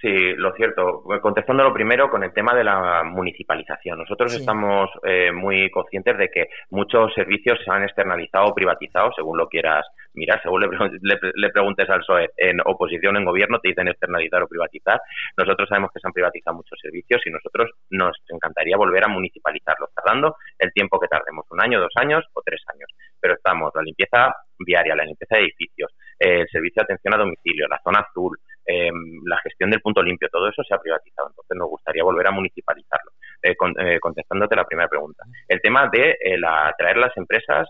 Sí, 0.00 0.34
lo 0.36 0.52
cierto. 0.54 1.02
Contestando 1.22 1.64
lo 1.64 1.72
primero 1.72 2.10
con 2.10 2.22
el 2.22 2.32
tema 2.32 2.54
de 2.54 2.62
la 2.62 3.02
municipalización. 3.02 3.98
Nosotros 3.98 4.34
estamos 4.34 4.90
eh, 5.02 5.32
muy 5.32 5.70
conscientes 5.70 6.18
de 6.18 6.28
que 6.28 6.48
muchos 6.70 7.14
servicios 7.14 7.58
se 7.64 7.70
han 7.70 7.82
externalizado 7.82 8.46
o 8.46 8.54
privatizado, 8.54 9.10
según 9.16 9.38
lo 9.38 9.48
quieras 9.48 9.86
mirar, 10.16 10.40
según 10.42 10.62
le, 10.62 11.50
preguntes 11.50 11.88
al 11.88 12.00
PSOE 12.00 12.30
en 12.36 12.60
oposición, 12.64 13.16
en 13.16 13.24
gobierno, 13.24 13.58
te 13.60 13.68
dicen 13.68 13.88
externalizar 13.88 14.42
o 14.42 14.48
privatizar. 14.48 15.00
Nosotros 15.36 15.68
sabemos 15.68 15.90
que 15.92 16.00
se 16.00 16.08
han 16.08 16.12
privatizado 16.12 16.56
muchos 16.56 16.78
servicios 16.80 17.22
y 17.24 17.30
nosotros 17.30 17.70
nos 17.90 18.16
encantaría 18.28 18.76
volver 18.76 19.04
a 19.04 19.08
municipalizarlos, 19.08 19.90
tardando 19.94 20.36
el 20.58 20.72
tiempo 20.72 20.98
que 20.98 21.08
tardemos, 21.08 21.46
un 21.50 21.62
año, 21.62 21.80
dos 21.80 21.92
años 21.96 22.24
o 22.32 22.42
tres 22.44 22.62
años. 22.72 22.90
Pero 23.20 23.34
estamos, 23.34 23.70
la 23.74 23.82
limpieza 23.82 24.34
viaria, 24.58 24.96
la 24.96 25.04
limpieza 25.04 25.36
de 25.36 25.42
edificios, 25.42 25.92
el 26.18 26.48
servicio 26.48 26.80
de 26.80 26.84
atención 26.84 27.14
a 27.14 27.18
domicilio, 27.18 27.68
la 27.68 27.80
zona 27.84 28.00
azul, 28.00 28.38
Em, 28.68 29.22
la 29.24 29.38
gestión 29.38 29.70
del 29.70 29.80
punto 29.80 30.02
limpio, 30.02 30.28
todo 30.28 30.48
eso 30.48 30.62
se 30.64 30.74
ha 30.74 30.78
privatizado. 30.78 31.28
Entonces 31.28 31.56
nos 31.56 31.68
gustaría 31.68 32.02
volver 32.02 32.26
a 32.26 32.32
municipalizarlo. 32.32 33.12
Eh, 33.40 33.54
eh, 33.54 34.00
contestándote 34.00 34.56
la 34.56 34.64
primera 34.64 34.88
pregunta. 34.88 35.22
El 35.46 35.60
tema 35.60 35.88
de 35.92 36.16
eh, 36.20 36.36
la, 36.36 36.74
traer 36.76 36.96
las 36.96 37.16
empresas 37.16 37.68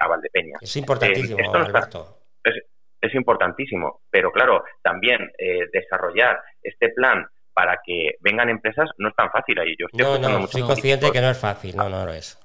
a 0.00 0.08
Valdepeña. 0.08 0.58
Es 0.60 0.76
importantísimo, 0.76 1.38
es, 1.40 3.14
importantísimo, 3.14 4.00
pero 4.10 4.32
claro, 4.32 4.64
también 4.82 5.30
desarrollar 5.72 6.40
este 6.62 6.88
plan 6.90 7.26
para 7.52 7.80
que 7.84 8.16
vengan 8.20 8.48
empresas 8.48 8.90
no 8.98 9.08
es 9.08 9.14
tan 9.14 9.30
fácil 9.30 9.58
ahí. 9.58 9.76
Yo 9.78 9.86
estoy 9.86 10.20
no, 10.20 10.40
no, 10.40 10.46
soy 10.46 10.62
consciente 10.62 11.12
que 11.12 11.20
no 11.20 11.30
es 11.30 11.38
fácil, 11.38 11.76
no, 11.76 11.88
no 11.88 12.04
lo 12.06 12.12
es 12.12 12.40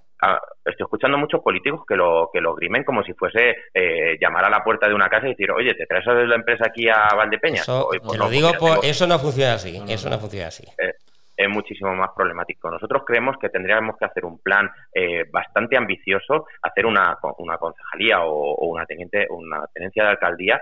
estoy 0.65 0.85
escuchando 0.85 1.17
muchos 1.17 1.41
políticos 1.41 1.81
que 1.87 1.95
lo 1.95 2.29
que 2.31 2.41
lo 2.41 2.53
grimen 2.53 2.83
como 2.83 3.03
si 3.03 3.13
fuese 3.13 3.55
eh, 3.73 4.17
llamar 4.19 4.45
a 4.45 4.49
la 4.49 4.63
puerta 4.63 4.87
de 4.87 4.93
una 4.93 5.09
casa 5.09 5.27
y 5.27 5.31
decir, 5.31 5.51
oye, 5.51 5.73
¿te 5.75 5.85
traes 5.85 6.07
a 6.07 6.13
la 6.13 6.35
empresa 6.35 6.65
aquí 6.67 6.89
a 6.89 7.15
Valdepeña? 7.15 7.61
Eso, 7.61 7.89
pues 8.03 8.19
lo 8.19 8.29
digo 8.29 8.51
por, 8.59 8.83
eso 8.83 9.07
no 9.07 9.17
funciona 9.19 9.53
así, 9.53 9.81
eso 9.87 10.09
no 10.09 10.19
funciona 10.19 10.47
así. 10.47 10.65
Eh, 10.77 10.93
es 11.39 11.47
muchísimo 11.47 11.95
más 11.95 12.09
problemático. 12.13 12.69
Nosotros 12.69 13.03
creemos 13.07 13.37
que 13.39 13.47
tendríamos 13.47 13.95
que 13.97 14.03
hacer 14.03 14.25
un 14.25 14.39
plan 14.39 14.69
eh, 14.93 15.23
bastante 15.31 15.77
ambicioso, 15.77 16.45
hacer 16.61 16.85
una, 16.85 17.17
una 17.37 17.57
concejalía 17.57 18.25
o, 18.25 18.55
o, 18.55 18.67
una 18.67 18.85
teniente, 18.85 19.25
una 19.29 19.65
tenencia 19.73 20.03
de 20.03 20.09
alcaldía 20.09 20.61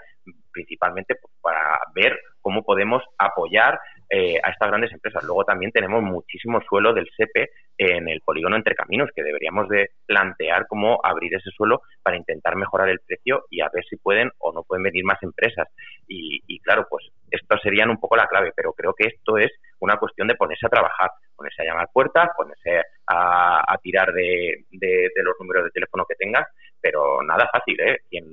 principalmente 0.51 1.15
para 1.41 1.79
ver 1.95 2.19
cómo 2.41 2.63
podemos 2.63 3.03
apoyar 3.17 3.79
eh, 4.09 4.39
a 4.41 4.51
estas 4.51 4.69
grandes 4.69 4.91
empresas. 4.91 5.23
Luego 5.23 5.43
también 5.43 5.71
tenemos 5.71 6.01
muchísimo 6.01 6.61
suelo 6.61 6.93
del 6.93 7.09
SEPE 7.15 7.49
en 7.77 8.07
el 8.07 8.21
polígono 8.21 8.55
entre 8.55 8.75
caminos, 8.75 9.09
que 9.15 9.23
deberíamos 9.23 9.67
de 9.67 9.89
plantear 10.05 10.65
cómo 10.67 10.99
abrir 11.03 11.35
ese 11.35 11.51
suelo 11.51 11.81
para 12.01 12.17
intentar 12.17 12.55
mejorar 12.55 12.89
el 12.89 12.99
precio 13.05 13.45
y 13.49 13.61
a 13.61 13.69
ver 13.73 13.83
si 13.85 13.97
pueden 13.97 14.31
o 14.39 14.53
no 14.53 14.63
pueden 14.63 14.83
venir 14.83 15.03
más 15.03 15.21
empresas. 15.21 15.67
Y, 16.07 16.59
claro, 16.61 16.87
pues 16.89 17.05
esto 17.29 17.57
serían 17.57 17.89
un 17.89 17.99
poco 17.99 18.15
la 18.15 18.27
clave, 18.27 18.53
pero 18.55 18.73
creo 18.73 18.93
que 18.93 19.07
esto 19.07 19.37
es 19.37 19.51
una 19.79 19.97
cuestión 19.97 20.27
de 20.27 20.35
ponerse 20.35 20.65
a 20.65 20.69
trabajar, 20.69 21.11
ponerse 21.35 21.61
a 21.61 21.65
llamar 21.65 21.89
puertas, 21.91 22.29
ponerse 22.35 22.83
a, 23.07 23.77
tirar 23.81 24.13
de, 24.13 24.65
de, 24.71 25.23
los 25.23 25.35
números 25.39 25.65
de 25.65 25.71
teléfono 25.71 26.05
que 26.05 26.15
tengas, 26.15 26.47
pero 26.81 27.21
nada 27.23 27.47
fácil, 27.51 27.79
¿eh? 27.79 27.99
Quien, 28.09 28.25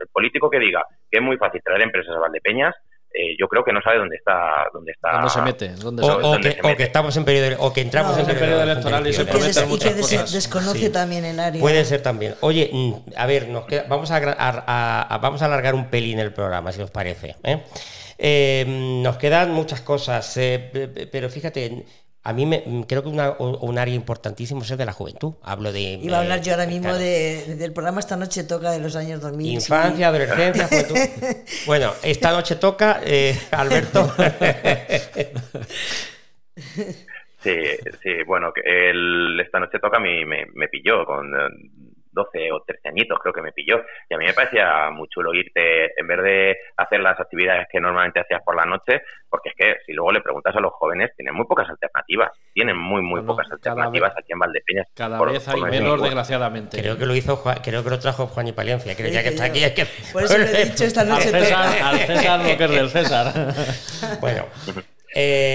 el 0.00 0.08
político 0.08 0.50
que 0.50 0.58
diga 0.58 0.84
que 1.10 1.18
es 1.18 1.22
muy 1.22 1.36
fácil 1.36 1.62
traer 1.64 1.82
empresas 1.82 2.14
a 2.14 2.20
Valdepeñas, 2.20 2.74
eh, 3.18 3.34
yo 3.40 3.48
creo 3.48 3.64
que 3.64 3.72
no 3.72 3.80
sabe 3.80 3.96
dónde 3.96 4.16
está 4.16 4.68
dónde 4.74 4.92
está 4.92 5.12
¿Dónde 5.12 5.30
se 5.30 5.40
mete 5.40 5.68
¿Dónde 5.70 6.02
o, 6.02 6.76
que, 6.76 6.82
estamos 6.82 7.16
en 7.16 7.24
periodo 7.24 7.56
o 7.60 7.72
que 7.72 7.80
entramos 7.80 8.18
en 8.18 8.26
periodo, 8.26 8.62
electoral 8.62 9.06
y 9.06 9.12
se 9.14 9.24
prometen 9.24 9.68
muchas 9.70 9.94
que 9.94 10.00
cosas. 10.02 10.32
desconoce 10.32 10.90
también 10.90 11.24
el 11.24 11.40
área. 11.40 11.58
Puede 11.58 11.84
ser 11.86 12.02
también. 12.02 12.34
Oye 12.40 12.68
mm, 12.70 12.92
a 13.16 13.24
ver 13.24 13.48
nos 13.48 13.64
vamos 13.88 14.10
a, 14.10 15.18
vamos 15.22 15.40
a 15.40 15.44
alargar 15.46 15.74
un 15.74 15.86
pelín 15.86 16.18
el 16.18 16.34
programa 16.34 16.72
si 16.72 16.82
os 16.82 16.90
parece 16.90 17.36
¿eh? 17.42 17.62
Eh, 18.18 18.64
nos 19.02 19.16
quedan 19.16 19.52
muchas 19.52 19.80
cosas 19.80 20.38
pero 21.10 21.30
fíjate 21.30 21.84
a 22.26 22.32
mí 22.32 22.44
me, 22.44 22.64
mm, 22.66 22.82
creo 22.82 23.04
que 23.04 23.08
un 23.08 23.78
área 23.78 23.94
importantísimo 23.94 24.62
es 24.62 24.70
el 24.72 24.76
de 24.76 24.84
la 24.84 24.92
juventud. 24.92 25.34
Hablo 25.44 25.72
de. 25.72 26.00
Iba 26.02 26.16
a 26.16 26.20
hablar 26.22 26.42
yo 26.42 26.54
ahora 26.54 26.66
mismo 26.66 26.92
del 26.92 27.72
programa 27.72 28.00
Esta 28.00 28.16
Noche 28.16 28.42
Toca 28.42 28.72
de 28.72 28.80
los 28.80 28.96
años 28.96 29.20
2000. 29.20 29.52
Infancia, 29.52 30.08
adolescencia, 30.08 30.66
juventud. 30.66 30.96
bueno, 31.66 31.92
esta 32.02 32.32
noche 32.32 32.56
toca, 32.56 33.00
eh, 33.04 33.38
Alberto. 33.52 34.12
sí, 37.44 37.54
sí, 38.02 38.22
bueno, 38.26 38.52
el, 38.64 39.38
esta 39.38 39.60
noche 39.60 39.78
toca 39.78 39.98
a 39.98 40.00
mí 40.00 40.24
me, 40.24 40.46
me 40.52 40.66
pilló 40.66 41.06
con 41.06 41.32
12 42.16 42.50
o 42.52 42.62
13 42.62 42.88
añitos 42.88 43.18
creo 43.20 43.34
que 43.34 43.42
me 43.42 43.52
pilló. 43.52 43.84
Y 44.08 44.14
a 44.14 44.18
mí 44.18 44.24
me 44.24 44.32
parecía 44.32 44.90
muy 44.90 45.06
chulo 45.08 45.34
irte, 45.34 45.92
en 46.00 46.06
vez 46.06 46.22
de 46.22 46.56
hacer 46.76 47.00
las 47.00 47.20
actividades 47.20 47.68
que 47.70 47.78
normalmente 47.78 48.20
hacías 48.20 48.42
por 48.42 48.56
la 48.56 48.64
noche, 48.64 49.02
porque 49.28 49.50
es 49.50 49.54
que 49.54 49.76
si 49.84 49.92
luego 49.92 50.12
le 50.12 50.22
preguntas 50.22 50.56
a 50.56 50.60
los 50.60 50.72
jóvenes, 50.72 51.10
tienen 51.14 51.34
muy 51.34 51.46
pocas 51.46 51.68
alternativas. 51.68 52.32
Tienen 52.54 52.76
muy, 52.76 53.02
muy 53.02 53.20
pocas 53.22 53.50
alternativas 53.50 54.12
aquí 54.16 54.32
en 54.32 54.38
Valdepeñas. 54.38 54.88
Cada 54.94 55.22
vez 55.22 55.46
hay 55.46 55.60
menos, 55.60 56.02
desgraciadamente. 56.02 56.80
Creo 56.80 56.96
que 56.96 57.06
lo 57.06 57.14
hizo 57.14 57.42
creo 57.62 57.84
que 57.84 57.90
lo 57.90 57.98
trajo 57.98 58.26
Juan 58.26 58.48
y 58.48 58.52
Palencia, 58.52 58.96
creo 58.96 59.10
ya 59.10 59.22
que 59.22 59.28
está 59.28 59.44
aquí. 59.44 59.62
Es 59.62 59.72
que... 59.72 59.86
Por 60.12 60.24
eso 60.24 60.38
le 60.38 60.44
he 60.44 60.64
dicho 60.64 60.84
esta 60.84 61.04
noche. 61.04 61.28
al 61.28 61.44
César, 61.44 61.82
al 61.82 61.98
César 61.98 62.40
lo 62.40 62.56
que 62.56 62.64
es 62.64 62.70
del 62.70 62.88
César. 62.88 63.32
bueno. 64.20 64.46
Eh, 65.18 65.54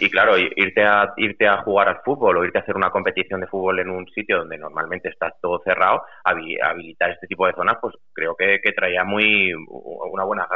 y, 0.00 0.08
claro, 0.08 0.38
irte 0.38 0.82
a, 0.82 1.12
irte 1.18 1.46
a 1.46 1.58
jugar 1.58 1.86
al 1.86 2.00
fútbol 2.02 2.38
o 2.38 2.44
irte 2.44 2.56
a 2.56 2.62
hacer 2.62 2.74
una 2.74 2.90
competición 2.90 3.42
de 3.42 3.46
fútbol 3.46 3.78
en 3.80 3.90
un 3.90 4.06
sitio 4.08 4.38
donde 4.38 4.56
normalmente 4.56 5.10
está 5.10 5.30
todo 5.38 5.60
cerrado, 5.62 6.02
habilitar 6.24 7.10
este 7.10 7.26
tipo 7.26 7.46
de 7.46 7.52
zonas, 7.52 7.76
pues 7.78 7.94
creo 8.14 8.34
que, 8.34 8.58
traía 8.74 9.04
muy 9.04 9.52
una 9.52 10.24
buena 10.24 10.48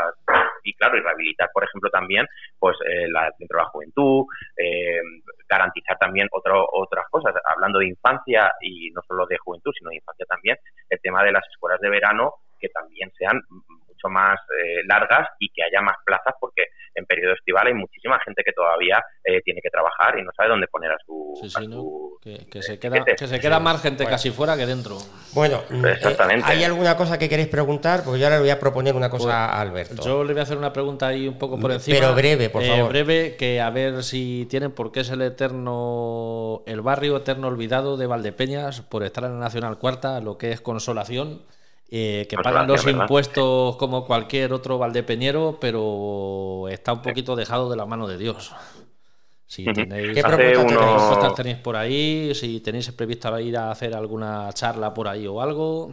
y 0.64 0.73
claro, 0.73 0.97
y 0.97 1.03
rehabilitar, 1.03 1.51
por 1.53 1.64
ejemplo, 1.64 1.90
también 1.90 2.27
pues 2.59 2.79
eh, 2.87 3.09
dentro 3.38 3.59
de 3.59 3.62
la 3.62 3.69
juventud, 3.69 4.25
eh, 4.57 5.03
garantizar 5.47 5.99
también 5.99 6.27
otro, 6.33 6.66
otras 6.73 7.05
cosas, 7.11 7.35
hablando 7.45 7.79
de 7.79 7.88
infancia 7.88 8.53
y 8.62 8.90
no 8.92 9.03
solo 9.07 9.27
de 9.27 9.37
juventud, 9.37 9.71
sino 9.79 9.90
de 9.90 9.97
infancia 9.97 10.25
también, 10.27 10.57
el 10.88 11.01
tema 11.03 11.23
de 11.23 11.33
las 11.33 11.47
escuelas 11.53 11.81
de 11.81 11.90
verano 11.90 12.33
que 12.59 12.69
también 12.69 13.11
sean 13.19 13.40
mucho 13.97 14.09
más 14.09 14.38
eh, 14.62 14.83
largas 14.87 15.29
y 15.38 15.49
que 15.49 15.62
haya 15.62 15.81
más 15.81 15.97
plazas 16.05 16.35
porque 16.40 16.64
en 16.95 17.05
periodo 17.05 17.35
estival 17.35 17.66
hay 17.66 17.75
muchísima 17.75 18.19
gente 18.25 18.42
que 18.45 18.53
todavía 18.53 19.03
eh, 19.23 19.42
tiene 19.42 19.61
que 19.62 19.71
trabajar 19.71 20.19
y 20.19 20.23
no 20.23 20.31
sabe 20.37 20.49
dónde 20.49 20.66
poner 20.66 20.92
a 20.92 20.97
su... 21.05 21.35
que, 22.23 22.62
se 22.62 22.79
queda, 22.79 23.05
que 23.05 23.27
se 23.27 23.40
queda 23.40 23.61
más 23.61 23.83
gente 23.83 24.05
casi 24.07 24.31
fuera 24.31 24.57
que 24.57 24.66
dentro. 24.66 24.97
Bueno, 25.35 25.62
Exactamente. 25.69 26.47
¿hay 26.47 26.64
alguna 26.64 26.97
cosa 26.97 27.19
que 27.19 27.29
queréis 27.29 27.49
preguntar? 27.49 28.03
Pues 28.05 28.19
yo 28.19 28.27
ahora 28.27 28.37
le 28.37 28.42
voy 28.42 28.51
a 28.51 28.59
proponer 28.59 28.95
una 28.95 29.11
cosa 29.11 29.25
pues, 29.25 29.35
a 29.35 29.61
Alberto. 29.61 30.03
Yo 30.03 30.25
le 30.25 30.33
voy 30.33 30.40
a 30.40 30.42
hacer 30.45 30.57
una 30.57 30.73
pregunta 30.73 31.09
ahí 31.09 31.29
un 31.29 31.38
poco 31.38 31.59
por 31.59 31.73
encima. 31.73 31.99
Pero 31.99 32.14
breve, 32.14 32.49
por 32.49 32.62
favor. 32.62 32.88
breve, 32.88 33.37
que 33.37 33.61
a 33.61 33.71
ver 33.71 34.03
si 34.03 34.47
tienen 34.49 34.73
por 34.73 34.92
qué 34.92 35.01
es 35.01 35.11
el 35.11 35.23
eterno, 35.23 36.62
el 36.66 36.81
barrio 36.81 37.19
eterno 37.19 37.49
olvidado 37.49 37.97
de 37.97 38.07
Valdepeñas 38.07 38.81
por 38.81 39.03
estar 39.03 39.25
en 39.25 39.35
la 39.35 39.47
Nacional 39.47 39.79
Cuarta, 39.79 40.21
lo 40.21 40.38
que 40.38 40.53
es 40.53 40.61
consolación 40.61 41.42
eh, 41.88 42.27
que 42.29 42.37
pagan 42.37 42.66
los 42.66 42.87
impuestos 42.87 43.77
como 43.77 44.05
cualquier 44.07 44.53
otro 44.53 44.79
valdepeñero, 44.79 45.59
pero 45.61 46.68
está 46.68 46.92
un 46.92 47.03
poquito 47.03 47.37
dejado 47.37 47.70
de 47.70 47.77
la 47.77 47.87
mano 47.87 48.09
de 48.09 48.18
Dios. 48.18 48.53
Si 49.46 49.64
tenéis, 49.64 50.14
¿Qué 50.14 50.22
propuestas 50.22 51.35
tenéis 51.37 51.59
por 51.59 51.77
ahí? 51.77 52.35
Si 52.35 52.61
tenéis 52.61 52.90
previsto 52.90 53.38
ir 53.38 53.57
a 53.57 53.70
hacer 53.70 53.94
alguna 53.94 54.53
charla 54.53 54.92
por 54.92 55.07
ahí 55.07 55.27
o 55.29 55.40
algo. 55.40 55.92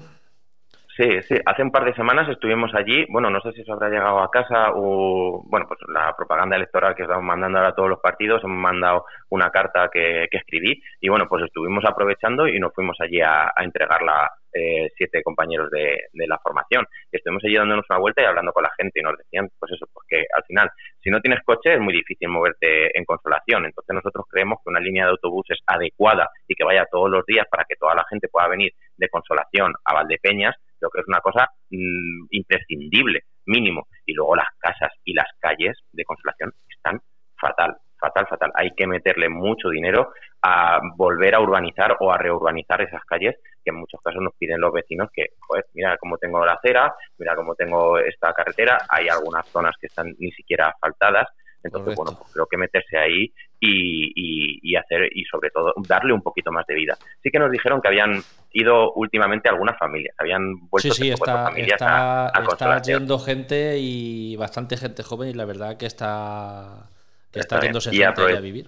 Sí, 0.96 1.22
sí, 1.28 1.36
hace 1.44 1.64
un 1.64 1.72
par 1.72 1.86
de 1.86 1.96
semanas 1.96 2.30
estuvimos 2.30 2.72
allí, 2.76 3.06
bueno, 3.10 3.32
no 3.32 3.42
sé 3.42 3.52
si 3.54 3.62
os 3.62 3.70
habrá 3.70 3.90
llegado 3.90 4.20
a 4.20 4.30
casa 4.30 4.74
o, 4.76 5.44
bueno, 5.48 5.66
pues 5.68 5.80
la 5.88 6.16
propaganda 6.16 6.56
electoral 6.56 6.94
que 6.94 7.02
estamos 7.02 7.24
mandando 7.24 7.58
ahora 7.58 7.72
a 7.72 7.76
todos 7.76 7.90
los 7.90 8.00
partidos, 8.00 8.44
hemos 8.44 8.60
mandado 8.60 9.06
una 9.30 9.50
carta 9.50 9.90
que, 9.92 10.28
escribí 10.32 10.80
y 11.02 11.10
bueno, 11.10 11.26
pues 11.28 11.46
estuvimos 11.46 11.84
aprovechando 11.86 12.48
y 12.48 12.60
nos 12.60 12.74
fuimos 12.76 12.96
allí 13.02 13.22
a, 13.22 13.52
a 13.56 13.64
entregarla 13.64 14.30
eh, 14.56 14.92
siete 14.96 15.24
compañeros 15.24 15.72
de, 15.72 15.98
la 16.28 16.38
formación. 16.38 16.86
Y 17.12 17.18
estuvimos 17.18 17.44
allí 17.44 17.56
dándonos 17.56 17.86
una 17.90 18.00
vuelta 18.00 18.22
y 18.22 18.26
hablando 18.26 18.54
con 18.54 18.64
la 18.64 18.72
gente 18.78 19.00
y 19.00 19.04
nos 19.04 19.18
decían, 19.18 19.50
pues 19.60 19.72
eso, 19.72 19.88
porque 19.92 20.26
al 20.32 20.44
final, 20.44 20.70
si 21.02 21.10
no 21.10 21.20
tienes 21.22 21.44
coche 21.44 21.74
es 21.74 21.80
muy 21.80 21.94
difícil 21.94 22.30
moverte 22.30 22.96
en 22.98 23.04
consolación. 23.04 23.66
Entonces 23.66 23.96
nosotros 23.96 24.26
creemos 24.30 24.60
que 24.64 24.70
una 24.70 24.80
línea 24.80 25.06
de 25.06 25.12
autobuses 25.12 25.60
adecuada 25.66 26.30
y 26.48 26.54
que 26.54 26.64
vaya 26.64 26.86
todos 26.92 27.10
los 27.10 27.26
días 27.26 27.48
para 27.50 27.66
que 27.66 27.76
toda 27.76 27.96
la 27.96 28.06
gente 28.08 28.28
pueda 28.28 28.48
venir 28.48 28.74
de 28.96 29.10
consolación 29.10 29.74
a 29.86 29.94
Valdepeñas, 29.96 30.56
creo 30.90 31.04
que 31.04 31.06
es 31.06 31.08
una 31.08 31.22
cosa 31.22 31.50
mm, 31.70 32.26
imprescindible, 32.32 33.22
mínimo. 33.46 33.88
Y 34.06 34.14
luego 34.14 34.36
las 34.36 34.50
casas 34.60 34.92
y 35.04 35.14
las 35.14 35.28
calles 35.40 35.78
de 35.92 36.04
consolación 36.04 36.52
están 36.70 37.00
fatal 37.40 37.76
fatal, 38.04 38.28
fatal. 38.28 38.52
Hay 38.56 38.72
que 38.76 38.86
meterle 38.86 39.30
mucho 39.30 39.70
dinero 39.70 40.12
a 40.42 40.82
volver 40.98 41.36
a 41.36 41.40
urbanizar 41.40 41.96
o 42.02 42.12
a 42.12 42.18
reurbanizar 42.18 42.82
esas 42.82 43.04
calles 43.06 43.36
que 43.64 43.70
en 43.70 43.78
muchos 43.78 44.02
casos 44.02 44.22
nos 44.22 44.34
piden 44.38 44.60
los 44.60 44.74
vecinos 44.74 45.10
que, 45.14 45.28
joder, 45.40 45.66
mira 45.74 45.98
cómo 45.98 46.18
tengo 46.18 46.46
la 46.46 46.54
acera, 46.54 46.94
mira 47.18 47.34
cómo 47.34 47.56
tengo 47.56 47.98
esta 47.98 48.34
carretera, 48.34 48.78
hay 48.90 49.08
algunas 49.08 49.48
zonas 49.48 49.74
que 49.80 49.88
están 49.88 50.14
ni 50.20 50.32
siquiera 50.32 50.68
asfaltadas, 50.68 51.30
entonces, 51.64 51.96
bueno, 51.96 52.18
pues 52.18 52.32
creo 52.34 52.46
que 52.46 52.58
meterse 52.58 52.98
ahí 52.98 53.34
y, 53.60 54.76
hacer, 54.76 55.10
y 55.16 55.24
sobre 55.26 55.50
todo, 55.50 55.74
darle 55.88 56.14
un 56.14 56.22
poquito 56.22 56.52
más 56.52 56.66
de 56.68 56.76
vida. 56.76 56.98
Sí 57.22 57.30
que 57.32 57.40
nos 57.40 57.52
dijeron 57.52 57.82
que 57.82 57.88
habían 57.88 58.22
ido 58.52 58.92
últimamente 58.94 59.50
algunas 59.50 59.78
familias, 59.78 60.16
habían 60.18 60.68
vuelto 60.70 60.94
sí, 60.94 61.04
sí, 61.04 61.12
está, 61.12 61.46
familias 61.46 61.82
está, 61.82 62.28
a, 62.28 62.44
está 62.44 62.82
yendo 62.82 63.18
gente 63.20 63.78
y 63.80 64.36
bastante 64.36 64.78
gente 64.78 65.04
joven 65.04 65.30
y 65.30 65.34
la 65.34 65.46
verdad 65.46 65.78
que 65.78 65.86
está 65.86 66.90
que 67.32 67.40
está 67.40 67.60
yéndose 67.60 67.92
gente 67.92 68.22
a 68.22 68.40
vivir. 68.40 68.68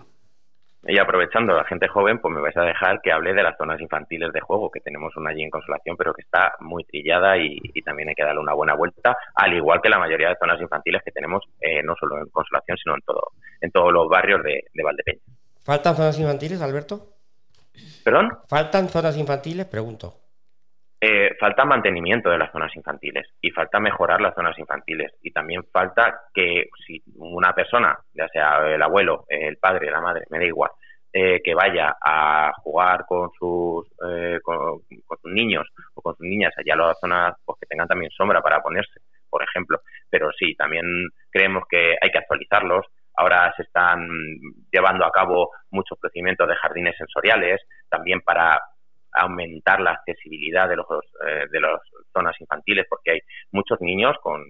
Y 0.88 1.00
aprovechando 1.00 1.54
a 1.54 1.58
la 1.58 1.64
gente 1.64 1.88
joven, 1.88 2.20
pues 2.20 2.34
me 2.34 2.42
vais 2.42 2.56
a 2.58 2.62
dejar 2.62 3.02
que 3.02 3.12
hable 3.12 3.34
de 3.34 3.42
las 3.42 3.58
zonas 3.58 3.82
infantiles 3.82 4.32
de 4.32 4.40
juego, 4.40 4.70
que 4.70 4.82
tenemos 4.82 5.16
una 5.18 5.32
allí 5.32 5.42
en 5.42 5.50
Consolación, 5.50 5.98
pero 5.98 6.14
que 6.14 6.22
está 6.22 6.54
muy 6.60 6.84
trillada 6.84 7.38
y, 7.38 7.60
también 7.84 8.10
hay 8.10 8.16
que 8.16 8.24
darle 8.24 8.42
una 8.42 8.54
buena 8.54 8.76
vuelta, 8.76 9.16
al 9.36 9.54
igual 9.54 9.80
que 9.82 9.90
la 9.90 10.00
mayoría 10.00 10.30
de 10.30 10.38
zonas 10.40 10.60
infantiles 10.62 11.02
que 11.04 11.12
tenemos, 11.12 11.44
eh, 11.62 11.82
no 11.84 11.96
solo 12.00 12.20
en 12.20 12.30
Consolación, 12.30 12.78
sino 12.78 12.96
en 12.96 13.02
todo 13.02 13.22
en 13.62 13.72
todos 13.72 13.92
los 13.92 14.08
barrios 14.10 14.44
de, 14.44 14.66
de 14.74 14.84
Valdepeña. 14.84 15.22
¿Faltan 15.64 15.96
zonas 15.96 16.20
infantiles, 16.20 16.62
Alberto? 16.62 17.16
¿Perdón? 18.04 18.38
¿Faltan 18.48 18.90
zonas 18.90 19.18
infantiles? 19.18 19.66
Pregunto. 19.66 20.25
Eh, 21.08 21.36
falta 21.40 21.66
mantenimiento 21.66 22.32
de 22.32 22.40
las 22.40 22.52
zonas 22.52 22.76
infantiles 22.76 23.28
y 23.40 23.52
falta 23.52 23.80
mejorar 23.80 24.20
las 24.22 24.34
zonas 24.34 24.58
infantiles 24.58 25.14
y 25.22 25.30
también 25.30 25.64
falta 25.72 26.22
que 26.34 26.70
si 26.84 27.00
una 27.18 27.54
persona, 27.54 27.96
ya 28.12 28.28
sea 28.30 28.74
el 28.74 28.82
abuelo, 28.82 29.24
el 29.28 29.58
padre, 29.58 29.92
la 29.92 30.02
madre, 30.02 30.24
me 30.32 30.40
da 30.40 30.46
igual, 30.46 30.72
eh, 31.14 31.42
que 31.44 31.54
vaya 31.54 31.96
a 32.04 32.52
jugar 32.64 33.06
con 33.08 33.30
sus, 33.38 33.86
eh, 34.10 34.40
con, 34.42 34.82
sus 35.22 35.32
niños 35.32 35.68
o 35.94 36.02
con 36.02 36.16
sus 36.16 36.26
niñas 36.26 36.54
allá 36.58 36.74
a 36.74 36.88
las 36.88 37.00
zonas 37.00 37.36
pues, 37.46 37.60
que 37.60 37.68
tengan 37.68 37.88
también 37.88 38.10
sombra 38.10 38.42
para 38.42 38.64
ponerse, 38.64 39.02
por 39.30 39.44
ejemplo. 39.44 39.82
Pero 40.10 40.32
sí, 40.32 40.56
también 40.56 40.86
creemos 41.30 41.66
que 41.70 41.98
hay 42.02 42.10
que 42.10 42.18
actualizarlos. 42.18 42.88
Ahora 43.16 43.54
se 43.56 43.62
están 43.62 44.08
llevando 44.72 45.06
a 45.06 45.12
cabo 45.12 45.52
muchos 45.70 46.00
procedimientos 46.00 46.48
de 46.48 46.56
jardines 46.56 46.98
sensoriales, 46.98 47.62
también 47.90 48.22
para 48.22 48.60
aumentar 49.16 49.80
la 49.80 49.92
accesibilidad 49.92 50.68
de 50.70 50.76
los 50.76 50.86
eh, 51.26 51.46
de 51.52 51.60
las 51.60 51.80
zonas 52.14 52.36
infantiles 52.40 52.86
porque 52.90 53.12
hay 53.12 53.20
muchos 53.52 53.80
niños 53.82 54.16
con 54.22 54.44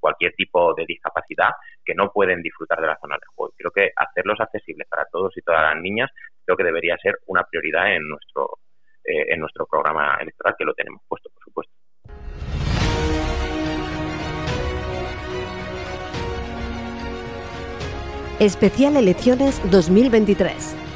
cualquier 0.00 0.32
tipo 0.34 0.74
de 0.74 0.84
discapacidad 0.86 1.50
que 1.84 1.94
no 1.94 2.10
pueden 2.10 2.42
disfrutar 2.42 2.80
de 2.80 2.86
la 2.86 2.98
zona 3.00 3.16
de 3.16 3.26
juego. 3.34 3.54
Creo 3.56 3.70
que 3.70 3.90
hacerlos 3.96 4.40
accesibles 4.40 4.86
para 4.88 5.04
todos 5.06 5.36
y 5.36 5.42
todas 5.42 5.62
las 5.62 5.82
niñas 5.82 6.10
creo 6.44 6.56
que 6.56 6.64
debería 6.64 6.96
ser 6.98 7.18
una 7.26 7.44
prioridad 7.44 7.94
en 7.94 8.08
nuestro 8.08 8.58
eh, 9.04 9.32
en 9.32 9.40
nuestro 9.40 9.66
programa 9.66 10.18
electoral 10.20 10.54
que 10.58 10.64
lo 10.64 10.74
tenemos 10.74 11.02
puesto, 11.08 11.30
por 11.30 11.42
supuesto. 11.42 11.72
Especial 18.40 18.96
Elecciones 18.96 19.60
2023. 19.68 20.87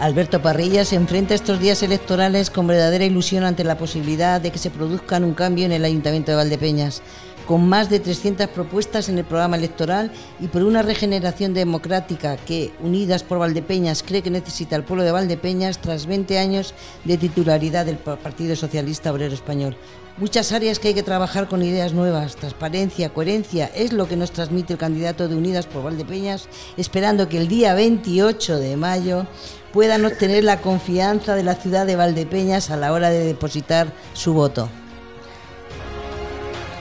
Alberto 0.00 0.40
Parrilla 0.40 0.84
se 0.84 0.94
enfrenta 0.94 1.34
estos 1.34 1.58
días 1.58 1.82
electorales 1.82 2.50
con 2.50 2.68
verdadera 2.68 3.04
ilusión 3.04 3.42
ante 3.42 3.64
la 3.64 3.76
posibilidad 3.76 4.40
de 4.40 4.52
que 4.52 4.58
se 4.58 4.70
produzcan 4.70 5.24
un 5.24 5.34
cambio 5.34 5.66
en 5.66 5.72
el 5.72 5.84
Ayuntamiento 5.84 6.30
de 6.30 6.36
Valdepeñas, 6.36 7.02
con 7.48 7.68
más 7.68 7.90
de 7.90 7.98
300 7.98 8.46
propuestas 8.46 9.08
en 9.08 9.18
el 9.18 9.24
programa 9.24 9.56
electoral 9.56 10.12
y 10.38 10.46
por 10.46 10.62
una 10.62 10.82
regeneración 10.82 11.52
democrática 11.52 12.36
que, 12.36 12.72
Unidas 12.80 13.24
por 13.24 13.40
Valdepeñas, 13.40 14.04
cree 14.04 14.22
que 14.22 14.30
necesita 14.30 14.76
el 14.76 14.84
pueblo 14.84 15.02
de 15.02 15.10
Valdepeñas 15.10 15.80
tras 15.80 16.06
20 16.06 16.38
años 16.38 16.74
de 17.04 17.16
titularidad 17.18 17.84
del 17.84 17.96
Partido 17.96 18.54
Socialista 18.54 19.10
Obrero 19.10 19.34
Español. 19.34 19.76
Muchas 20.18 20.50
áreas 20.50 20.80
que 20.80 20.88
hay 20.88 20.94
que 20.94 21.04
trabajar 21.04 21.48
con 21.48 21.62
ideas 21.62 21.92
nuevas, 21.92 22.34
transparencia, 22.34 23.14
coherencia, 23.14 23.66
es 23.74 23.92
lo 23.92 24.08
que 24.08 24.16
nos 24.16 24.32
transmite 24.32 24.72
el 24.72 24.78
candidato 24.78 25.28
de 25.28 25.36
Unidas 25.36 25.66
por 25.66 25.84
Valdepeñas, 25.84 26.48
esperando 26.76 27.28
que 27.28 27.38
el 27.38 27.46
día 27.46 27.74
28 27.74 28.58
de 28.58 28.76
mayo 28.76 29.26
puedan 29.72 30.04
obtener 30.04 30.44
la 30.44 30.60
confianza 30.60 31.34
de 31.34 31.42
la 31.42 31.54
ciudad 31.54 31.86
de 31.86 31.96
Valdepeñas 31.96 32.70
a 32.70 32.76
la 32.76 32.92
hora 32.92 33.10
de 33.10 33.24
depositar 33.24 33.88
su 34.14 34.34
voto. 34.34 34.68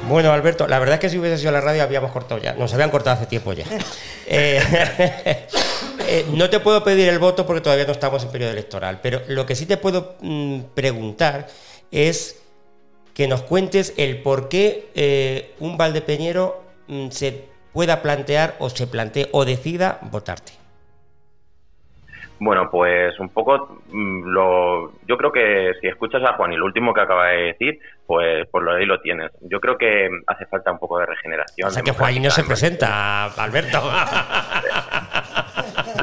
Bueno, 0.08 0.32
Alberto, 0.32 0.67
la 0.67 0.80
verdad 0.80 0.95
es 0.95 1.02
que 1.02 1.10
si 1.10 1.17
hubiese 1.17 1.38
sido 1.38 1.52
la 1.52 1.60
radio 1.60 1.84
habíamos 1.84 2.12
cortado 2.12 2.41
ya, 2.41 2.54
nos 2.54 2.73
habían 2.73 2.89
cortado 2.89 3.17
hace 3.17 3.26
tiempo 3.26 3.54
ya. 3.54 3.65
Eh, 4.30 4.60
eh, 6.06 6.26
no 6.34 6.50
te 6.50 6.60
puedo 6.60 6.84
pedir 6.84 7.08
el 7.08 7.17
voto 7.17 7.45
porque 7.45 7.62
todavía 7.62 7.86
no 7.86 7.93
estamos 7.93 8.23
en 8.23 8.30
periodo 8.30 8.52
electoral, 8.52 9.00
pero 9.02 9.21
lo 9.30 9.45
que 9.45 9.56
sí 9.56 9.65
te 9.65 9.78
puedo 9.78 10.17
mm, 10.19 10.63
preguntar 10.73 11.47
es 11.91 12.36
que 13.13 13.30
nos 13.30 13.43
cuentes 13.43 13.93
el 13.95 14.21
por 14.21 14.50
qué 14.50 14.91
eh, 14.95 15.56
un 15.60 15.78
valdepeñero 15.78 16.62
mm, 16.88 17.10
se 17.12 17.45
pueda 17.71 18.02
plantear 18.02 18.58
o 18.60 18.69
se 18.69 18.86
plantee 18.86 19.30
o 19.32 19.45
decida 19.45 20.00
votarte. 20.02 20.66
Bueno, 22.39 22.69
pues 22.69 23.19
un 23.19 23.30
poco 23.30 23.80
mm, 23.91 24.23
lo, 24.26 24.91
yo 25.08 25.17
creo 25.17 25.32
que 25.32 25.73
si 25.82 25.88
escuchas 25.88 26.21
a 26.23 26.34
Juan 26.34 26.54
y 26.54 26.56
lo 26.56 26.65
último 26.65 26.93
que 26.93 27.02
acaba 27.02 27.30
de 27.30 27.43
decir, 27.43 27.80
pues 28.06 28.47
por 28.50 28.63
lo 28.63 28.73
de 28.73 28.82
ahí 28.82 28.86
lo 28.86 29.02
tienes. 29.02 29.32
Yo 29.41 29.60
creo 29.60 29.78
que 29.78 30.08
hace 30.28 30.45
falta 30.45 30.71
un 30.71 30.80
poco 30.80 31.00
de 31.00 31.08
regeneración. 31.08 31.67
O 31.67 31.71
sea 31.71 31.82
que 31.82 31.91
Juan 31.91 32.21
no 32.21 32.30
se 32.30 32.43
presenta, 32.43 33.26
Alberto. 33.26 33.82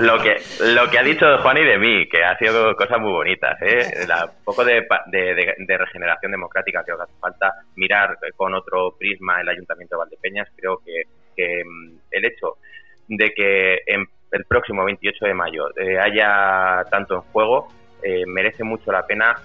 lo 0.01 0.19
que 0.19 0.37
lo 0.61 0.91
que 0.91 0.99
ha 0.99 1.03
dicho 1.03 1.27
de 1.27 1.39
Juan 1.39 1.59
y 1.59 1.65
de 1.65 1.79
mí, 1.79 2.09
que 2.09 2.25
ha 2.25 2.37
sido 2.39 2.75
cosas 2.75 3.01
muy 3.01 3.13
bonitas. 3.13 3.57
¿eh? 3.63 4.07
un 4.09 4.45
poco 4.45 4.65
de, 4.65 4.87
de, 5.07 5.79
regeneración 5.79 6.33
democrática 6.33 6.83
creo 6.83 6.97
que 6.97 7.05
hace 7.05 7.21
falta 7.21 7.53
mirar 7.77 8.19
con 8.37 8.55
otro 8.55 8.97
prisma 8.99 9.41
el 9.41 9.49
Ayuntamiento 9.49 9.95
de 9.95 9.99
Valdepeñas. 10.01 10.49
Creo 10.57 10.81
que, 10.85 11.03
que 11.37 11.63
mm, 11.65 11.99
el 12.11 12.25
hecho 12.25 12.57
de 13.09 13.33
que 13.33 13.83
en 13.87 14.07
el 14.35 14.45
próximo 14.45 14.85
28 14.85 15.27
de 15.27 15.35
mayo 15.35 15.69
eh, 15.77 15.99
haya 15.99 16.85
tanto 16.91 17.15
en 17.15 17.21
juego, 17.33 17.69
eh, 18.03 18.25
merece 18.27 18.65
mucho 18.65 18.91
la 18.91 19.07
pena 19.07 19.37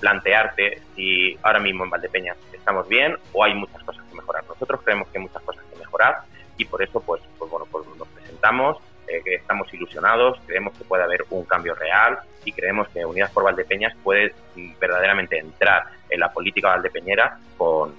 plantearte 0.00 0.82
si 0.94 1.36
ahora 1.42 1.58
mismo 1.58 1.84
en 1.84 1.90
Valdepeñas 1.90 2.36
estamos 2.52 2.88
bien 2.88 3.16
o 3.32 3.42
hay 3.42 3.54
muchas 3.54 3.82
cosas 3.82 4.04
que 4.08 4.16
mejorar. 4.16 4.44
Nosotros 4.48 4.80
creemos 4.84 5.08
que 5.08 5.18
hay 5.18 5.24
muchas 5.24 5.42
cosas 5.42 5.64
que 5.72 5.78
mejorar 5.78 6.20
y 6.56 6.64
por 6.64 6.82
eso 6.82 7.00
pues, 7.00 7.20
pues 7.36 7.50
bueno, 7.50 7.66
pues 7.70 7.84
nos 7.98 8.06
presentamos, 8.08 8.76
eh, 9.08 9.22
estamos 9.26 9.72
ilusionados, 9.74 10.38
creemos 10.46 10.76
que 10.78 10.84
puede 10.84 11.02
haber 11.02 11.24
un 11.30 11.44
cambio 11.44 11.74
real 11.74 12.18
y 12.44 12.52
creemos 12.52 12.88
que 12.88 13.04
Unidas 13.04 13.32
por 13.32 13.42
Valdepeñas 13.42 13.96
puede 14.04 14.32
verdaderamente 14.80 15.38
entrar 15.38 15.84
en 16.08 16.20
la 16.20 16.32
política 16.32 16.68
valdepeñera 16.68 17.38
con 17.56 17.92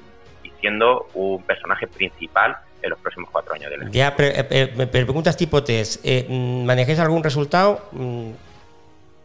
siendo 0.62 1.08
un 1.14 1.44
personaje 1.44 1.86
principal 1.86 2.58
en 2.82 2.90
los 2.90 3.00
próximos 3.00 3.30
cuatro 3.32 3.54
años 3.54 3.70
de 3.70 3.78
la 3.78 3.90
Ya, 3.90 4.16
eh, 4.18 4.48
eh, 4.50 4.74
me 4.76 4.88
preguntas 4.88 5.36
tipo 5.36 5.64
test. 5.64 6.02
Eh, 6.04 6.26
¿Manejáis 6.30 7.00
algún 7.00 7.24
resultado? 7.24 7.90
Mm. 7.92 8.32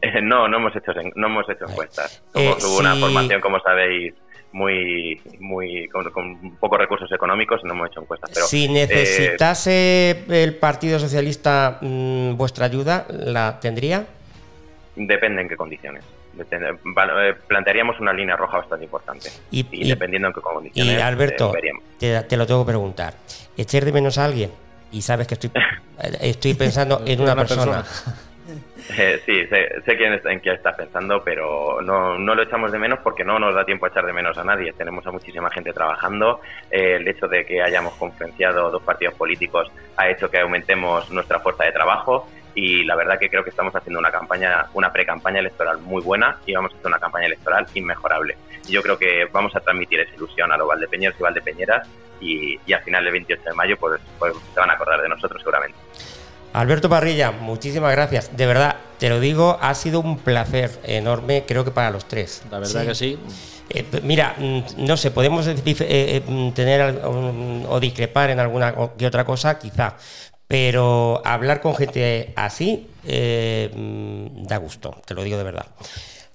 no, 0.22 0.48
no 0.48 0.56
hemos 0.56 0.74
hecho, 0.76 0.92
no 1.14 1.26
hemos 1.26 1.48
hecho 1.48 1.66
encuestas. 1.68 2.22
Como 2.32 2.50
hubo 2.50 2.78
una 2.78 2.96
formación, 2.96 3.40
como 3.40 3.60
sabéis, 3.60 4.14
muy, 4.52 5.20
muy 5.38 5.88
con, 5.88 6.56
pocos 6.58 6.78
recursos 6.78 7.10
económicos, 7.12 7.62
no 7.64 7.72
hemos 7.72 7.90
hecho 7.90 8.00
encuestas. 8.00 8.30
Pero, 8.34 8.46
si 8.46 8.68
necesitase 8.68 10.24
el 10.28 10.56
Partido 10.56 10.98
Socialista 10.98 11.78
mm, 11.80 12.36
vuestra 12.36 12.66
ayuda, 12.66 13.06
¿la 13.10 13.60
tendría? 13.60 14.06
Depende 14.96 15.42
en 15.42 15.48
qué 15.48 15.56
condiciones. 15.56 16.04
Eh, 16.38 17.34
plantearíamos 17.46 18.00
una 18.00 18.12
línea 18.12 18.36
roja 18.36 18.58
bastante 18.58 18.84
importante. 18.84 19.28
Y, 19.50 19.88
dependiendo 19.88 20.28
en 20.28 20.34
qué 20.34 20.40
condiciones. 20.40 20.94
Y 20.94 21.00
Alberto, 21.00 21.52
eh, 22.00 22.22
te, 22.28 22.36
lo 22.36 22.46
tengo 22.46 22.64
que 22.64 22.70
preguntar. 22.70 23.14
¿Echar 23.56 23.84
de 23.84 23.92
menos 23.92 24.18
a 24.18 24.24
alguien? 24.24 24.50
Y 24.90 25.02
sabes 25.02 25.26
que 25.26 25.34
estoy, 25.34 25.50
estoy 26.20 26.54
pensando 26.54 27.02
en 27.04 27.20
una, 27.20 27.36
persona. 27.36 27.84
Eh, 28.98 29.20
sí, 29.24 29.46
sé, 29.46 29.96
quién 29.96 30.14
está, 30.14 30.32
en 30.32 30.40
quién 30.40 30.56
estás 30.56 30.74
pensando, 30.74 31.22
pero 31.22 31.80
no, 31.82 32.18
no, 32.18 32.34
lo 32.34 32.42
echamos 32.42 32.72
de 32.72 32.78
menos 32.78 32.98
porque 33.00 33.24
no 33.24 33.38
nos 33.38 33.54
da 33.54 33.64
tiempo 33.64 33.86
a 33.86 33.90
echar 33.90 34.06
de 34.06 34.12
menos 34.12 34.36
a 34.38 34.44
nadie. 34.44 34.72
Tenemos 34.72 35.06
a 35.06 35.12
muchísima 35.12 35.50
gente 35.50 35.72
trabajando. 35.72 36.40
el 36.70 37.06
hecho 37.06 37.28
de 37.28 37.44
que 37.44 37.62
hayamos 37.62 37.94
conferenciado 37.94 38.70
dos 38.70 38.82
partidos 38.82 39.14
políticos 39.14 39.70
ha 39.96 40.08
hecho 40.08 40.30
que 40.30 40.40
aumentemos 40.40 41.10
nuestra 41.10 41.40
fuerza 41.40 41.64
de 41.64 41.72
trabajo 41.72 42.26
y 42.54 42.84
la 42.84 42.96
verdad 42.96 43.18
que 43.18 43.28
creo 43.28 43.44
que 43.44 43.50
estamos 43.50 43.74
haciendo 43.74 43.98
una 43.98 44.10
campaña, 44.10 44.66
una 44.74 44.92
pre-campaña 44.92 45.40
electoral 45.40 45.78
muy 45.78 46.02
buena 46.02 46.38
y 46.46 46.54
vamos 46.54 46.72
a 46.72 46.76
hacer 46.76 46.86
una 46.86 46.98
campaña 46.98 47.26
electoral 47.26 47.66
inmejorable. 47.74 48.36
yo 48.68 48.82
creo 48.82 48.98
que 48.98 49.26
vamos 49.32 49.54
a 49.56 49.60
transmitir 49.60 50.00
esa 50.00 50.14
ilusión 50.14 50.52
a 50.52 50.56
los 50.56 50.68
valdepeñeros 50.68 51.18
y 51.18 51.22
valdepeñeras 51.22 51.88
y, 52.20 52.60
y 52.66 52.72
al 52.72 52.82
final 52.82 53.04
del 53.04 53.12
28 53.12 53.42
de 53.42 53.52
mayo 53.54 53.76
pues, 53.78 54.00
pues 54.18 54.34
se 54.54 54.60
van 54.60 54.70
a 54.70 54.74
acordar 54.74 55.00
de 55.00 55.08
nosotros 55.08 55.40
seguramente. 55.40 55.78
Alberto 56.52 56.88
Parrilla, 56.88 57.30
muchísimas 57.30 57.92
gracias. 57.92 58.36
De 58.36 58.46
verdad, 58.46 58.76
te 58.98 59.08
lo 59.08 59.20
digo, 59.20 59.58
ha 59.60 59.74
sido 59.74 60.00
un 60.00 60.18
placer 60.18 60.70
enorme, 60.84 61.44
creo 61.46 61.64
que 61.64 61.70
para 61.70 61.90
los 61.90 62.06
tres. 62.06 62.42
La 62.50 62.58
verdad 62.58 62.86
que 62.86 62.94
sí. 62.94 63.18
Eh, 63.70 63.86
mira, 64.02 64.34
mm, 64.38 64.84
no 64.84 64.98
sé, 64.98 65.10
podemos 65.10 65.46
eh, 65.46 65.56
eh, 65.64 66.22
mm, 66.26 66.50
tener 66.50 67.00
o 67.04 67.80
discrepar 67.80 68.30
en 68.30 68.38
alguna 68.38 68.74
que 68.98 69.06
otra 69.06 69.24
cosa, 69.24 69.58
quizá, 69.58 69.96
pero 70.52 71.22
hablar 71.24 71.62
con 71.62 71.74
gente 71.74 72.34
así 72.36 72.86
eh, 73.08 73.70
da 73.72 74.58
gusto, 74.58 74.94
te 75.06 75.14
lo 75.14 75.22
digo 75.22 75.38
de 75.38 75.44
verdad. 75.44 75.64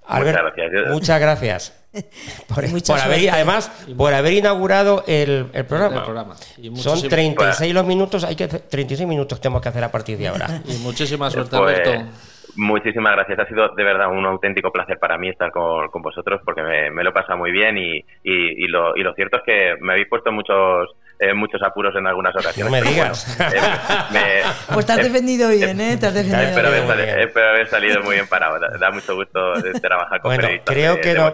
muchas 0.09 0.33
gracias. 0.33 0.89
Muchas 0.89 1.21
gracias. 1.21 1.83
Por, 2.47 2.99
haber, 2.99 3.29
además, 3.29 3.71
por 3.97 4.13
haber 4.13 4.33
inaugurado 4.33 5.03
el, 5.07 5.45
programa. 5.67 6.35
Son 6.75 7.07
36 7.07 7.73
los 7.73 7.85
minutos, 7.85 8.23
hay 8.23 8.35
que 8.35 8.47
36 8.47 9.07
minutos 9.07 9.39
tenemos 9.39 9.61
que 9.61 9.69
hacer 9.69 9.83
a 9.83 9.91
partir 9.91 10.17
de 10.17 10.27
ahora. 10.27 10.47
y 10.65 10.77
muchísima 10.83 11.29
suerte, 11.29 11.57
pues, 11.57 11.79
Alberto. 11.79 12.11
Muchísimas 12.55 13.13
gracias. 13.13 13.39
Ha 13.39 13.47
sido 13.47 13.69
de 13.69 13.83
verdad 13.83 14.11
un 14.11 14.25
auténtico 14.25 14.71
placer 14.71 14.97
para 14.99 15.17
mí 15.17 15.29
estar 15.29 15.51
con, 15.51 16.01
vosotros 16.01 16.41
porque 16.43 16.61
me, 16.63 17.03
lo 17.03 17.13
pasa 17.13 17.35
muy 17.35 17.51
bien 17.51 17.77
y, 17.77 18.03
y, 18.23 18.67
lo, 18.67 18.95
y 18.95 19.01
lo 19.01 19.13
cierto 19.13 19.37
es 19.37 19.43
que 19.43 19.75
me 19.79 19.93
habéis 19.93 20.07
puesto 20.07 20.31
muchos 20.31 20.89
eh, 21.19 21.33
muchos 21.33 21.61
apuros 21.63 21.95
en 21.95 22.05
algunas 22.05 22.35
ocasiones. 22.35 22.65
No 22.65 22.71
me 22.71 22.81
digas. 22.81 23.37
Eh, 23.39 24.43
pues 24.73 24.85
te 24.85 24.93
has 24.93 25.03
defendido 25.03 25.49
bien, 25.49 25.79
¿eh? 25.81 25.97
Te 25.97 26.07
has 26.07 26.13
defendido 26.13 26.41
espero, 26.41 26.67
haber 26.67 26.87
salido, 26.87 27.17
espero, 27.17 27.49
haber 27.49 27.67
salido, 27.67 28.03
muy 28.03 28.15
bien 28.15 28.27
parado. 28.27 28.59
Da, 28.59 28.91
mucho 28.91 29.15
gusto 29.15 29.53
trabajar 29.81 30.21
con 30.21 30.35
bueno, 30.35 30.47
creo 30.63 31.01
que 31.01 31.13
no, 31.13 31.33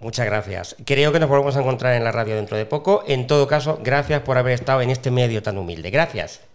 Muchas 0.00 0.26
gracias. 0.26 0.76
Creo 0.84 1.12
que 1.12 1.20
nos 1.20 1.28
volvemos 1.28 1.56
a 1.56 1.60
encontrar 1.60 1.94
en 1.94 2.04
la 2.04 2.12
radio 2.12 2.36
dentro 2.36 2.56
de 2.56 2.66
poco. 2.66 3.04
En 3.06 3.26
todo 3.26 3.46
caso, 3.48 3.80
gracias 3.82 4.20
por 4.22 4.36
haber 4.36 4.52
estado 4.52 4.82
en 4.82 4.90
este 4.90 5.10
medio 5.10 5.42
tan 5.42 5.56
humilde. 5.56 5.90
Gracias. 5.90 6.46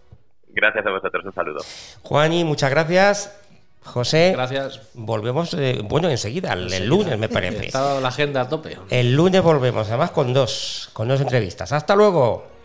Gracias 0.48 0.86
a 0.86 0.90
vosotros. 0.90 1.24
Un 1.24 1.34
saludo. 1.34 1.60
Juani, 2.02 2.44
muchas 2.44 2.70
gracias. 2.70 3.36
José, 3.82 4.32
gracias. 4.34 4.80
Volvemos, 4.94 5.54
eh, 5.54 5.80
bueno, 5.82 6.10
enseguida, 6.10 6.52
el, 6.52 6.86
lunes 6.86 7.18
me 7.18 7.28
parece. 7.28 7.66
Está 7.66 7.98
la 7.98 8.08
agenda 8.08 8.42
a 8.42 8.48
tope. 8.48 8.76
El 8.90 9.14
lunes 9.14 9.42
volvemos, 9.42 9.88
además 9.88 10.10
con 10.10 10.32
dos, 10.34 10.90
con 10.92 11.08
dos 11.08 11.20
entrevistas. 11.20 11.72
Hasta 11.72 11.96
luego. 11.96 12.59